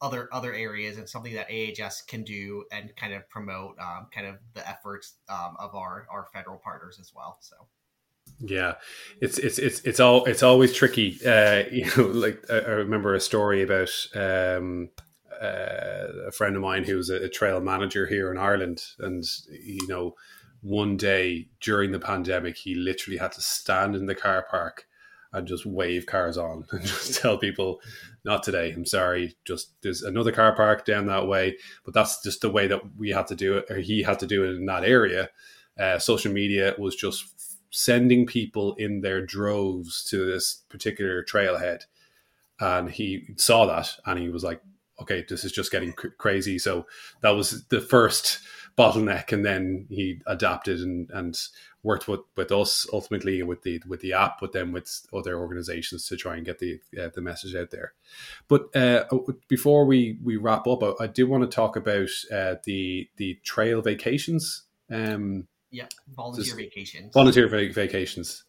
other 0.00 0.28
other 0.32 0.54
areas 0.54 0.96
and 0.98 1.08
something 1.08 1.34
that 1.34 1.48
AHS 1.50 2.02
can 2.02 2.22
do 2.22 2.64
and 2.70 2.94
kind 2.96 3.12
of 3.12 3.28
promote 3.28 3.76
um, 3.78 4.06
kind 4.12 4.26
of 4.26 4.36
the 4.54 4.68
efforts 4.68 5.14
um, 5.28 5.56
of 5.58 5.74
our 5.74 6.06
our 6.10 6.26
federal 6.32 6.58
partners 6.58 6.98
as 7.00 7.12
well. 7.14 7.38
So. 7.40 7.56
Yeah, 8.40 8.74
it's 9.20 9.38
it's 9.38 9.58
it's 9.58 9.80
it's 9.80 10.00
all 10.00 10.24
it's 10.24 10.42
always 10.42 10.74
tricky. 10.74 11.18
Uh, 11.24 11.64
you 11.72 11.90
know, 11.96 12.06
like 12.06 12.44
I, 12.50 12.58
remember 12.70 13.14
a 13.14 13.20
story 13.20 13.62
about 13.62 13.90
um, 14.14 14.90
uh, 15.40 16.26
a 16.26 16.32
friend 16.32 16.54
of 16.54 16.62
mine 16.62 16.84
who 16.84 16.96
was 16.96 17.10
a, 17.10 17.24
a 17.24 17.28
trail 17.28 17.60
manager 17.60 18.06
here 18.06 18.30
in 18.30 18.38
Ireland, 18.38 18.82
and 18.98 19.24
you 19.50 19.86
know, 19.88 20.14
one 20.60 20.96
day 20.96 21.48
during 21.60 21.92
the 21.92 21.98
pandemic, 21.98 22.56
he 22.56 22.74
literally 22.74 23.18
had 23.18 23.32
to 23.32 23.40
stand 23.40 23.96
in 23.96 24.06
the 24.06 24.14
car 24.14 24.46
park 24.48 24.86
and 25.32 25.46
just 25.46 25.66
wave 25.66 26.06
cars 26.06 26.38
on 26.38 26.64
and 26.72 26.82
just 26.84 27.20
tell 27.20 27.38
people, 27.38 27.80
not 28.24 28.42
today. 28.42 28.72
I'm 28.72 28.86
sorry. 28.86 29.36
Just 29.44 29.72
there's 29.82 30.02
another 30.02 30.32
car 30.32 30.54
park 30.54 30.84
down 30.84 31.06
that 31.06 31.26
way, 31.26 31.56
but 31.84 31.94
that's 31.94 32.22
just 32.22 32.40
the 32.40 32.50
way 32.50 32.66
that 32.66 32.80
we 32.96 33.10
had 33.10 33.26
to 33.28 33.34
do 33.34 33.58
it, 33.58 33.70
or 33.70 33.78
he 33.78 34.02
had 34.02 34.18
to 34.20 34.26
do 34.26 34.44
it 34.44 34.56
in 34.56 34.66
that 34.66 34.84
area. 34.84 35.30
Uh, 35.78 35.98
social 35.98 36.32
media 36.32 36.74
was 36.78 36.96
just 36.96 37.24
sending 37.70 38.26
people 38.26 38.74
in 38.74 39.00
their 39.02 39.24
droves 39.24 40.04
to 40.04 40.24
this 40.24 40.62
particular 40.68 41.22
trailhead, 41.22 41.82
and 42.60 42.90
he 42.90 43.28
saw 43.36 43.66
that 43.66 43.94
and 44.06 44.18
he 44.18 44.28
was 44.28 44.42
like, 44.42 44.60
"Okay, 45.00 45.24
this 45.28 45.44
is 45.44 45.52
just 45.52 45.70
getting 45.70 45.92
cr- 45.92 46.08
crazy." 46.18 46.58
So 46.58 46.86
that 47.20 47.30
was 47.30 47.64
the 47.66 47.80
first 47.80 48.40
bottleneck, 48.78 49.32
and 49.32 49.44
then 49.44 49.86
he 49.90 50.20
adapted 50.26 50.80
and 50.80 51.10
and 51.10 51.36
worked 51.82 52.08
with, 52.08 52.20
with 52.36 52.52
us 52.52 52.86
ultimately 52.92 53.42
with 53.42 53.62
the 53.62 53.82
with 53.86 54.00
the 54.00 54.12
app, 54.12 54.40
but 54.40 54.52
then 54.52 54.72
with 54.72 55.06
other 55.12 55.38
organizations 55.38 56.06
to 56.06 56.16
try 56.16 56.36
and 56.36 56.46
get 56.46 56.58
the 56.58 56.80
uh, 57.00 57.08
the 57.14 57.20
message 57.20 57.54
out 57.54 57.70
there. 57.70 57.92
But 58.46 58.74
uh, 58.76 59.04
before 59.48 59.84
we, 59.84 60.18
we 60.22 60.36
wrap 60.36 60.66
up, 60.66 60.82
I, 60.82 61.04
I 61.04 61.06
do 61.06 61.26
want 61.26 61.42
to 61.42 61.54
talk 61.54 61.76
about 61.76 62.08
uh, 62.32 62.56
the 62.64 63.08
the 63.16 63.38
trail 63.42 63.82
vacations. 63.82 64.62
Um, 64.90 65.48
yeah, 65.70 65.86
volunteer 66.14 66.54
vacations. 66.54 67.12
Volunteer 67.12 67.48
vacations. 67.48 68.44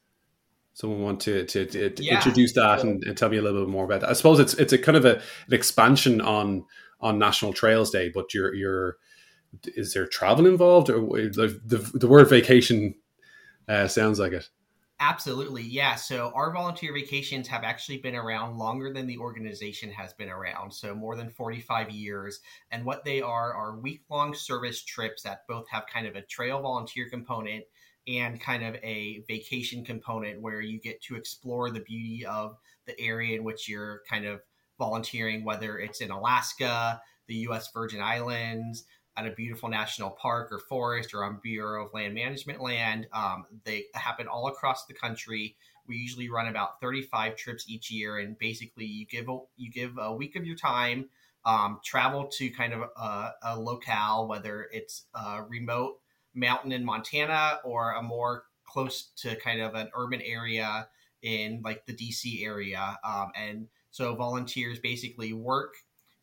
Someone 0.74 1.02
want 1.02 1.20
to 1.22 1.46
to, 1.46 1.66
to, 1.66 1.90
to 1.90 2.04
yeah. 2.04 2.16
introduce 2.16 2.54
that 2.54 2.84
and, 2.84 3.04
and, 3.04 3.18
tell 3.18 3.30
me 3.30 3.38
a 3.38 3.42
little 3.42 3.66
bit 3.66 3.70
more 3.70 3.84
about 3.84 4.02
that. 4.02 4.10
I 4.10 4.14
suppose 4.14 4.40
it's 4.40 4.54
it's 4.54 4.72
a 4.72 4.78
kind 4.78 4.96
of 4.96 5.06
a, 5.06 5.16
an 5.16 5.54
expansion 5.54 6.22
on 6.22 6.66
on 7.02 7.20
National 7.20 7.54
Trails 7.54 7.92
Day, 7.92 8.10
but 8.14 8.34
you're 8.34 8.54
you're 8.54 8.98
is 9.64 9.94
there 9.94 10.06
travel 10.06 10.46
involved 10.46 10.90
or 10.90 11.00
the 11.00 11.60
the, 11.66 11.78
the 11.98 12.08
word 12.08 12.30
vacation 12.30 12.96
uh, 13.68 13.88
sounds 13.88 14.20
like 14.20 14.34
it. 14.34 14.50
Absolutely, 15.02 15.64
yeah. 15.64 15.96
So 15.96 16.32
our 16.36 16.52
volunteer 16.52 16.94
vacations 16.94 17.48
have 17.48 17.64
actually 17.64 18.00
been 18.00 18.16
around 18.16 18.58
longer 18.58 18.92
than 18.92 19.08
the 19.08 19.18
organization 19.18 19.90
has 19.92 20.12
been 20.12 20.28
around, 20.28 20.74
so 20.74 20.94
more 20.94 21.16
than 21.16 21.30
45 21.30 21.90
years. 21.90 22.42
And 22.72 22.84
what 22.84 23.06
they 23.06 23.22
are 23.22 23.54
are 23.54 23.80
week 23.80 24.02
long 24.10 24.34
service 24.34 24.84
trips 24.84 25.24
that 25.24 25.48
both 25.48 25.70
have 25.70 25.86
kind 25.88 26.06
of 26.06 26.18
a 26.18 26.22
trail 26.24 26.62
volunteer 26.62 27.08
component 27.10 27.64
and 28.08 28.42
kind 28.42 28.66
of 28.66 28.76
a 28.84 29.24
vacation 29.28 29.86
component 29.86 30.42
where 30.42 30.60
you 30.60 30.82
get 30.82 31.02
to 31.04 31.16
explore 31.16 31.70
the 31.70 31.80
beauty 31.80 32.26
of 32.26 32.58
the 32.86 33.00
area 33.00 33.38
in 33.38 33.46
which 33.46 33.70
you're 33.70 34.02
kind 34.10 34.26
of 34.26 34.42
volunteering, 34.78 35.46
whether 35.46 35.78
it's 35.78 36.02
in 36.02 36.12
Alaska, 36.12 37.00
the 37.28 37.36
US 37.36 37.72
Virgin 37.72 38.02
Islands, 38.02 38.84
at 39.18 39.28
a 39.28 39.32
beautiful 39.32 39.70
national 39.70 40.12
park 40.12 40.52
or 40.52 40.60
forest 40.60 41.14
or 41.14 41.24
on 41.24 41.40
Bureau 41.42 41.86
of 41.86 41.94
Land 41.94 42.14
Management 42.14 42.62
land. 42.62 43.08
Um, 43.12 43.46
they 43.66 43.86
happen 43.94 44.28
all 44.28 44.48
across 44.48 44.86
the 44.86 44.94
country. 44.94 45.56
We 45.88 45.98
usually 45.98 46.30
run 46.30 46.48
about 46.48 46.80
35 46.80 47.36
trips 47.36 47.66
each 47.68 47.92
year, 47.92 48.18
and 48.18 48.38
basically 48.38 48.86
you 48.86 49.06
give 49.06 49.28
a, 49.28 49.40
you 49.58 49.72
give 49.72 49.98
a 50.00 50.14
week 50.14 50.36
of 50.36 50.46
your 50.46 50.56
time, 50.56 51.10
um, 51.46 51.80
travel 51.84 52.28
to 52.38 52.50
kind 52.52 52.74
of 52.74 52.82
a, 52.82 53.32
a 53.44 53.60
locale, 53.60 54.28
whether 54.28 54.68
it's 54.72 55.06
a 55.14 55.44
remote 55.44 56.00
mountain 56.36 56.72
in 56.72 56.86
Montana 56.86 57.60
or 57.64 57.92
a 57.94 58.02
more 58.02 58.44
close 58.66 59.10
to 59.18 59.36
kind 59.38 59.62
of 59.62 59.74
an 59.74 59.90
urban 59.96 60.22
area 60.22 60.88
in 61.22 61.62
like 61.64 61.86
the 61.86 61.94
DC 61.94 62.44
area. 62.44 62.98
Um, 63.04 63.32
and 63.36 63.68
so 63.92 64.16
volunteers 64.16 64.80
basically 64.80 65.34
work 65.34 65.76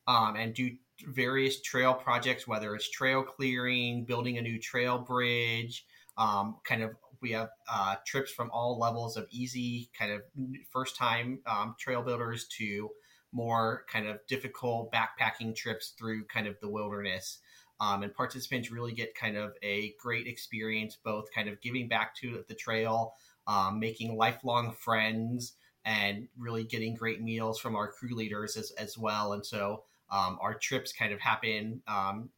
um, 0.06 0.36
and 0.36 0.54
do 0.54 0.70
various 1.06 1.60
trail 1.60 1.94
projects, 1.94 2.46
whether 2.46 2.74
it's 2.74 2.90
trail 2.90 3.22
clearing, 3.22 4.04
building 4.04 4.38
a 4.38 4.42
new 4.42 4.58
trail 4.58 4.98
bridge, 4.98 5.86
um, 6.16 6.56
kind 6.64 6.82
of 6.82 6.90
we 7.22 7.32
have 7.32 7.48
uh, 7.70 7.96
trips 8.06 8.30
from 8.30 8.50
all 8.50 8.78
levels 8.78 9.16
of 9.16 9.26
easy, 9.30 9.90
kind 9.98 10.12
of 10.12 10.22
first 10.70 10.96
time 10.96 11.40
um, 11.46 11.74
trail 11.78 12.02
builders 12.02 12.46
to 12.58 12.90
more 13.32 13.84
kind 13.90 14.06
of 14.06 14.20
difficult 14.26 14.92
backpacking 14.92 15.54
trips 15.54 15.94
through 15.98 16.24
kind 16.24 16.46
of 16.46 16.58
the 16.60 16.68
wilderness. 16.68 17.38
Um, 17.80 18.02
and 18.02 18.14
participants 18.14 18.70
really 18.70 18.92
get 18.92 19.14
kind 19.14 19.36
of 19.36 19.52
a 19.62 19.94
great 20.00 20.26
experience, 20.26 20.96
both 21.02 21.26
kind 21.34 21.48
of 21.48 21.60
giving 21.60 21.88
back 21.88 22.14
to 22.16 22.42
the 22.48 22.54
trail, 22.54 23.12
um, 23.46 23.78
making 23.78 24.16
lifelong 24.16 24.72
friends, 24.72 25.54
and 25.84 26.28
really 26.38 26.64
getting 26.64 26.94
great 26.94 27.22
meals 27.22 27.60
from 27.60 27.76
our 27.76 27.92
crew 27.92 28.14
leaders 28.14 28.56
as, 28.56 28.70
as 28.72 28.96
well. 28.98 29.34
And 29.34 29.44
so 29.44 29.84
um, 30.10 30.38
our 30.40 30.54
trips 30.54 30.92
kind 30.92 31.12
of 31.12 31.20
happen 31.20 31.82
um, 31.88 32.30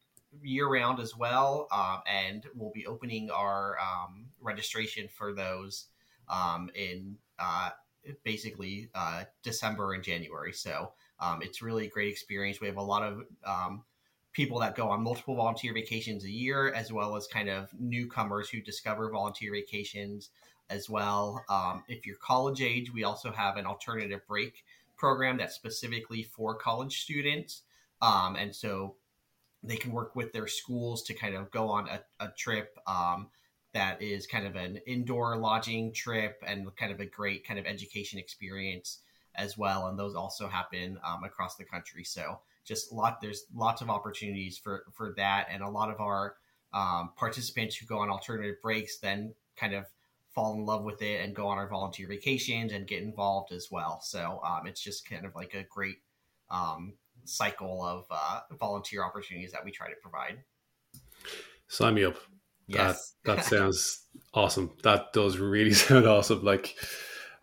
year 0.43 0.69
round 0.69 1.01
as 1.01 1.17
well, 1.17 1.69
um, 1.73 2.01
and 2.07 2.47
we'll 2.55 2.73
be 2.75 2.87
opening 2.87 3.31
our 3.31 3.77
um, 3.79 4.27
registration 4.41 5.09
for 5.09 5.35
those 5.35 5.87
um, 6.29 6.71
in 6.75 7.17
uh, 7.39 7.71
basically 8.25 8.89
uh, 8.95 9.25
December 9.43 9.93
and 9.93 10.03
January. 10.03 10.53
So 10.53 10.93
um, 11.21 11.41
it's 11.43 11.63
really 11.63 11.87
a 11.87 11.91
great 11.91 12.09
experience. 12.09 12.61
We 12.61 12.67
have 12.67 12.77
a 12.77 12.83
lot 12.83 13.03
of 13.03 13.23
people 14.33 14.61
that 14.61 14.77
go 14.77 14.89
on 14.89 15.03
multiple 15.03 15.35
volunteer 15.35 15.75
vacations 15.75 16.25
a 16.25 16.31
year, 16.31 16.73
as 16.73 16.93
well 16.93 17.17
as 17.17 17.27
kind 17.27 17.49
of 17.49 17.71
newcomers 17.79 18.49
who 18.49 18.61
discover 18.61 19.11
volunteer 19.11 19.53
vacations 19.53 20.31
as 20.71 20.89
well. 20.89 21.45
If 21.89 22.07
you're 22.07 22.17
college 22.17 22.63
age, 22.63 22.93
we 22.93 23.05
also 23.05 23.33
have 23.33 23.57
an 23.57 23.67
alternative 23.67 24.21
break 24.29 24.63
program 24.99 25.39
that's 25.39 25.55
specifically 25.55 26.23
for 26.23 26.55
college 26.55 27.03
students. 27.03 27.63
Um, 28.03 28.37
and 28.37 28.55
so 28.55 28.97
they 29.63 29.77
can 29.77 29.93
work 29.93 30.15
with 30.15 30.33
their 30.33 30.47
schools 30.47 31.03
to 31.05 31.15
kind 31.15 31.35
of 31.35 31.51
go 31.51 31.69
on 31.69 31.89
a, 31.89 32.01
a 32.25 32.29
trip 32.37 32.79
um, 32.87 33.29
that 33.75 34.01
is 34.03 34.27
kind 34.27 34.47
of 34.47 34.57
an 34.57 34.79
indoor 34.87 35.37
lodging 35.37 35.93
trip 35.93 36.43
and 36.47 36.75
kind 36.77 36.93
of 36.93 37.01
a 37.01 37.07
great 37.07 37.47
kind 37.47 37.59
of 37.59 37.67
education 37.67 38.19
experience 38.19 39.01
as 39.35 39.57
well. 39.57 39.87
And 39.87 39.99
those 39.99 40.15
also 40.15 40.49
happen 40.49 40.99
um, 41.05 41.25
across 41.25 41.57
the 41.57 41.65
country. 41.65 42.05
So 42.05 42.41
just 42.65 42.93
a 42.93 42.95
lot, 42.95 43.21
there's 43.21 43.45
lots 43.55 43.83
of 43.83 43.91
opportunities 43.91 44.59
for, 44.59 44.85
for 44.93 45.15
that. 45.17 45.49
And 45.51 45.63
a 45.63 45.69
lot 45.69 45.91
of 45.91 46.01
our 46.01 46.37
um, 46.73 47.11
participants 47.17 47.77
who 47.77 47.87
go 47.87 47.99
on 47.99 48.11
alternative 48.11 48.57
breaks 48.63 48.99
then 48.99 49.35
kind 49.57 49.75
of 49.75 49.87
fall 50.39 50.55
in 50.55 50.65
love 50.65 50.85
with 50.85 51.03
it 51.03 51.21
and 51.21 51.35
go 51.35 51.49
on 51.49 51.59
our 51.59 51.69
volunteer 51.69 52.07
vacations 52.07 52.73
and 52.73 52.87
get 52.87 53.03
involved 53.03 53.51
as 53.51 53.69
well. 53.73 54.01
So 54.01 54.41
um, 54.47 54.69
it's 54.69 54.81
just 54.81 55.09
kind 55.09 55.27
of 55.27 55.35
like 55.35 55.55
a 55.55 55.65
great 55.65 55.97
um, 56.49 56.95
cycle 57.25 57.85
of 57.85 58.05
uh, 58.09 58.41
volunteer 58.61 59.05
opportunities 59.05 59.51
that 59.51 59.65
we 59.65 59.73
try 59.73 59.89
to 59.89 59.97
provide. 60.01 60.39
Sign 61.67 61.95
me 61.95 62.05
up. 62.05 62.19
Yes. 62.69 63.15
That, 63.25 63.39
that 63.39 63.45
sounds 63.47 64.07
awesome. 64.33 64.71
That 64.85 65.13
does 65.13 65.39
really 65.39 65.75
sound 65.75 66.07
awesome. 66.07 66.45
Like, 66.45 66.77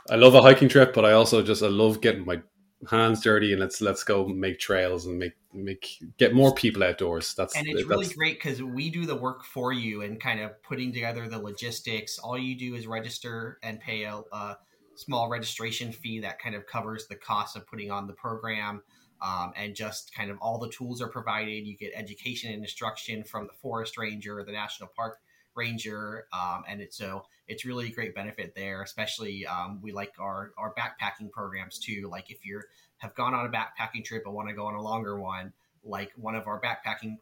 I 0.09 0.15
love 0.15 0.33
a 0.33 0.41
hiking 0.41 0.69
trip, 0.69 0.93
but 0.93 1.03
I 1.03 1.11
also 1.11 1.43
just 1.43 1.63
I 1.63 1.67
love 1.67 1.99
getting 1.99 2.23
my 2.23 2.41
hands 2.89 3.21
dirty 3.21 3.51
and 3.51 3.61
let's 3.61 3.81
let's 3.81 4.03
go 4.03 4.27
make 4.27 4.59
trails 4.59 5.05
and 5.05 5.17
make 5.17 5.33
make 5.53 5.99
get 6.17 6.33
more 6.33 6.53
people 6.53 6.83
outdoors. 6.83 7.33
That's 7.35 7.55
and 7.55 7.67
it's 7.67 7.83
really 7.85 8.07
great 8.07 8.35
because 8.35 8.61
we 8.61 8.89
do 8.89 9.05
the 9.05 9.15
work 9.15 9.43
for 9.43 9.73
you 9.73 10.01
and 10.01 10.19
kind 10.19 10.39
of 10.39 10.61
putting 10.63 10.91
together 10.91 11.27
the 11.27 11.39
logistics. 11.39 12.19
All 12.19 12.37
you 12.37 12.55
do 12.55 12.75
is 12.75 12.87
register 12.87 13.59
and 13.63 13.79
pay 13.79 14.03
a, 14.03 14.21
a 14.31 14.57
small 14.95 15.29
registration 15.29 15.91
fee 15.91 16.19
that 16.21 16.39
kind 16.39 16.55
of 16.55 16.65
covers 16.67 17.07
the 17.07 17.15
cost 17.15 17.55
of 17.55 17.65
putting 17.67 17.91
on 17.91 18.07
the 18.07 18.13
program. 18.13 18.81
Um, 19.21 19.53
and 19.55 19.73
just 19.73 20.13
kind 20.13 20.29
of 20.29 20.37
all 20.41 20.59
the 20.59 20.69
tools 20.69 21.01
are 21.01 21.07
provided. 21.07 21.65
You 21.65 21.77
get 21.77 21.93
education 21.95 22.51
and 22.51 22.61
instruction 22.61 23.23
from 23.23 23.47
the 23.47 23.53
forest 23.53 23.97
ranger, 23.97 24.37
or 24.39 24.43
the 24.43 24.51
national 24.51 24.89
park 24.93 25.19
ranger, 25.55 26.27
um, 26.33 26.63
and 26.67 26.81
it's 26.81 26.97
so 26.97 27.25
it's 27.47 27.65
really 27.65 27.87
a 27.87 27.91
great 27.91 28.15
benefit 28.15 28.53
there. 28.55 28.81
Especially 28.81 29.45
um, 29.45 29.79
we 29.81 29.91
like 29.91 30.13
our 30.19 30.51
our 30.57 30.73
backpacking 30.73 31.31
programs 31.31 31.79
too. 31.79 32.07
Like 32.11 32.31
if 32.31 32.45
you 32.45 32.61
have 32.97 33.15
gone 33.15 33.33
on 33.33 33.45
a 33.45 33.49
backpacking 33.49 34.03
trip 34.03 34.23
and 34.25 34.33
want 34.33 34.49
to 34.49 34.55
go 34.55 34.65
on 34.65 34.75
a 34.75 34.81
longer 34.81 35.19
one, 35.19 35.53
like 35.83 36.11
one 36.15 36.35
of 36.35 36.47
our 36.47 36.61
backpacking 36.61 37.17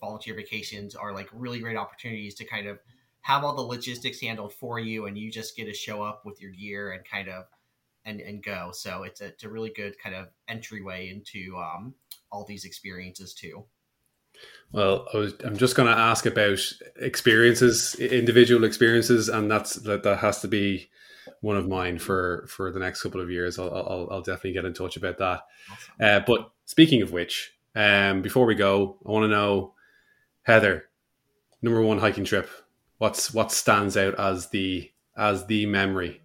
volunteer 0.00 0.34
vacations 0.34 0.94
are 0.94 1.12
like 1.12 1.28
really 1.32 1.60
great 1.60 1.76
opportunities 1.76 2.34
to 2.34 2.44
kind 2.44 2.66
of 2.66 2.78
have 3.20 3.44
all 3.44 3.54
the 3.54 3.62
logistics 3.62 4.20
handled 4.20 4.52
for 4.52 4.78
you, 4.78 5.06
and 5.06 5.16
you 5.16 5.30
just 5.30 5.56
get 5.56 5.66
to 5.66 5.74
show 5.74 6.02
up 6.02 6.24
with 6.24 6.40
your 6.40 6.50
gear 6.50 6.92
and 6.92 7.04
kind 7.04 7.28
of 7.28 7.44
and 8.04 8.20
and 8.20 8.42
go. 8.42 8.70
So 8.72 9.04
it's 9.04 9.20
a, 9.20 9.26
it's 9.26 9.44
a 9.44 9.48
really 9.48 9.70
good 9.70 9.98
kind 9.98 10.14
of 10.14 10.28
entryway 10.48 11.08
into 11.08 11.56
um, 11.56 11.94
all 12.30 12.44
these 12.44 12.64
experiences 12.64 13.34
too. 13.34 13.64
Well, 14.72 15.06
I 15.12 15.18
was, 15.18 15.34
I'm 15.44 15.58
just 15.58 15.76
going 15.76 15.92
to 15.92 15.98
ask 15.98 16.24
about 16.24 16.58
experiences, 16.96 17.94
individual 17.96 18.64
experiences, 18.64 19.28
and 19.28 19.50
that's 19.50 19.74
that, 19.74 20.02
that 20.02 20.18
has 20.18 20.40
to 20.40 20.48
be 20.48 20.88
one 21.40 21.56
of 21.56 21.68
mine 21.68 21.98
for 21.98 22.46
for 22.48 22.72
the 22.72 22.80
next 22.80 23.02
couple 23.02 23.20
of 23.20 23.30
years. 23.30 23.58
I'll 23.58 23.72
I'll, 23.72 24.08
I'll 24.10 24.22
definitely 24.22 24.52
get 24.52 24.64
in 24.64 24.72
touch 24.72 24.96
about 24.96 25.18
that. 25.18 25.42
Uh, 26.00 26.20
but 26.26 26.50
speaking 26.64 27.02
of 27.02 27.12
which, 27.12 27.52
um, 27.74 28.22
before 28.22 28.46
we 28.46 28.54
go, 28.54 28.96
I 29.06 29.10
want 29.10 29.24
to 29.24 29.28
know, 29.28 29.74
Heather, 30.42 30.86
number 31.60 31.82
one 31.82 31.98
hiking 31.98 32.24
trip. 32.24 32.48
What's 32.96 33.34
what 33.34 33.52
stands 33.52 33.96
out 33.96 34.18
as 34.18 34.48
the 34.48 34.90
as 35.16 35.46
the 35.46 35.66
memory 35.66 36.21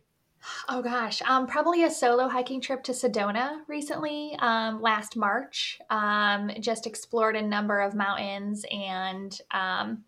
Oh 0.70 0.82
gosh, 0.82 1.22
um, 1.22 1.48
probably 1.48 1.84
a 1.84 1.92
solo 1.92 2.28
hiking 2.28 2.60
trip 2.62 2.84
to 2.84 2.92
Sedona 2.92 3.60
recently, 3.68 4.36
um, 4.40 4.82
last 4.82 5.16
March. 5.16 5.80
Um, 5.90 6.52
just 6.60 6.86
explored 6.86 7.36
a 7.36 7.42
number 7.42 7.80
of 7.80 7.96
mountains 7.96 8.66
and 8.72 9.40
um, 9.52 10.04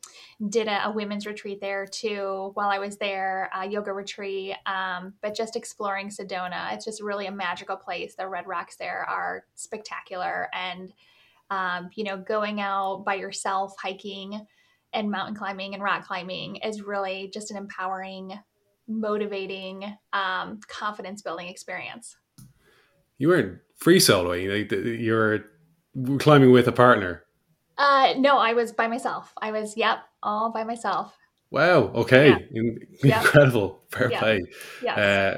did 0.49 0.67
a, 0.67 0.87
a, 0.87 0.91
women's 0.91 1.25
retreat 1.25 1.61
there 1.61 1.85
too 1.85 2.51
while 2.55 2.69
I 2.69 2.79
was 2.79 2.97
there, 2.97 3.49
a 3.55 3.67
yoga 3.67 3.93
retreat. 3.93 4.55
Um, 4.65 5.13
but 5.21 5.35
just 5.35 5.55
exploring 5.55 6.09
Sedona, 6.09 6.73
it's 6.73 6.85
just 6.85 7.01
really 7.01 7.27
a 7.27 7.31
magical 7.31 7.77
place. 7.77 8.15
The 8.15 8.27
red 8.27 8.47
rocks 8.47 8.75
there 8.75 9.05
are 9.09 9.45
spectacular, 9.55 10.49
and 10.53 10.91
um, 11.49 11.89
you 11.95 12.03
know, 12.03 12.17
going 12.17 12.61
out 12.61 13.03
by 13.05 13.15
yourself 13.15 13.75
hiking 13.81 14.45
and 14.93 15.11
mountain 15.11 15.35
climbing 15.35 15.73
and 15.73 15.83
rock 15.83 16.05
climbing 16.05 16.57
is 16.57 16.81
really 16.81 17.29
just 17.33 17.51
an 17.51 17.57
empowering 17.57 18.39
motivating, 18.89 19.95
um, 20.11 20.59
confidence 20.67 21.21
building 21.21 21.47
experience. 21.47 22.17
You 23.17 23.29
weren't 23.29 23.59
free 23.77 23.99
soloing; 23.99 24.99
you 24.99 25.13
were 25.13 25.45
climbing 26.19 26.51
with 26.51 26.67
a 26.67 26.71
partner. 26.71 27.23
Uh, 27.77 28.13
no, 28.17 28.37
I 28.37 28.53
was 28.53 28.73
by 28.73 28.87
myself. 28.87 29.33
I 29.41 29.51
was, 29.51 29.77
yep, 29.77 29.99
all 30.21 30.51
by 30.51 30.65
myself. 30.65 31.15
Wow. 31.51 31.91
Okay. 31.93 32.29
Yeah. 32.29 32.37
In- 32.51 32.79
yep. 33.03 33.21
Incredible. 33.21 33.83
Fair 33.89 34.11
yep. 34.11 34.19
play. 34.19 34.41
Yeah. 34.83 35.37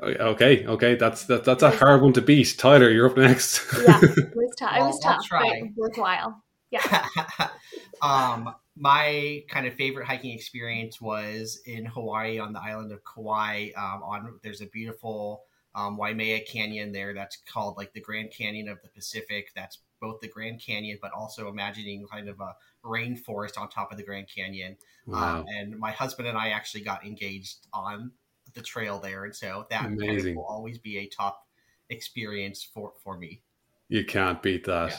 Uh, 0.00 0.04
okay. 0.04 0.66
Okay. 0.66 0.96
That's 0.96 1.24
that, 1.26 1.44
that's 1.44 1.62
a 1.62 1.70
hard 1.70 2.02
one 2.02 2.12
to 2.14 2.20
beat. 2.20 2.54
Tyler, 2.58 2.90
you're 2.90 3.08
up 3.08 3.16
next. 3.16 3.64
yeah, 3.86 3.98
it 4.02 4.32
was 4.34 4.54
tough. 4.58 4.72
Well, 4.72 4.84
it 4.84 4.86
was 4.86 5.00
tough, 5.00 5.26
but 5.30 5.56
worthwhile. 5.76 6.42
Yeah. 6.70 7.06
um, 8.02 8.54
my 8.76 9.44
kind 9.48 9.66
of 9.66 9.74
favorite 9.74 10.06
hiking 10.06 10.32
experience 10.32 11.00
was 11.00 11.60
in 11.66 11.84
Hawaii 11.84 12.38
on 12.38 12.52
the 12.52 12.60
island 12.60 12.92
of 12.92 13.00
Kauai. 13.04 13.70
Um, 13.76 14.02
on 14.02 14.40
there's 14.42 14.62
a 14.62 14.66
beautiful 14.66 15.44
um, 15.74 15.96
Waimea 15.96 16.40
Canyon 16.40 16.92
there 16.92 17.14
that's 17.14 17.38
called 17.50 17.76
like 17.76 17.92
the 17.92 18.00
Grand 18.00 18.30
Canyon 18.30 18.68
of 18.68 18.80
the 18.82 18.88
Pacific. 18.88 19.52
That's 19.54 19.78
both 20.00 20.20
the 20.20 20.28
Grand 20.28 20.60
Canyon, 20.60 20.98
but 21.00 21.12
also 21.12 21.48
imagining 21.48 22.06
kind 22.06 22.28
of 22.28 22.40
a 22.40 22.54
rainforest 22.84 23.58
on 23.58 23.68
top 23.68 23.92
of 23.92 23.98
the 23.98 24.04
Grand 24.04 24.28
Canyon. 24.34 24.76
Um, 25.06 25.12
wow. 25.12 25.40
Um, 25.40 25.46
and 25.48 25.78
my 25.78 25.90
husband 25.90 26.28
and 26.28 26.38
I 26.38 26.48
actually 26.48 26.82
got 26.82 27.04
engaged 27.04 27.66
on 27.72 28.12
the 28.54 28.62
trail 28.62 28.98
there, 28.98 29.24
and 29.24 29.34
so 29.34 29.66
that 29.70 29.82
kind 29.82 30.02
of 30.02 30.34
will 30.34 30.44
always 30.44 30.78
be 30.78 30.98
a 30.98 31.06
top 31.06 31.46
experience 31.90 32.62
for 32.62 32.92
for 33.02 33.18
me. 33.18 33.42
You 33.88 34.04
can't 34.04 34.42
beat 34.42 34.64
that. 34.64 34.94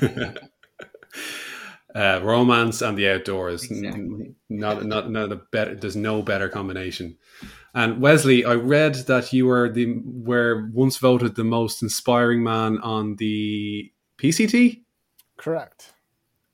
Yeah. 0.00 0.32
uh, 1.94 2.20
romance 2.22 2.82
and 2.82 2.96
the 2.98 3.08
outdoors. 3.08 3.64
Exactly. 3.70 4.34
Not, 4.48 4.84
not, 4.84 5.10
not 5.10 5.32
a 5.32 5.36
better. 5.36 5.74
There's 5.74 5.96
no 5.96 6.22
better 6.22 6.48
combination. 6.48 7.16
And 7.74 8.00
Wesley, 8.00 8.44
I 8.44 8.54
read 8.54 8.94
that 9.06 9.32
you 9.32 9.46
were 9.46 9.68
the 9.68 10.00
were 10.04 10.68
once 10.72 10.96
voted 10.98 11.34
the 11.34 11.44
most 11.44 11.82
inspiring 11.82 12.42
man 12.42 12.78
on 12.78 13.16
the 13.16 13.92
PCT. 14.18 14.82
Correct. 15.36 15.92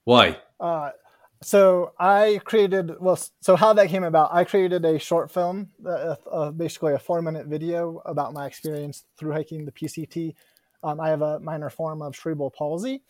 Why? 0.04 0.38
Uh, 0.60 0.90
so 1.42 1.92
I 1.98 2.40
created 2.44 2.92
well. 3.00 3.18
So 3.40 3.56
how 3.56 3.72
that 3.74 3.88
came 3.88 4.04
about? 4.04 4.34
I 4.34 4.44
created 4.44 4.84
a 4.84 4.98
short 4.98 5.30
film, 5.30 5.70
uh, 5.86 6.16
uh, 6.30 6.50
basically 6.50 6.94
a 6.94 6.98
four-minute 6.98 7.46
video 7.46 8.02
about 8.04 8.32
my 8.32 8.46
experience 8.46 9.04
through 9.18 9.32
hiking 9.32 9.64
the 9.64 9.72
PCT. 9.72 10.34
Um, 10.82 11.00
I 11.00 11.08
have 11.08 11.22
a 11.22 11.40
minor 11.40 11.70
form 11.70 12.02
of 12.02 12.16
cerebral 12.16 12.50
palsy, 12.50 13.02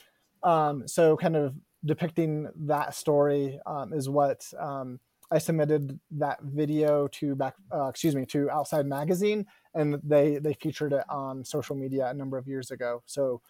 um, 0.43 0.87
so 0.87 1.17
kind 1.17 1.37
of 1.37 1.55
depicting 1.85 2.49
that 2.57 2.95
story 2.95 3.61
um, 3.67 3.93
is 3.93 4.09
what 4.09 4.45
um, 4.59 4.99
I 5.31 5.39
submitted 5.39 5.99
that 6.13 6.39
video 6.43 7.09
to 7.09 7.35
back. 7.35 7.55
Uh, 7.73 7.89
excuse 7.89 8.15
me 8.15 8.25
to 8.27 8.51
Outside 8.51 8.87
Magazine, 8.87 9.47
and 9.75 9.99
they 10.03 10.39
they 10.39 10.55
featured 10.55 10.93
it 10.93 11.05
on 11.09 11.45
social 11.45 11.77
media 11.77 12.07
a 12.07 12.15
number 12.15 12.39
of 12.39 12.47
years 12.47 12.71
ago. 12.71 13.03
So 13.07 13.41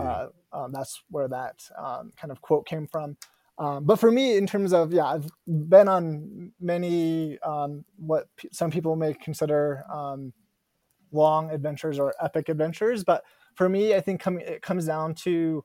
uh, 0.00 0.28
um, 0.52 0.72
that's 0.72 1.02
where 1.10 1.28
that 1.28 1.68
um, 1.76 2.12
kind 2.16 2.30
of 2.30 2.40
quote 2.40 2.66
came 2.66 2.86
from. 2.86 3.16
Um, 3.58 3.84
but 3.84 3.96
for 3.96 4.10
me, 4.10 4.36
in 4.36 4.46
terms 4.46 4.72
of 4.72 4.92
yeah, 4.92 5.06
I've 5.06 5.28
been 5.46 5.88
on 5.88 6.52
many 6.60 7.38
um, 7.40 7.84
what 7.96 8.26
p- 8.36 8.48
some 8.52 8.70
people 8.70 8.96
may 8.96 9.14
consider 9.14 9.84
um, 9.92 10.32
long 11.12 11.50
adventures 11.50 11.98
or 11.98 12.14
epic 12.20 12.48
adventures. 12.48 13.04
But 13.04 13.22
for 13.54 13.68
me, 13.68 13.94
I 13.94 14.00
think 14.00 14.20
com- 14.20 14.40
it 14.40 14.62
comes 14.62 14.86
down 14.86 15.14
to 15.16 15.64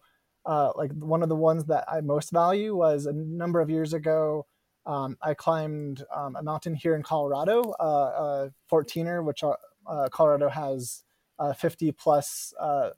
uh, 0.50 0.72
like 0.76 0.92
one 0.94 1.22
of 1.22 1.30
the 1.30 1.36
ones 1.36 1.66
that 1.66 1.86
I 1.88 2.02
most 2.02 2.32
value 2.32 2.76
was 2.76 3.06
a 3.06 3.14
number 3.14 3.62
of 3.62 3.70
years 3.70 3.94
ago. 3.94 4.48
Um, 4.84 5.16
I 5.22 5.36
climbed 5.36 6.04
um, 6.14 6.36
a 6.36 6.42
mountain 6.42 6.74
here 6.74 6.96
in 6.96 7.04
Colorado, 7.04 7.72
uh, 7.80 7.84
a 7.84 8.52
14er, 8.72 9.24
which 9.24 9.44
uh, 9.44 9.54
uh, 9.86 10.10
Colorado 10.10 10.50
has 10.50 11.04
uh, 11.38 11.54
50 11.54 11.92
plus 11.92 12.52
uh, 12.60 12.90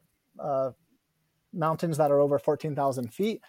mountains 1.51 1.97
that 1.97 2.09
are 2.09 2.21
over 2.21 2.39
14,000 2.39 3.13
feet. 3.13 3.41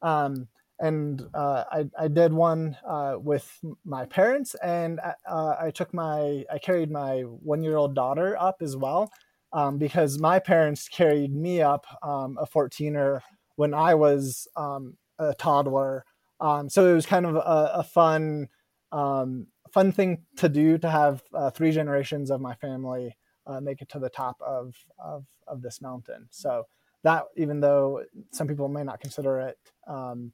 Um, 0.00 0.48
and 0.78 1.28
I, 1.34 1.84
I 1.98 2.08
did 2.08 2.32
one 2.32 2.78
with 3.22 3.60
my 3.84 4.06
parents 4.06 4.56
and 4.64 4.98
i 5.28 5.70
took 5.74 5.92
my 5.92 6.42
i 6.50 6.58
carried 6.58 6.90
my 6.90 7.18
one 7.20 7.62
year 7.62 7.76
old 7.76 7.94
daughter 7.94 8.34
up 8.40 8.62
as 8.62 8.78
well 8.78 9.12
um, 9.52 9.76
because 9.76 10.18
my 10.18 10.38
parents 10.38 10.88
carried 10.88 11.34
me 11.34 11.60
up 11.60 11.84
um, 12.02 12.38
a 12.40 12.46
14er 12.46 13.20
when 13.60 13.74
i 13.74 13.94
was 13.94 14.48
um, 14.56 14.96
a 15.18 15.34
toddler 15.34 16.04
um, 16.40 16.70
so 16.70 16.90
it 16.90 16.94
was 16.94 17.04
kind 17.04 17.26
of 17.26 17.36
a, 17.36 17.70
a 17.74 17.82
fun 17.82 18.48
um, 18.92 19.46
fun 19.70 19.92
thing 19.92 20.22
to 20.36 20.48
do 20.48 20.78
to 20.78 20.90
have 20.90 21.22
uh, 21.34 21.50
three 21.50 21.70
generations 21.70 22.30
of 22.30 22.40
my 22.40 22.54
family 22.54 23.16
uh, 23.46 23.60
make 23.60 23.82
it 23.82 23.88
to 23.90 23.98
the 23.98 24.08
top 24.08 24.36
of, 24.40 24.74
of, 24.98 25.26
of 25.46 25.60
this 25.62 25.80
mountain 25.82 26.26
so 26.30 26.64
that 27.02 27.24
even 27.36 27.60
though 27.60 28.02
some 28.32 28.48
people 28.48 28.68
may 28.68 28.82
not 28.82 29.00
consider 29.00 29.38
it 29.40 29.58
um, 29.86 30.32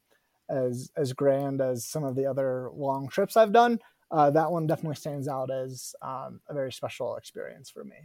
as 0.49 0.91
as 0.97 1.13
grand 1.13 1.61
as 1.61 1.85
some 1.85 2.05
of 2.05 2.15
the 2.15 2.27
other 2.27 2.71
long 2.73 3.09
trips 3.09 3.37
I've 3.37 3.53
done. 3.53 3.81
Uh, 4.11 4.31
that 4.31 4.51
one 4.53 4.67
definitely 4.67 4.97
stands 4.97 5.27
out 5.27 5.51
as 5.51 5.95
um, 6.01 6.41
a 6.49 6.55
very 6.55 6.73
special 6.73 7.17
experience 7.17 7.71
for 7.71 7.83
me. 7.83 7.97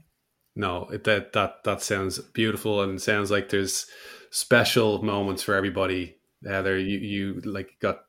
No, 0.56 0.86
it, 0.92 1.04
that 1.06 1.34
that 1.34 1.64
that 1.64 1.82
sounds 1.82 2.20
beautiful 2.20 2.82
and 2.82 3.02
sounds 3.02 3.32
like 3.32 3.50
there's 3.50 3.88
special 4.32 5.04
moments 5.04 5.44
for 5.44 5.56
everybody. 5.56 6.18
There, 6.42 6.78
you 6.78 6.98
you 6.98 7.42
like 7.46 7.76
got 7.80 8.02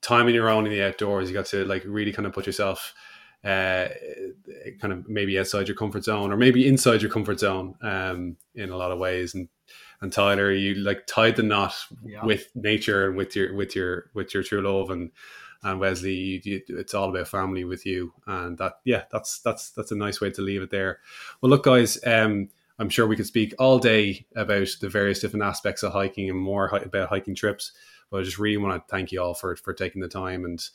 time 0.00 0.28
in 0.28 0.34
your 0.34 0.48
own 0.48 0.66
in 0.66 0.72
the 0.72 0.82
outdoors. 0.82 1.28
You 1.28 1.34
got 1.34 1.46
to 1.46 1.64
like 1.64 1.82
really 1.84 2.12
kind 2.12 2.26
of 2.26 2.32
put 2.32 2.46
yourself 2.46 2.94
uh, 3.44 3.88
kind 4.80 4.92
of 4.92 5.08
maybe 5.08 5.38
outside 5.38 5.68
your 5.68 5.76
comfort 5.76 6.04
zone 6.04 6.32
or 6.32 6.36
maybe 6.36 6.68
inside 6.68 7.02
your 7.02 7.10
comfort 7.10 7.40
zone 7.40 7.74
um, 7.82 8.36
in 8.54 8.70
a 8.70 8.76
lot 8.76 8.92
of 8.92 8.98
ways 8.98 9.34
and 9.34 9.48
and 10.02 10.12
Tyler, 10.12 10.50
you 10.50 10.76
like 10.76 11.06
tied 11.06 11.36
the 11.36 11.42
knot 11.42 11.74
yeah. 12.04 12.24
with 12.24 12.48
nature 12.54 13.08
and 13.08 13.16
with 13.16 13.36
your 13.36 13.54
with 13.54 13.76
your 13.76 14.10
with 14.14 14.32
your 14.32 14.42
true 14.42 14.62
love 14.62 14.90
and 14.90 15.10
and 15.62 15.78
Wesley, 15.78 16.14
you, 16.14 16.40
you, 16.44 16.62
it's 16.68 16.94
all 16.94 17.10
about 17.10 17.28
family 17.28 17.64
with 17.64 17.84
you, 17.84 18.12
and 18.26 18.56
that 18.58 18.74
yeah, 18.84 19.04
that's 19.12 19.40
that's 19.40 19.70
that's 19.70 19.92
a 19.92 19.96
nice 19.96 20.20
way 20.20 20.30
to 20.30 20.42
leave 20.42 20.62
it 20.62 20.70
there. 20.70 21.00
Well, 21.40 21.50
look, 21.50 21.64
guys, 21.64 21.98
um, 22.06 22.48
I'm 22.78 22.88
sure 22.88 23.06
we 23.06 23.16
could 23.16 23.26
speak 23.26 23.54
all 23.58 23.78
day 23.78 24.26
about 24.34 24.68
the 24.80 24.88
various 24.88 25.20
different 25.20 25.44
aspects 25.44 25.82
of 25.82 25.92
hiking 25.92 26.30
and 26.30 26.38
more 26.38 26.66
about 26.68 27.10
hiking 27.10 27.34
trips, 27.34 27.72
but 28.10 28.20
I 28.20 28.22
just 28.22 28.38
really 28.38 28.56
want 28.56 28.74
to 28.74 28.90
thank 28.90 29.12
you 29.12 29.22
all 29.22 29.34
for 29.34 29.54
for 29.56 29.74
taking 29.74 30.00
the 30.00 30.08
time 30.08 30.44
and 30.44 30.66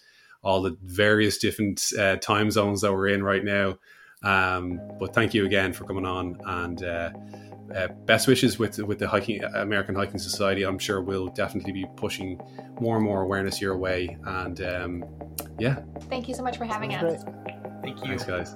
all 0.44 0.62
the 0.62 0.78
various 0.84 1.40
different 1.40 1.84
uh, 1.98 2.18
time 2.18 2.52
zones 2.52 2.82
that 2.82 2.94
we're 2.94 3.08
in 3.08 3.24
right 3.24 3.44
now. 3.44 3.80
Um, 4.24 4.82
but 5.00 5.14
thank 5.14 5.34
you 5.34 5.46
again 5.46 5.74
for 5.74 5.86
coming 5.86 6.06
on 6.06 6.40
and. 6.46 6.84
Uh, 6.84 7.12
uh, 7.74 7.88
best 8.06 8.28
wishes 8.28 8.60
with 8.60 8.78
with 8.80 9.00
the 9.00 9.08
hiking 9.08 9.44
American 9.44 9.96
Hiking 9.96 10.20
Society. 10.20 10.64
I'm 10.64 10.78
sure 10.78 11.02
we'll 11.02 11.30
definitely 11.30 11.72
be 11.72 11.86
pushing 11.96 12.40
more 12.80 12.98
and 12.98 13.04
more 13.04 13.24
awareness 13.24 13.60
your 13.60 13.76
way. 13.76 14.18
And 14.24 14.62
um, 14.62 15.06
yeah, 15.58 15.82
thank 16.02 16.28
you 16.28 16.36
so 16.36 16.44
much 16.44 16.58
for 16.58 16.66
having 16.66 16.94
us. 16.94 17.24
Thank 17.82 18.02
you, 18.02 18.06
thanks, 18.06 18.24
guys. 18.24 18.56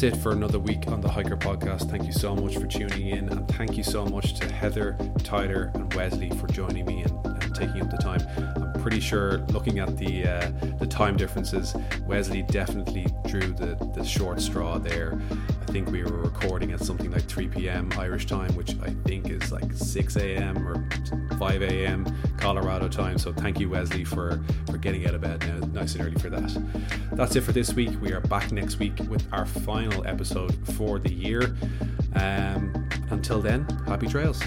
That's 0.00 0.16
it 0.16 0.22
for 0.22 0.32
another 0.32 0.58
week 0.58 0.88
on 0.88 1.02
the 1.02 1.08
Hiiker 1.08 1.38
Podcast. 1.38 1.90
Thank 1.90 2.06
you 2.06 2.12
so 2.12 2.34
much 2.34 2.56
for 2.56 2.66
tuning 2.66 3.08
in, 3.08 3.28
and 3.28 3.46
thank 3.48 3.76
you 3.76 3.82
so 3.82 4.06
much 4.06 4.32
to 4.38 4.50
Heather, 4.50 4.96
Tyler, 5.24 5.70
and 5.74 5.92
Wesley 5.92 6.30
for 6.30 6.46
joining 6.46 6.86
me 6.86 7.02
and, 7.02 7.26
and 7.26 7.54
taking 7.54 7.82
up 7.82 7.90
the 7.90 7.98
time. 7.98 8.26
I'm 8.56 8.80
pretty 8.80 8.98
sure, 8.98 9.40
looking 9.48 9.78
at 9.78 9.98
the 9.98 10.26
uh, 10.26 10.50
the 10.78 10.86
time 10.86 11.18
differences, 11.18 11.74
Wesley 12.06 12.40
definitely 12.40 13.08
drew 13.26 13.52
the 13.52 13.76
the 13.94 14.02
short 14.02 14.40
straw 14.40 14.78
there. 14.78 15.20
Think 15.70 15.92
we 15.92 16.02
were 16.02 16.10
recording 16.10 16.72
at 16.72 16.80
something 16.80 17.12
like 17.12 17.22
3 17.22 17.46
p.m. 17.46 17.92
Irish 17.96 18.26
time, 18.26 18.52
which 18.56 18.76
I 18.82 18.90
think 19.04 19.30
is 19.30 19.52
like 19.52 19.72
6 19.72 20.16
a.m. 20.16 20.66
or 20.66 20.84
5 21.38 21.62
a.m. 21.62 22.12
Colorado 22.38 22.88
time. 22.88 23.18
So 23.18 23.32
thank 23.32 23.60
you, 23.60 23.70
Wesley, 23.70 24.04
for 24.04 24.42
for 24.66 24.78
getting 24.78 25.06
out 25.06 25.14
of 25.14 25.20
bed 25.20 25.46
now, 25.46 25.66
nice 25.68 25.94
and 25.94 26.04
early 26.04 26.16
for 26.16 26.28
that. 26.28 27.10
That's 27.12 27.36
it 27.36 27.42
for 27.42 27.52
this 27.52 27.72
week. 27.72 27.90
We 28.02 28.12
are 28.12 28.20
back 28.20 28.50
next 28.50 28.80
week 28.80 28.98
with 29.08 29.24
our 29.32 29.46
final 29.46 30.04
episode 30.08 30.54
for 30.76 30.98
the 30.98 31.12
year. 31.12 31.56
Um, 32.16 32.88
until 33.10 33.40
then, 33.40 33.64
happy 33.86 34.08
trails. 34.08 34.42